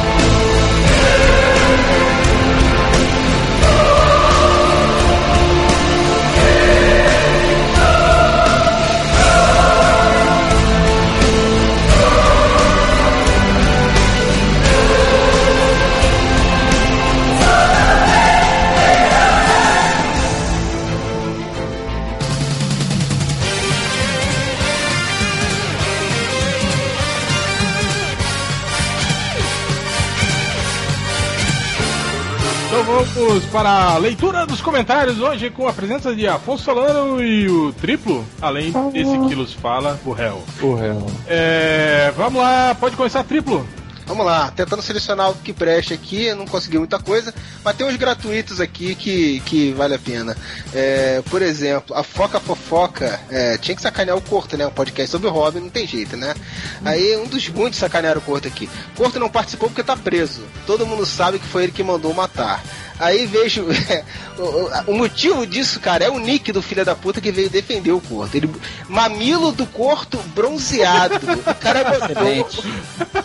[33.03, 37.73] Vamos para a leitura dos comentários hoje com a presença de Afonso Solano e o
[37.73, 40.41] Triplo, além desse que nos fala, o réu.
[40.59, 40.97] Porra.
[41.27, 43.67] É, vamos lá, pode começar Triplo.
[44.05, 47.87] Vamos lá, tentando selecionar o que preste aqui, eu não consegui muita coisa, mas tem
[47.87, 50.35] uns gratuitos aqui que, que vale a pena.
[50.73, 54.67] É, por exemplo, a Foca Fofoca é, tinha que sacanear o Corto, né?
[54.67, 56.35] Um podcast sobre o Robin, não tem jeito, né?
[56.83, 58.69] Aí um dos muitos sacanearam o Corto aqui.
[58.95, 60.43] Corto não participou porque tá preso.
[60.67, 62.61] Todo mundo sabe que foi ele que mandou matar.
[62.99, 63.65] Aí vejo.
[64.87, 68.01] o, motivo disso, cara, é o nick do filho da puta que veio defender o
[68.01, 68.37] Corto.
[68.37, 68.49] Ele,
[68.87, 71.15] mamilo do Corto bronzeado.
[71.15, 72.49] O cara botou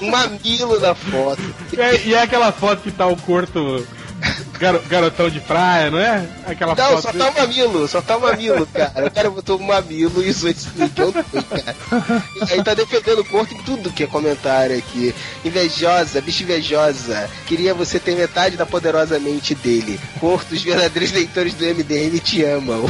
[0.01, 1.43] um mamilo na foto.
[1.73, 3.87] E é, e é aquela foto que tá o corto
[4.59, 6.27] garo- garotão de praia, não é?
[6.47, 7.03] Aquela Não, foto.
[7.03, 9.07] só tá o mamilo, só tá o mamilo, cara.
[9.07, 11.77] O cara botou um mamilo e usou esse nick ontem, cara.
[12.49, 15.15] E aí tá defendendo o corpo em tudo que é comentário aqui.
[15.45, 17.29] Invejosa, bicho invejosa.
[17.47, 19.99] Queria você ter metade da poderosa mente dele.
[20.21, 22.85] Corto, os verdadeiros leitores do MDM te amam.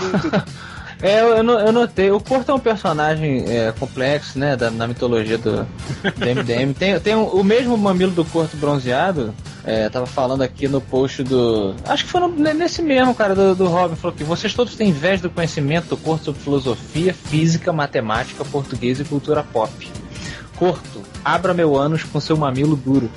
[0.00, 0.30] Muito
[1.02, 2.10] É, eu, eu no- eu notei.
[2.10, 4.54] O Corto é um personagem é, complexo, né?
[4.56, 6.74] Da, na mitologia do, do MDM.
[6.74, 9.34] Tem, tem o mesmo mamilo do Corto bronzeado.
[9.64, 11.74] É, tava falando aqui no post do.
[11.86, 13.96] Acho que foi no- nesse mesmo, cara, do, do Robin.
[13.96, 19.00] Falou que vocês todos têm inveja do conhecimento do Corto sobre filosofia, física, matemática, português
[19.00, 19.72] e cultura pop.
[20.56, 23.10] Corto, abra meu ânus com seu mamilo duro.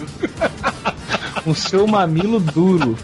[1.44, 2.98] com seu mamilo duro.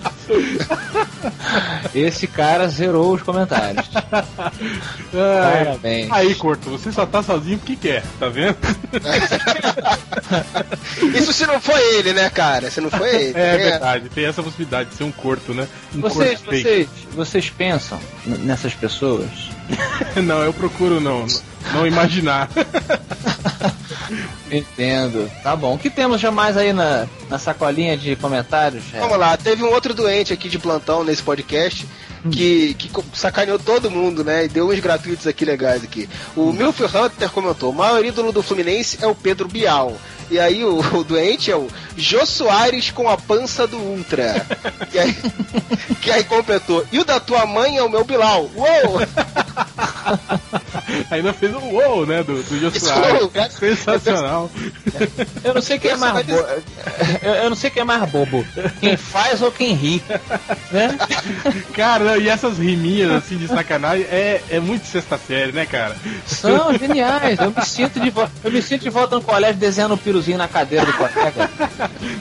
[1.94, 3.90] Esse cara zerou os comentários.
[3.94, 6.12] Ai, Parabéns.
[6.12, 8.58] Aí, Corto, você só tá sozinho porque quer, tá vendo?
[11.16, 12.70] Isso se não foi ele, né, cara?
[12.70, 13.30] Se não foi ele.
[13.30, 13.58] É né?
[13.58, 15.68] verdade, tem essa possibilidade de ser um corto, né?
[15.96, 19.30] Um Vocês, corto vocês, vocês pensam nessas pessoas?
[20.24, 21.28] Não, eu procuro não,
[21.74, 22.50] não imaginar.
[24.52, 25.30] Entendo.
[25.44, 25.76] Tá bom.
[25.76, 28.84] O que temos já mais aí na, na sacolinha de comentários?
[28.94, 31.88] É, Vamos lá, teve um outro doente aqui de plantão nesse podcast
[32.32, 34.46] que, que co- sacaneou todo mundo, né?
[34.46, 36.10] E deu uns gratuitos aqui legais aqui.
[36.36, 39.96] O Milf Hunter comentou: o maior ídolo do Fluminense é o Pedro Bial.
[40.30, 41.68] E aí o, o doente é o
[41.98, 44.46] Jô Soares com a pança do Ultra.
[44.92, 45.16] E aí,
[46.02, 46.84] que aí completou.
[46.92, 48.50] E o da tua mãe é o meu Bilal.
[48.56, 49.00] Uou!
[51.12, 52.24] Ainda fez um wow, né?
[52.24, 52.84] Do, do Soares.
[53.34, 53.50] cara.
[53.62, 54.50] Eu Sensacional.
[55.54, 56.34] não sei quem é mais bo...
[57.22, 58.46] eu, eu não sei quem é mais bobo.
[58.80, 60.02] Quem faz ou quem ri.
[60.72, 60.98] Né?
[61.74, 65.96] Cara, e essas riminhas assim de sacanagem é, é muito sexta série, né, cara?
[66.26, 67.40] São geniais.
[67.40, 68.32] Eu me sinto de volta.
[68.44, 71.50] Eu me sinto de volta no colégio desenhando um piruzinho na cadeira do colega.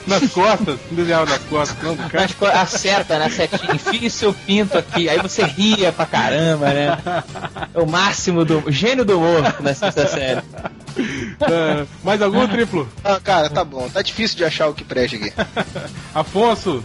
[0.06, 2.24] Nas costas, desenhava nas costas, não, do cara.
[2.24, 3.28] Mas co- a seta, né?
[3.30, 5.08] Setinha, enfie seu pinto aqui.
[5.08, 6.98] Aí você ria pra caramba, né?
[7.74, 8.70] É o máximo do.
[8.70, 9.42] gênio do humor
[9.74, 10.42] sexta série.
[11.40, 12.88] Ah, mais algum triplo?
[13.04, 13.88] Ah, cara, tá bom.
[13.88, 15.32] Tá difícil de achar o que preste aqui.
[16.14, 16.82] Afonso,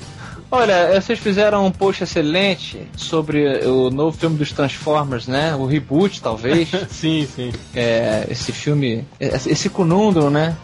[0.55, 5.55] Olha, vocês fizeram um post excelente sobre o novo filme dos Transformers, né?
[5.55, 6.69] O reboot, talvez.
[6.91, 7.51] sim, sim.
[7.73, 10.55] É, esse filme, esse conundro, né?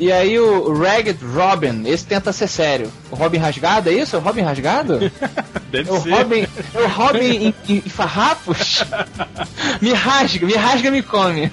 [0.00, 2.90] E aí o Ragged Robin, esse tenta ser sério.
[3.08, 4.16] O Robin rasgado, é isso?
[4.16, 4.98] É o Robin rasgado?
[5.70, 6.10] Deve É o ser.
[6.14, 8.82] Robin, é o Robin em, em- em farrapos?
[9.80, 11.48] me rasga, me rasga, me come.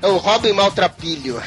[0.00, 1.42] É o Robin Maltrapilho.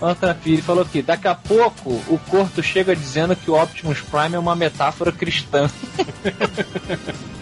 [0.00, 4.36] Outra filha falou que daqui a pouco o Corto chega dizendo que o Optimus Prime
[4.36, 5.68] é uma metáfora cristã.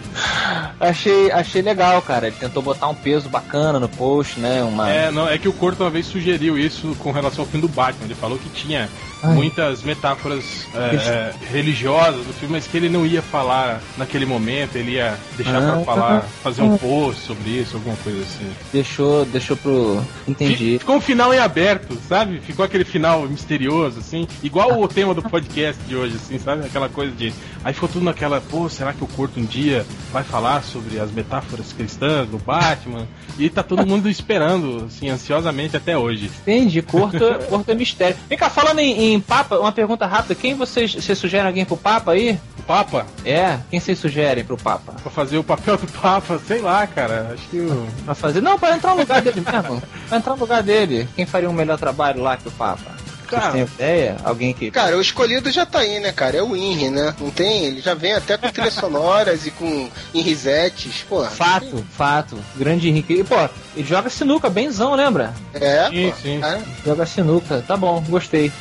[0.79, 2.27] achei, achei legal, cara.
[2.27, 4.63] Ele tentou botar um peso bacana no post, né?
[4.63, 4.89] Uma...
[4.89, 7.67] É, não, é que o Corto uma vez sugeriu isso com relação ao fim do
[7.67, 8.05] Batman.
[8.05, 8.89] Ele falou que tinha
[9.21, 9.33] Ai.
[9.33, 14.75] muitas metáforas é, é, religiosas do filme, mas que ele não ia falar naquele momento,
[14.75, 16.27] ele ia deixar Ah, pra falar, tá.
[16.43, 18.49] fazer um post sobre isso, alguma coisa assim.
[18.71, 20.01] Deixou, deixou pro.
[20.27, 20.77] Entendi.
[20.79, 22.39] Ficou um final em aberto, sabe?
[22.39, 26.65] Ficou aquele final misterioso, assim, igual o tema do podcast de hoje, assim, sabe?
[26.65, 27.33] Aquela coisa de.
[27.63, 31.11] Aí ficou tudo naquela, pô, será que o Corto um dia vai falar sobre as
[31.11, 33.07] metáforas cristãs do Batman?
[33.37, 36.31] E tá todo mundo esperando, assim, ansiosamente até hoje.
[36.41, 36.81] Entendi.
[36.81, 37.19] Corto,
[37.49, 38.15] corto é mistério.
[38.29, 40.35] Vem cá, falando em, em Papa, uma pergunta rápida.
[40.35, 42.39] Quem vocês, vocês sugerem alguém pro Papa aí?
[42.57, 44.93] O Papa, É, quem vocês sugerem pro Papa?
[44.93, 47.31] pra fazer o papel do Papa, sei lá, cara.
[47.33, 47.87] Acho que o.
[48.05, 48.41] Pra fazer.
[48.41, 49.81] Não, pra entrar no lugar dele mesmo.
[50.07, 51.07] Pra entrar no lugar dele.
[51.15, 52.98] Quem faria um melhor trabalho lá que o Papa?
[53.29, 53.51] Cara.
[53.51, 54.17] Têm ideia?
[54.23, 54.71] Alguém que.
[54.71, 56.37] Cara, o escolhido já tá aí, né, cara?
[56.37, 57.13] É o Inri, né?
[57.19, 57.65] Não tem?
[57.65, 61.23] Ele já vem até com trilhas sonoras e com Inrisetes, pô.
[61.25, 62.37] Fato, fato.
[62.55, 63.13] Grande Henrique.
[63.13, 63.35] E, pô,
[63.75, 65.33] ele joga sinuca, benzão, lembra?
[65.53, 66.15] É, Sim, pô.
[66.21, 66.43] sim.
[66.43, 66.61] É.
[66.85, 67.63] Joga sinuca.
[67.67, 68.51] Tá bom, gostei.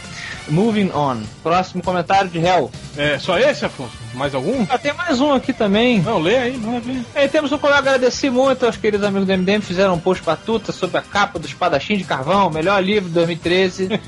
[0.49, 1.23] Moving on.
[1.43, 2.71] Próximo comentário de Hell.
[2.97, 3.97] É só esse, Afonso?
[4.15, 4.67] Mais algum?
[4.69, 6.01] Ah, tem mais um aqui também.
[6.01, 7.05] Não, lê aí, manda ver.
[7.15, 10.73] E temos um colega agradecer muito aos queridos amigos do MDM fizeram um post batuta
[10.73, 13.89] sobre a capa do Espadachim de Carvão, melhor livro de 2013.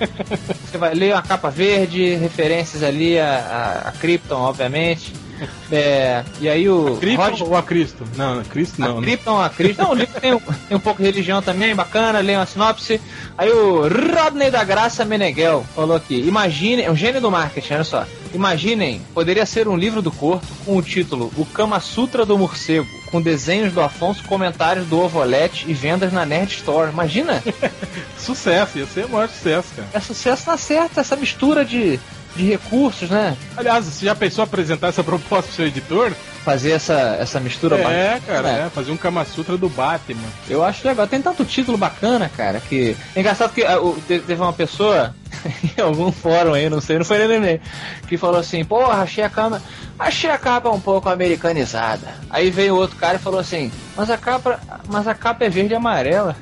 [0.64, 5.12] Você vai ler uma capa verde, referências ali a, a, a Krypton, obviamente.
[5.72, 8.04] É, e aí o Cristo Roger- ou a Cristo?
[8.16, 9.06] Não, não, Cristo não, a né?
[9.06, 9.82] Krypton, a Krypton.
[9.84, 13.00] Não, o livro tem um, tem um pouco de religião também, bacana, leia uma sinopse.
[13.38, 17.84] Aí o Rodney da Graça Meneghel falou aqui: imagine, é um gênio do marketing, olha
[17.84, 18.04] só.
[18.34, 22.86] Imaginem, poderia ser um livro do corpo com o título O Kama Sutra do Morcego,
[23.10, 26.90] com desenhos do Afonso, comentários do Ovolete e vendas na Nerd Store.
[26.92, 27.42] Imagina,
[28.18, 29.88] Sucesso, ia ser o maior sucesso, cara.
[29.92, 31.98] é sucesso na certa, essa mistura de,
[32.36, 33.36] de recursos, né?
[33.57, 36.12] Aliás, você já pensou apresentar essa proposta pro seu editor?
[36.44, 37.82] Fazer essa, essa mistura É,
[38.15, 38.20] bacana.
[38.27, 40.23] cara, é, fazer um Kama Sutra do Batman.
[40.48, 41.07] Eu acho legal.
[41.07, 42.97] Tem tanto título bacana, cara, que.
[43.15, 43.62] É engraçado que
[44.07, 45.15] te- teve uma pessoa
[45.77, 47.61] em algum fórum aí, não sei, não foi nem nem,
[48.09, 49.61] que falou assim, porra, achei a capa.
[49.98, 52.09] Achei a capa um pouco americanizada.
[52.31, 54.59] Aí veio outro cara e falou assim, mas a capa.
[54.89, 56.35] Mas a capa é verde e amarela.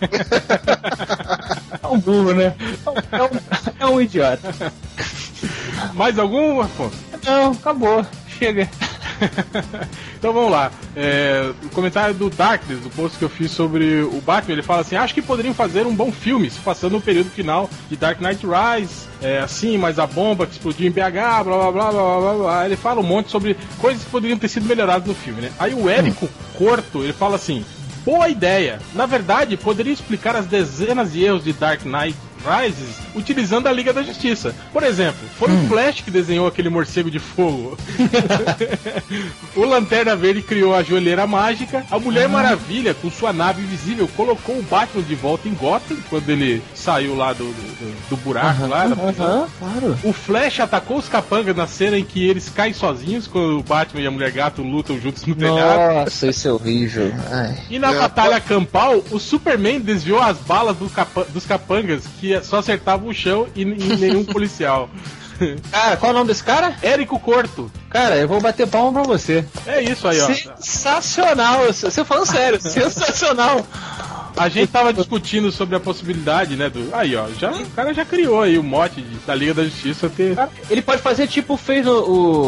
[1.82, 2.54] é um burro, né?
[2.86, 3.40] É um, é um-
[3.80, 4.54] é um idiota.
[5.94, 6.96] Mais algum, Afonso?
[7.24, 8.04] Não, acabou.
[8.38, 8.68] Chega.
[10.18, 10.70] então vamos lá.
[10.96, 14.80] É, o comentário do Darkness, do post que eu fiz sobre o Batman, ele fala
[14.80, 18.20] assim: acho que poderiam fazer um bom filme, se passando no período final de Dark
[18.20, 19.06] Knight Rise.
[19.20, 22.34] É, assim, mas a bomba que explodiu em BH, blá blá blá blá blá blá
[22.34, 22.66] blá.
[22.66, 25.52] Ele fala um monte sobre coisas que poderiam ter sido melhoradas no filme, né?
[25.58, 27.64] Aí o Érico Corto, ele fala assim:
[28.04, 28.80] boa ideia.
[28.94, 33.92] Na verdade, poderia explicar as dezenas de erros de Dark Knight Rises utilizando a Liga
[33.92, 34.54] da Justiça.
[34.72, 37.76] Por exemplo, foi o Flash que desenhou aquele morcego de fogo.
[39.54, 41.84] o Lanterna Verde criou a joelheira mágica.
[41.90, 46.28] A Mulher Maravilha, com sua nave invisível, colocou o Batman de volta em Gotham quando
[46.30, 48.86] ele saiu lá do, do, do buraco lá.
[48.86, 49.26] da prisão.
[49.26, 49.98] Aham, claro.
[50.04, 54.00] O Flash atacou os capangas na cena em que eles caem sozinhos quando o Batman
[54.02, 56.04] e a Mulher Gato lutam juntos no telhado.
[56.04, 57.12] Nossa, isso é horrível.
[57.30, 57.58] Ai.
[57.70, 62.31] E na É, batalha campal, o Superman desviou as balas do capa- dos capangas que
[62.42, 64.88] só acertavam o chão e, e nenhum policial.
[65.70, 66.76] Cara, qual é o nome desse cara?
[66.82, 67.70] Érico Corto.
[67.90, 69.44] Cara, eu vou bater palma pra você.
[69.66, 70.26] É isso aí, ó.
[70.26, 71.66] Sensacional!
[71.72, 73.66] Você falando sério, sensacional!
[74.36, 76.70] A gente tava discutindo sobre a possibilidade, né?
[76.70, 76.88] Do.
[76.94, 80.08] Aí, ó, já, o cara já criou aí o mote de- da Liga da Justiça
[80.08, 80.36] ter.
[80.70, 81.92] Ele pode fazer tipo fez o,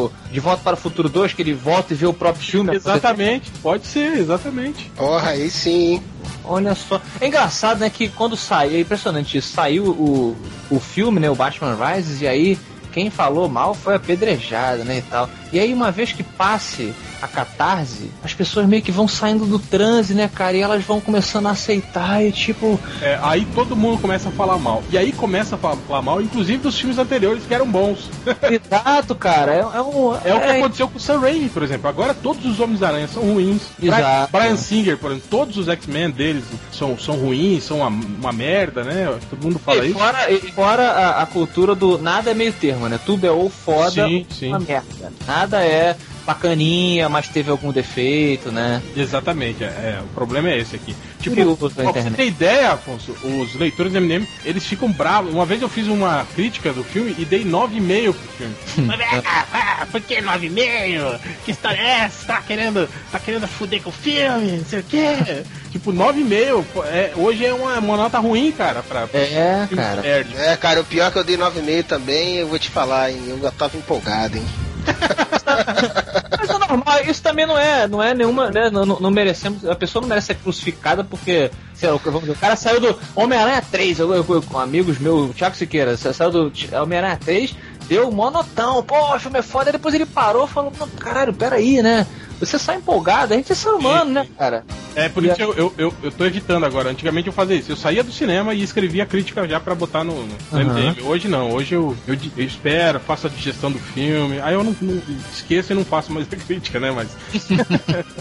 [0.07, 2.75] o De Volta para o Futuro 2, que ele volta e vê o próprio filme.
[2.75, 4.91] Exatamente, pode ser, exatamente.
[4.97, 6.03] Porra, aí sim, hein?
[6.43, 7.01] Olha só.
[7.21, 10.37] É engraçado, né, que quando saiu, é impressionante isso, saiu o,
[10.71, 12.59] o filme, né, o Batman Rises, e aí
[12.95, 15.29] quem falou mal foi apedrejado, né, e tal.
[15.53, 19.59] E aí, uma vez que passe a catarse, as pessoas meio que vão saindo do
[19.59, 22.79] transe, né, cara, e elas vão começando a aceitar e tipo...
[23.03, 24.83] É, aí todo mundo começa a falar mal.
[24.91, 28.11] E aí começa a fa- falar mal, inclusive dos filmes anteriores que eram bons.
[28.51, 30.15] Exato, cara, é, é um...
[30.25, 31.89] É o que aconteceu com o Sam Raimi, por exemplo.
[31.89, 33.63] Agora todos os Homens-Aranha são ruins.
[33.83, 34.33] Exato.
[34.33, 38.85] Brian Singer, por exemplo, todos os X-Men deles são, são ruins, são uma, uma merda,
[38.85, 39.19] né?
[39.31, 39.99] Todo mundo fala E isso.
[39.99, 42.99] fora, e fora a, a cultura do nada é meio termo, né?
[43.05, 44.49] Tudo é ou foda Sim, ou sim.
[44.49, 45.13] uma merda.
[45.27, 48.83] Nada é bacaninha, mas teve algum defeito, né?
[48.97, 50.95] Exatamente, é, é, o problema é esse aqui.
[51.21, 55.33] Tipo, Curioso pra você ter ideia, Afonso, os leitores do MDM, eles ficam bravos.
[55.33, 58.55] Uma vez eu fiz uma crítica do filme e dei 9,5 pro filme.
[59.53, 61.19] Ah, por que 9,5?
[61.45, 62.27] Que história é essa?
[62.27, 64.53] Tá querendo, tá querendo fuder com o filme?
[64.59, 65.45] Não sei o quê.
[65.71, 69.83] tipo, 9,5 pô, é, hoje é uma, uma nota ruim, cara, pra, pra É, filme
[69.83, 70.03] cara.
[70.03, 70.37] nerd.
[70.37, 73.23] É, cara, o pior é que eu dei 9,5 também, eu vou te falar, hein?
[73.29, 74.45] Eu já tava empolgado, hein?
[76.39, 78.71] Mas é normal, isso também não é, não é nenhuma, né?
[78.71, 82.37] Não, não- merecemos, a pessoa não merece ser crucificada porque, sei lá, vamos dizer, o
[82.37, 86.13] cara saiu do Homem-Aranha 3, eu, eu- eu- com amigos meus, o Thiago Siqueira, sa-
[86.13, 86.53] saiu do
[86.83, 87.55] Homem-Aranha 3,
[87.89, 92.07] deu monotão, pô, o filme é foda, depois ele parou e falou, caralho, peraí, né?
[92.47, 94.65] Você sai empolgado, a gente é ser humano, né, cara?
[94.95, 96.91] É, por isso que eu, eu, eu, eu tô evitando agora.
[96.91, 97.73] Antigamente eu fazia isso.
[97.73, 100.65] Eu saía do cinema e escrevia a crítica já pra botar no, no Aham.
[100.93, 101.03] MDM.
[101.05, 101.51] Hoje não.
[101.53, 104.41] Hoje eu, eu, eu espero, faço a digestão do filme.
[104.41, 105.03] Aí eu não, não-
[105.33, 106.91] esqueço e não faço mais a crítica, né?
[106.93, 107.09] Mas.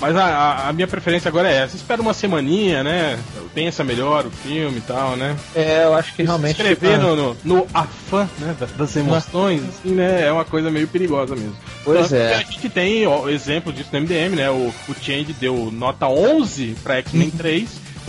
[0.00, 1.74] Mas a, a- minha preferência agora é essa.
[1.76, 3.18] Espera uma semaninha, né?
[3.54, 5.34] Pensa melhor o filme e tal, né?
[5.54, 6.52] É, eu acho que realmente.
[6.60, 10.26] Escrever ah, no, no, no afã né, da- das emoções, assim, né?
[10.26, 11.56] É uma coisa meio perigosa mesmo.
[11.82, 12.28] Pois Tanto é.
[12.28, 14.50] que A gente tem ó, exemplo disso no MDM, né?
[14.50, 17.68] O, o Change deu nota 11 pra X-Men 3,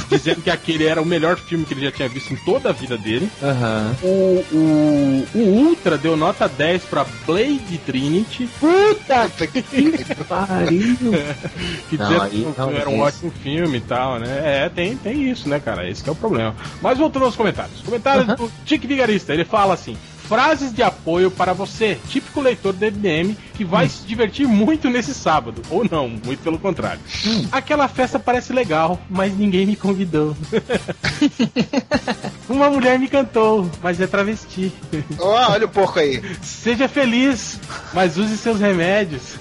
[0.10, 2.72] dizendo que aquele era o melhor filme que ele já tinha visto em toda a
[2.72, 3.30] vida dele.
[3.42, 3.96] Aham.
[4.02, 9.64] O, o, o Ultra deu nota 10 pra Blade Trinity, Puta que
[10.24, 10.98] pariu!
[11.90, 14.66] que Não, dizendo que não, era um ótimo filme e tal, né?
[14.66, 15.88] É, tem, tem isso, né, cara?
[15.88, 16.56] Esse que é o problema.
[16.82, 17.82] Mas voltando aos comentários.
[17.82, 19.96] Comentários do Tique Vigarista, ele fala assim.
[20.28, 25.14] Frases de apoio para você, típico leitor do MDM, que vai se divertir muito nesse
[25.14, 25.62] sábado.
[25.70, 27.00] Ou não, muito pelo contrário.
[27.52, 30.36] Aquela festa parece legal, mas ninguém me convidou.
[32.50, 34.72] Uma mulher me cantou, mas é travesti.
[35.20, 36.22] Ó, olha o porco aí.
[36.42, 37.60] Seja feliz,
[37.94, 39.36] mas use seus remédios.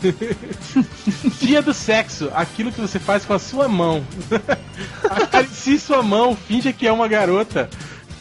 [1.40, 4.04] Dia do sexo, aquilo que você faz com a sua mão.
[5.08, 7.68] Acaricie sua mão, finja que é uma garota.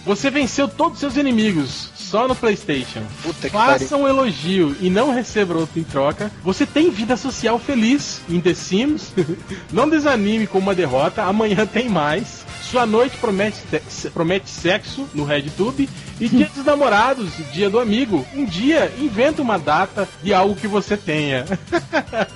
[0.06, 3.02] Você venceu todos os seus inimigos, só no PlayStation.
[3.24, 6.32] Puta Faça um elogio e não receba outro em troca.
[6.44, 9.12] Você tem vida social feliz em The Sims.
[9.74, 12.46] Não desanime com uma derrota, amanhã tem mais.
[12.74, 15.88] Sua noite promete, te- promete sexo no RedTube.
[16.20, 18.26] E dia dos namorados, dia do amigo.
[18.34, 21.46] Um dia, inventa uma data de algo que você tenha.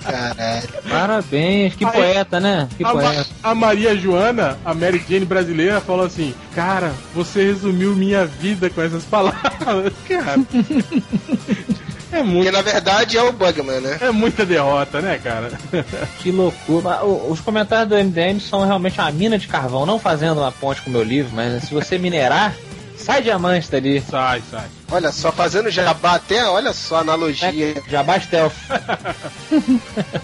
[0.04, 0.68] Caralho.
[0.88, 2.70] Parabéns, que Aí- poeta, né?
[2.78, 3.26] Que A, Ma- poeta.
[3.42, 8.80] a Maria Joana, a Mary Jane brasileira, falou assim: Cara, você resumiu minha vida com
[8.84, 9.92] essas palavras.
[10.08, 10.36] Cara.
[12.12, 13.98] É, muito, Porque na verdade é o Bugman, né?
[14.00, 15.52] é muita derrota, né, cara?
[16.20, 17.04] Que loucura.
[17.04, 20.82] O- Os comentários do MDM são realmente uma mina de carvão, não fazendo uma ponte
[20.82, 22.54] com o meu livro, mas se você minerar,
[23.08, 24.02] sai diamante dali.
[24.02, 24.68] Sai, sai.
[24.92, 27.82] Olha só, fazendo jabá até, olha só a analogia.
[27.90, 28.54] Jabá stealth.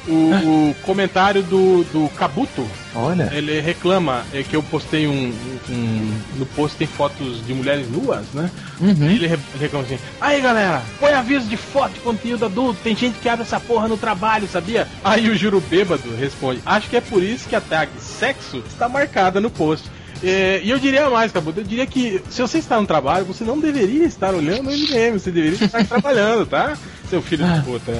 [0.07, 2.65] O, o comentário do, do Kabuto,
[2.95, 3.29] Olha.
[3.33, 5.33] ele reclama é, que eu postei um,
[5.69, 8.49] um- No post tem fotos de mulheres nuas, né?
[8.79, 9.09] Uhum.
[9.09, 12.79] Ele re- reclama assim: Aí galera, põe aviso de foto de conteúdo adulto.
[12.83, 14.87] Tem gente que abre essa porra no trabalho, sabia?
[15.03, 18.87] Aí o Juro Bêbado responde: Acho que é por isso que a tag sexo está
[18.89, 19.89] marcada no post.
[20.23, 23.43] É, e eu diria mais, Cabuto, eu diria que se você está no trabalho, você
[23.43, 26.77] não deveria estar olhando o MDM, você deveria estar trabalhando, tá?
[27.09, 27.91] Seu filho de puta.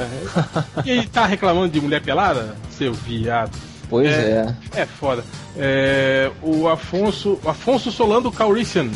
[0.85, 2.55] E aí tá reclamando de mulher pelada?
[2.71, 3.51] Seu viado.
[3.89, 4.53] Pois é.
[4.75, 5.23] É foda.
[5.55, 7.39] É, o Afonso.
[7.45, 8.87] Afonso Solando Caurician.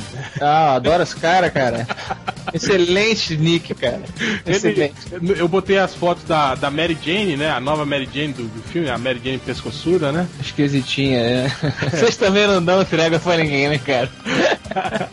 [0.41, 1.85] Ah, adoro esse cara, cara.
[2.51, 4.01] Excelente nick, cara.
[4.45, 4.95] Ele- Excelente.
[5.37, 7.51] eu botei as fotos da, da Mary Jane, né?
[7.51, 10.27] A nova Mary Jane do, do filme, a Mary Jane pescoçuda, né?
[10.41, 11.51] Esquisitinha, é.
[11.91, 14.09] Vocês também não dão trégua pra ninguém, né, cara?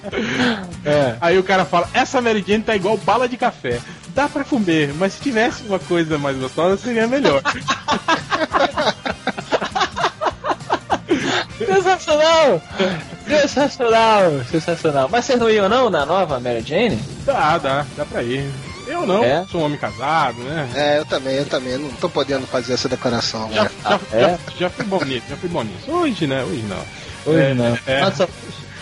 [0.85, 1.17] É.
[1.21, 3.81] Aí o cara fala: essa Mary Jane tá igual bala de café.
[4.15, 7.43] Dá pra comer, mas se tivesse uma coisa mais gostosa seria melhor.
[11.59, 12.61] Sensacional!
[13.27, 14.45] Sensacional!
[14.51, 15.09] Sensacional.
[15.11, 16.99] Mas vocês não iam não na nova Mary Jane?
[17.25, 18.51] Dá, dá, dá pra ir.
[18.87, 19.47] Eu não, É?
[19.51, 20.69] sou um homem casado, né?
[20.75, 21.79] É, eu também, eu também.
[21.79, 23.51] Não tô podendo fazer essa declaração.
[23.53, 23.71] Já, né?
[23.83, 24.21] já, é?
[24.21, 25.91] já, já fui bom nisso, já fui bom nisso.
[25.91, 26.43] Hoje, né?
[26.45, 27.33] Hoje não.
[27.33, 27.79] Hoje É, não.
[27.87, 28.01] é.
[28.03, 28.29] Nossa,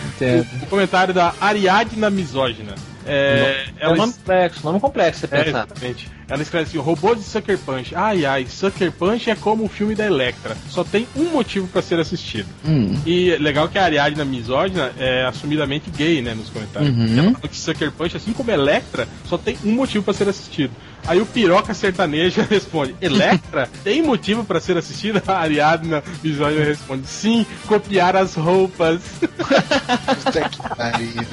[0.07, 0.45] entendo.
[0.63, 2.75] O comentário da Ariadna Misógina.
[3.05, 6.09] É, É um nome complexo, nome complexo, você é, exatamente.
[6.29, 7.93] Ela escreve assim: robôs de Sucker Punch.
[7.95, 10.55] Ai ai, Sucker Punch é como o filme da Electra.
[10.69, 12.47] Só tem um motivo pra ser assistido.
[12.65, 12.99] Hum.
[13.05, 16.95] E legal que a Ariadna Misógina é assumidamente gay, né, nos comentários.
[16.95, 17.19] Uhum.
[17.19, 20.71] Ela fala que Sucker Punch, assim como Electra, só tem um motivo pra ser assistido.
[21.05, 25.21] Aí o piroca sertaneja responde: Electra tem motivo pra ser assistida?
[25.27, 29.01] A Ariadna Misógina responde: Sim, copiar as roupas.
[29.19, 31.27] Puta que pariu.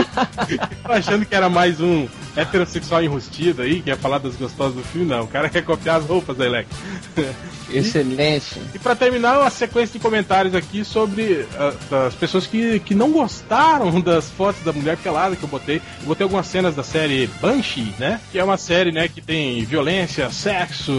[0.84, 2.06] Achando que era mais um
[2.36, 5.24] heterossexual enrustido aí, que ia falar das gostosas do filme, não.
[5.24, 6.76] O cara quer copiar as roupas da Electra.
[7.72, 8.60] Excelente.
[8.74, 13.10] E pra terminar, uma sequência de comentários aqui sobre ah, as pessoas que, que não
[13.10, 15.76] gostaram das fotos da mulher pelada que eu botei.
[16.00, 18.20] Eu botei algumas cenas da série Banshee, né?
[18.30, 20.92] Que é uma série, né, que tem violência, sexo,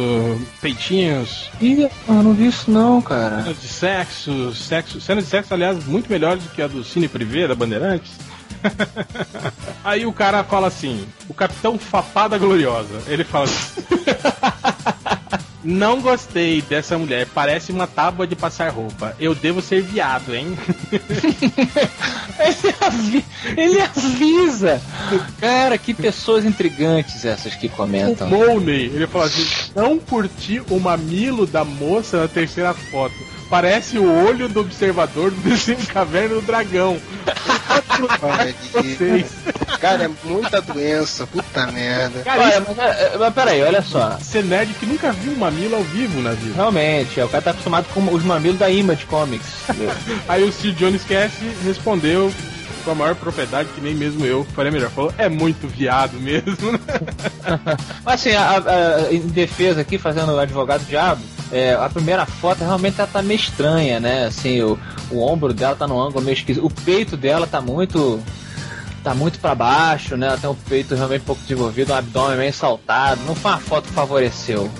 [0.62, 3.44] peitinhos, Ih, eu não vi isso não, cara.
[3.44, 7.08] cenas de sexo, sexo, cenas de sexo, aliás, muito melhores do que a do Cine
[7.08, 8.12] Privé, da Bandeirantes.
[9.84, 13.84] Aí o cara fala assim, o Capitão Fapada Gloriosa, ele fala assim,
[15.66, 19.16] Não gostei dessa mulher, parece uma tábua de passar roupa.
[19.18, 20.58] Eu devo ser viado, hein?
[22.40, 23.26] Ele, avi-
[23.56, 24.82] ele avisa.
[25.40, 28.28] Cara, que pessoas intrigantes essas que O comentam.
[28.28, 29.46] Mooney, ele fala assim:
[29.76, 33.14] Não curti o mamilo da moça na terceira foto.
[33.54, 36.98] Parece o olho do observador do desenho Caverna do Dragão.
[38.20, 39.28] Olha, Vocês.
[39.80, 42.22] Cara, é muita doença, puta merda.
[42.24, 44.18] Cara, Olha, mas, é, é, mas peraí, olha só.
[44.20, 46.56] Ser nerd que nunca viu um mamilo ao vivo na vida.
[46.56, 49.46] Realmente, é, o cara tá acostumado com os mamilos da Image Comics.
[50.28, 52.34] Aí o Steve Jones Cast respondeu
[52.84, 54.90] com a maior propriedade que nem mesmo eu faria melhor.
[54.90, 56.80] Falou, é muito viado mesmo?
[58.04, 61.22] Mas assim, a- a- em defesa aqui, fazendo o advogado diabo,
[61.54, 64.26] é, a primeira foto realmente ela tá meio estranha, né?
[64.26, 64.78] Assim, o,
[65.12, 66.66] o ombro dela tá no ângulo meio esquisito.
[66.66, 68.20] O peito dela tá muito.
[69.04, 70.28] Tá muito pra baixo, né?
[70.28, 73.22] Ela tem um peito realmente pouco desenvolvido, um abdômen meio saltado.
[73.26, 74.72] Não foi uma foto que favoreceu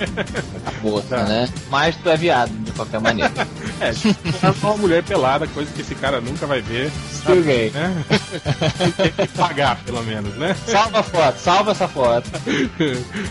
[0.66, 1.24] a moça, Tá.
[1.24, 1.50] né?
[1.70, 3.32] Mas tu é viado, de qualquer maneira.
[3.82, 6.90] É, é uma mulher pelada, coisa que esse cara nunca vai ver.
[7.12, 7.70] Still gay.
[7.72, 8.06] Né?
[9.18, 10.56] Tem que pagar, pelo menos, né?
[10.66, 12.30] Salva a foto, salva essa foto.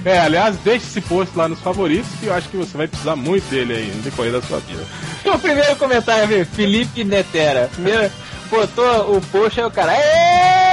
[0.05, 3.17] É, aliás, deixe esse post lá nos favoritos que eu acho que você vai precisar
[3.17, 4.83] muito dele aí no decorrer da sua vida.
[5.25, 6.45] O primeiro comentário, viu?
[6.45, 7.71] Felipe Netera.
[7.73, 8.11] Primeiro,
[8.51, 9.93] botou o post aí o cara.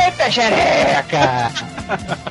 [0.09, 1.51] Eita, xereca!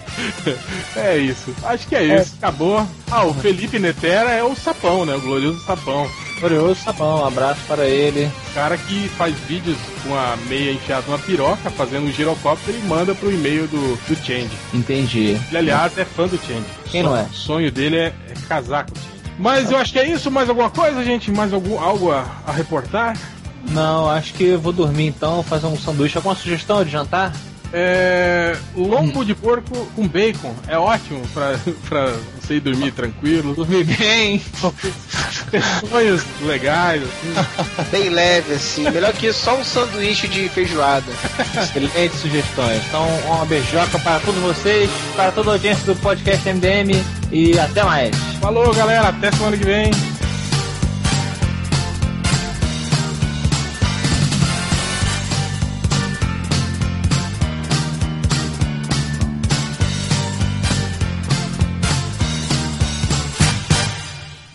[0.96, 1.55] É isso.
[1.62, 2.34] Acho que é isso.
[2.38, 2.84] Acabou.
[3.09, 5.14] Ah, o Felipe Netera é o sapão, né?
[5.14, 6.10] O glorioso sapão.
[6.40, 8.30] Glorioso Sabão, um abraço para ele.
[8.55, 13.14] Cara que faz vídeos com a meia enfiada numa piroca, fazendo um girocóptero e manda
[13.14, 14.50] pro e-mail do, do Change.
[14.74, 15.38] Entendi.
[15.48, 16.64] Ele, aliás, é fã do Change.
[16.86, 17.22] Quem não é?
[17.22, 19.32] O sonho dele é, é casar com o Change.
[19.38, 20.30] Mas eu acho que é isso.
[20.30, 21.30] Mais alguma coisa, gente?
[21.30, 23.16] Mais algum, algo a, a reportar?
[23.70, 26.16] Não, acho que eu vou dormir então, fazer um sanduíche.
[26.16, 27.32] Alguma sugestão de jantar?
[27.73, 31.59] É, lombo de porco com bacon é ótimo pra,
[31.89, 33.55] pra você ir dormir tranquilo.
[33.55, 34.43] Dormir bem.
[35.89, 37.89] Sonhos legais, assim.
[37.90, 38.89] Bem leve, assim.
[38.90, 41.11] Melhor que só um sanduíche de feijoada.
[41.62, 42.82] Excelentes sugestões.
[42.89, 47.82] Então, uma beijoca para todos vocês, para toda a audiência do podcast MDM e até
[47.82, 48.15] mais.
[48.40, 49.09] Falou, galera.
[49.09, 49.90] Até semana que vem.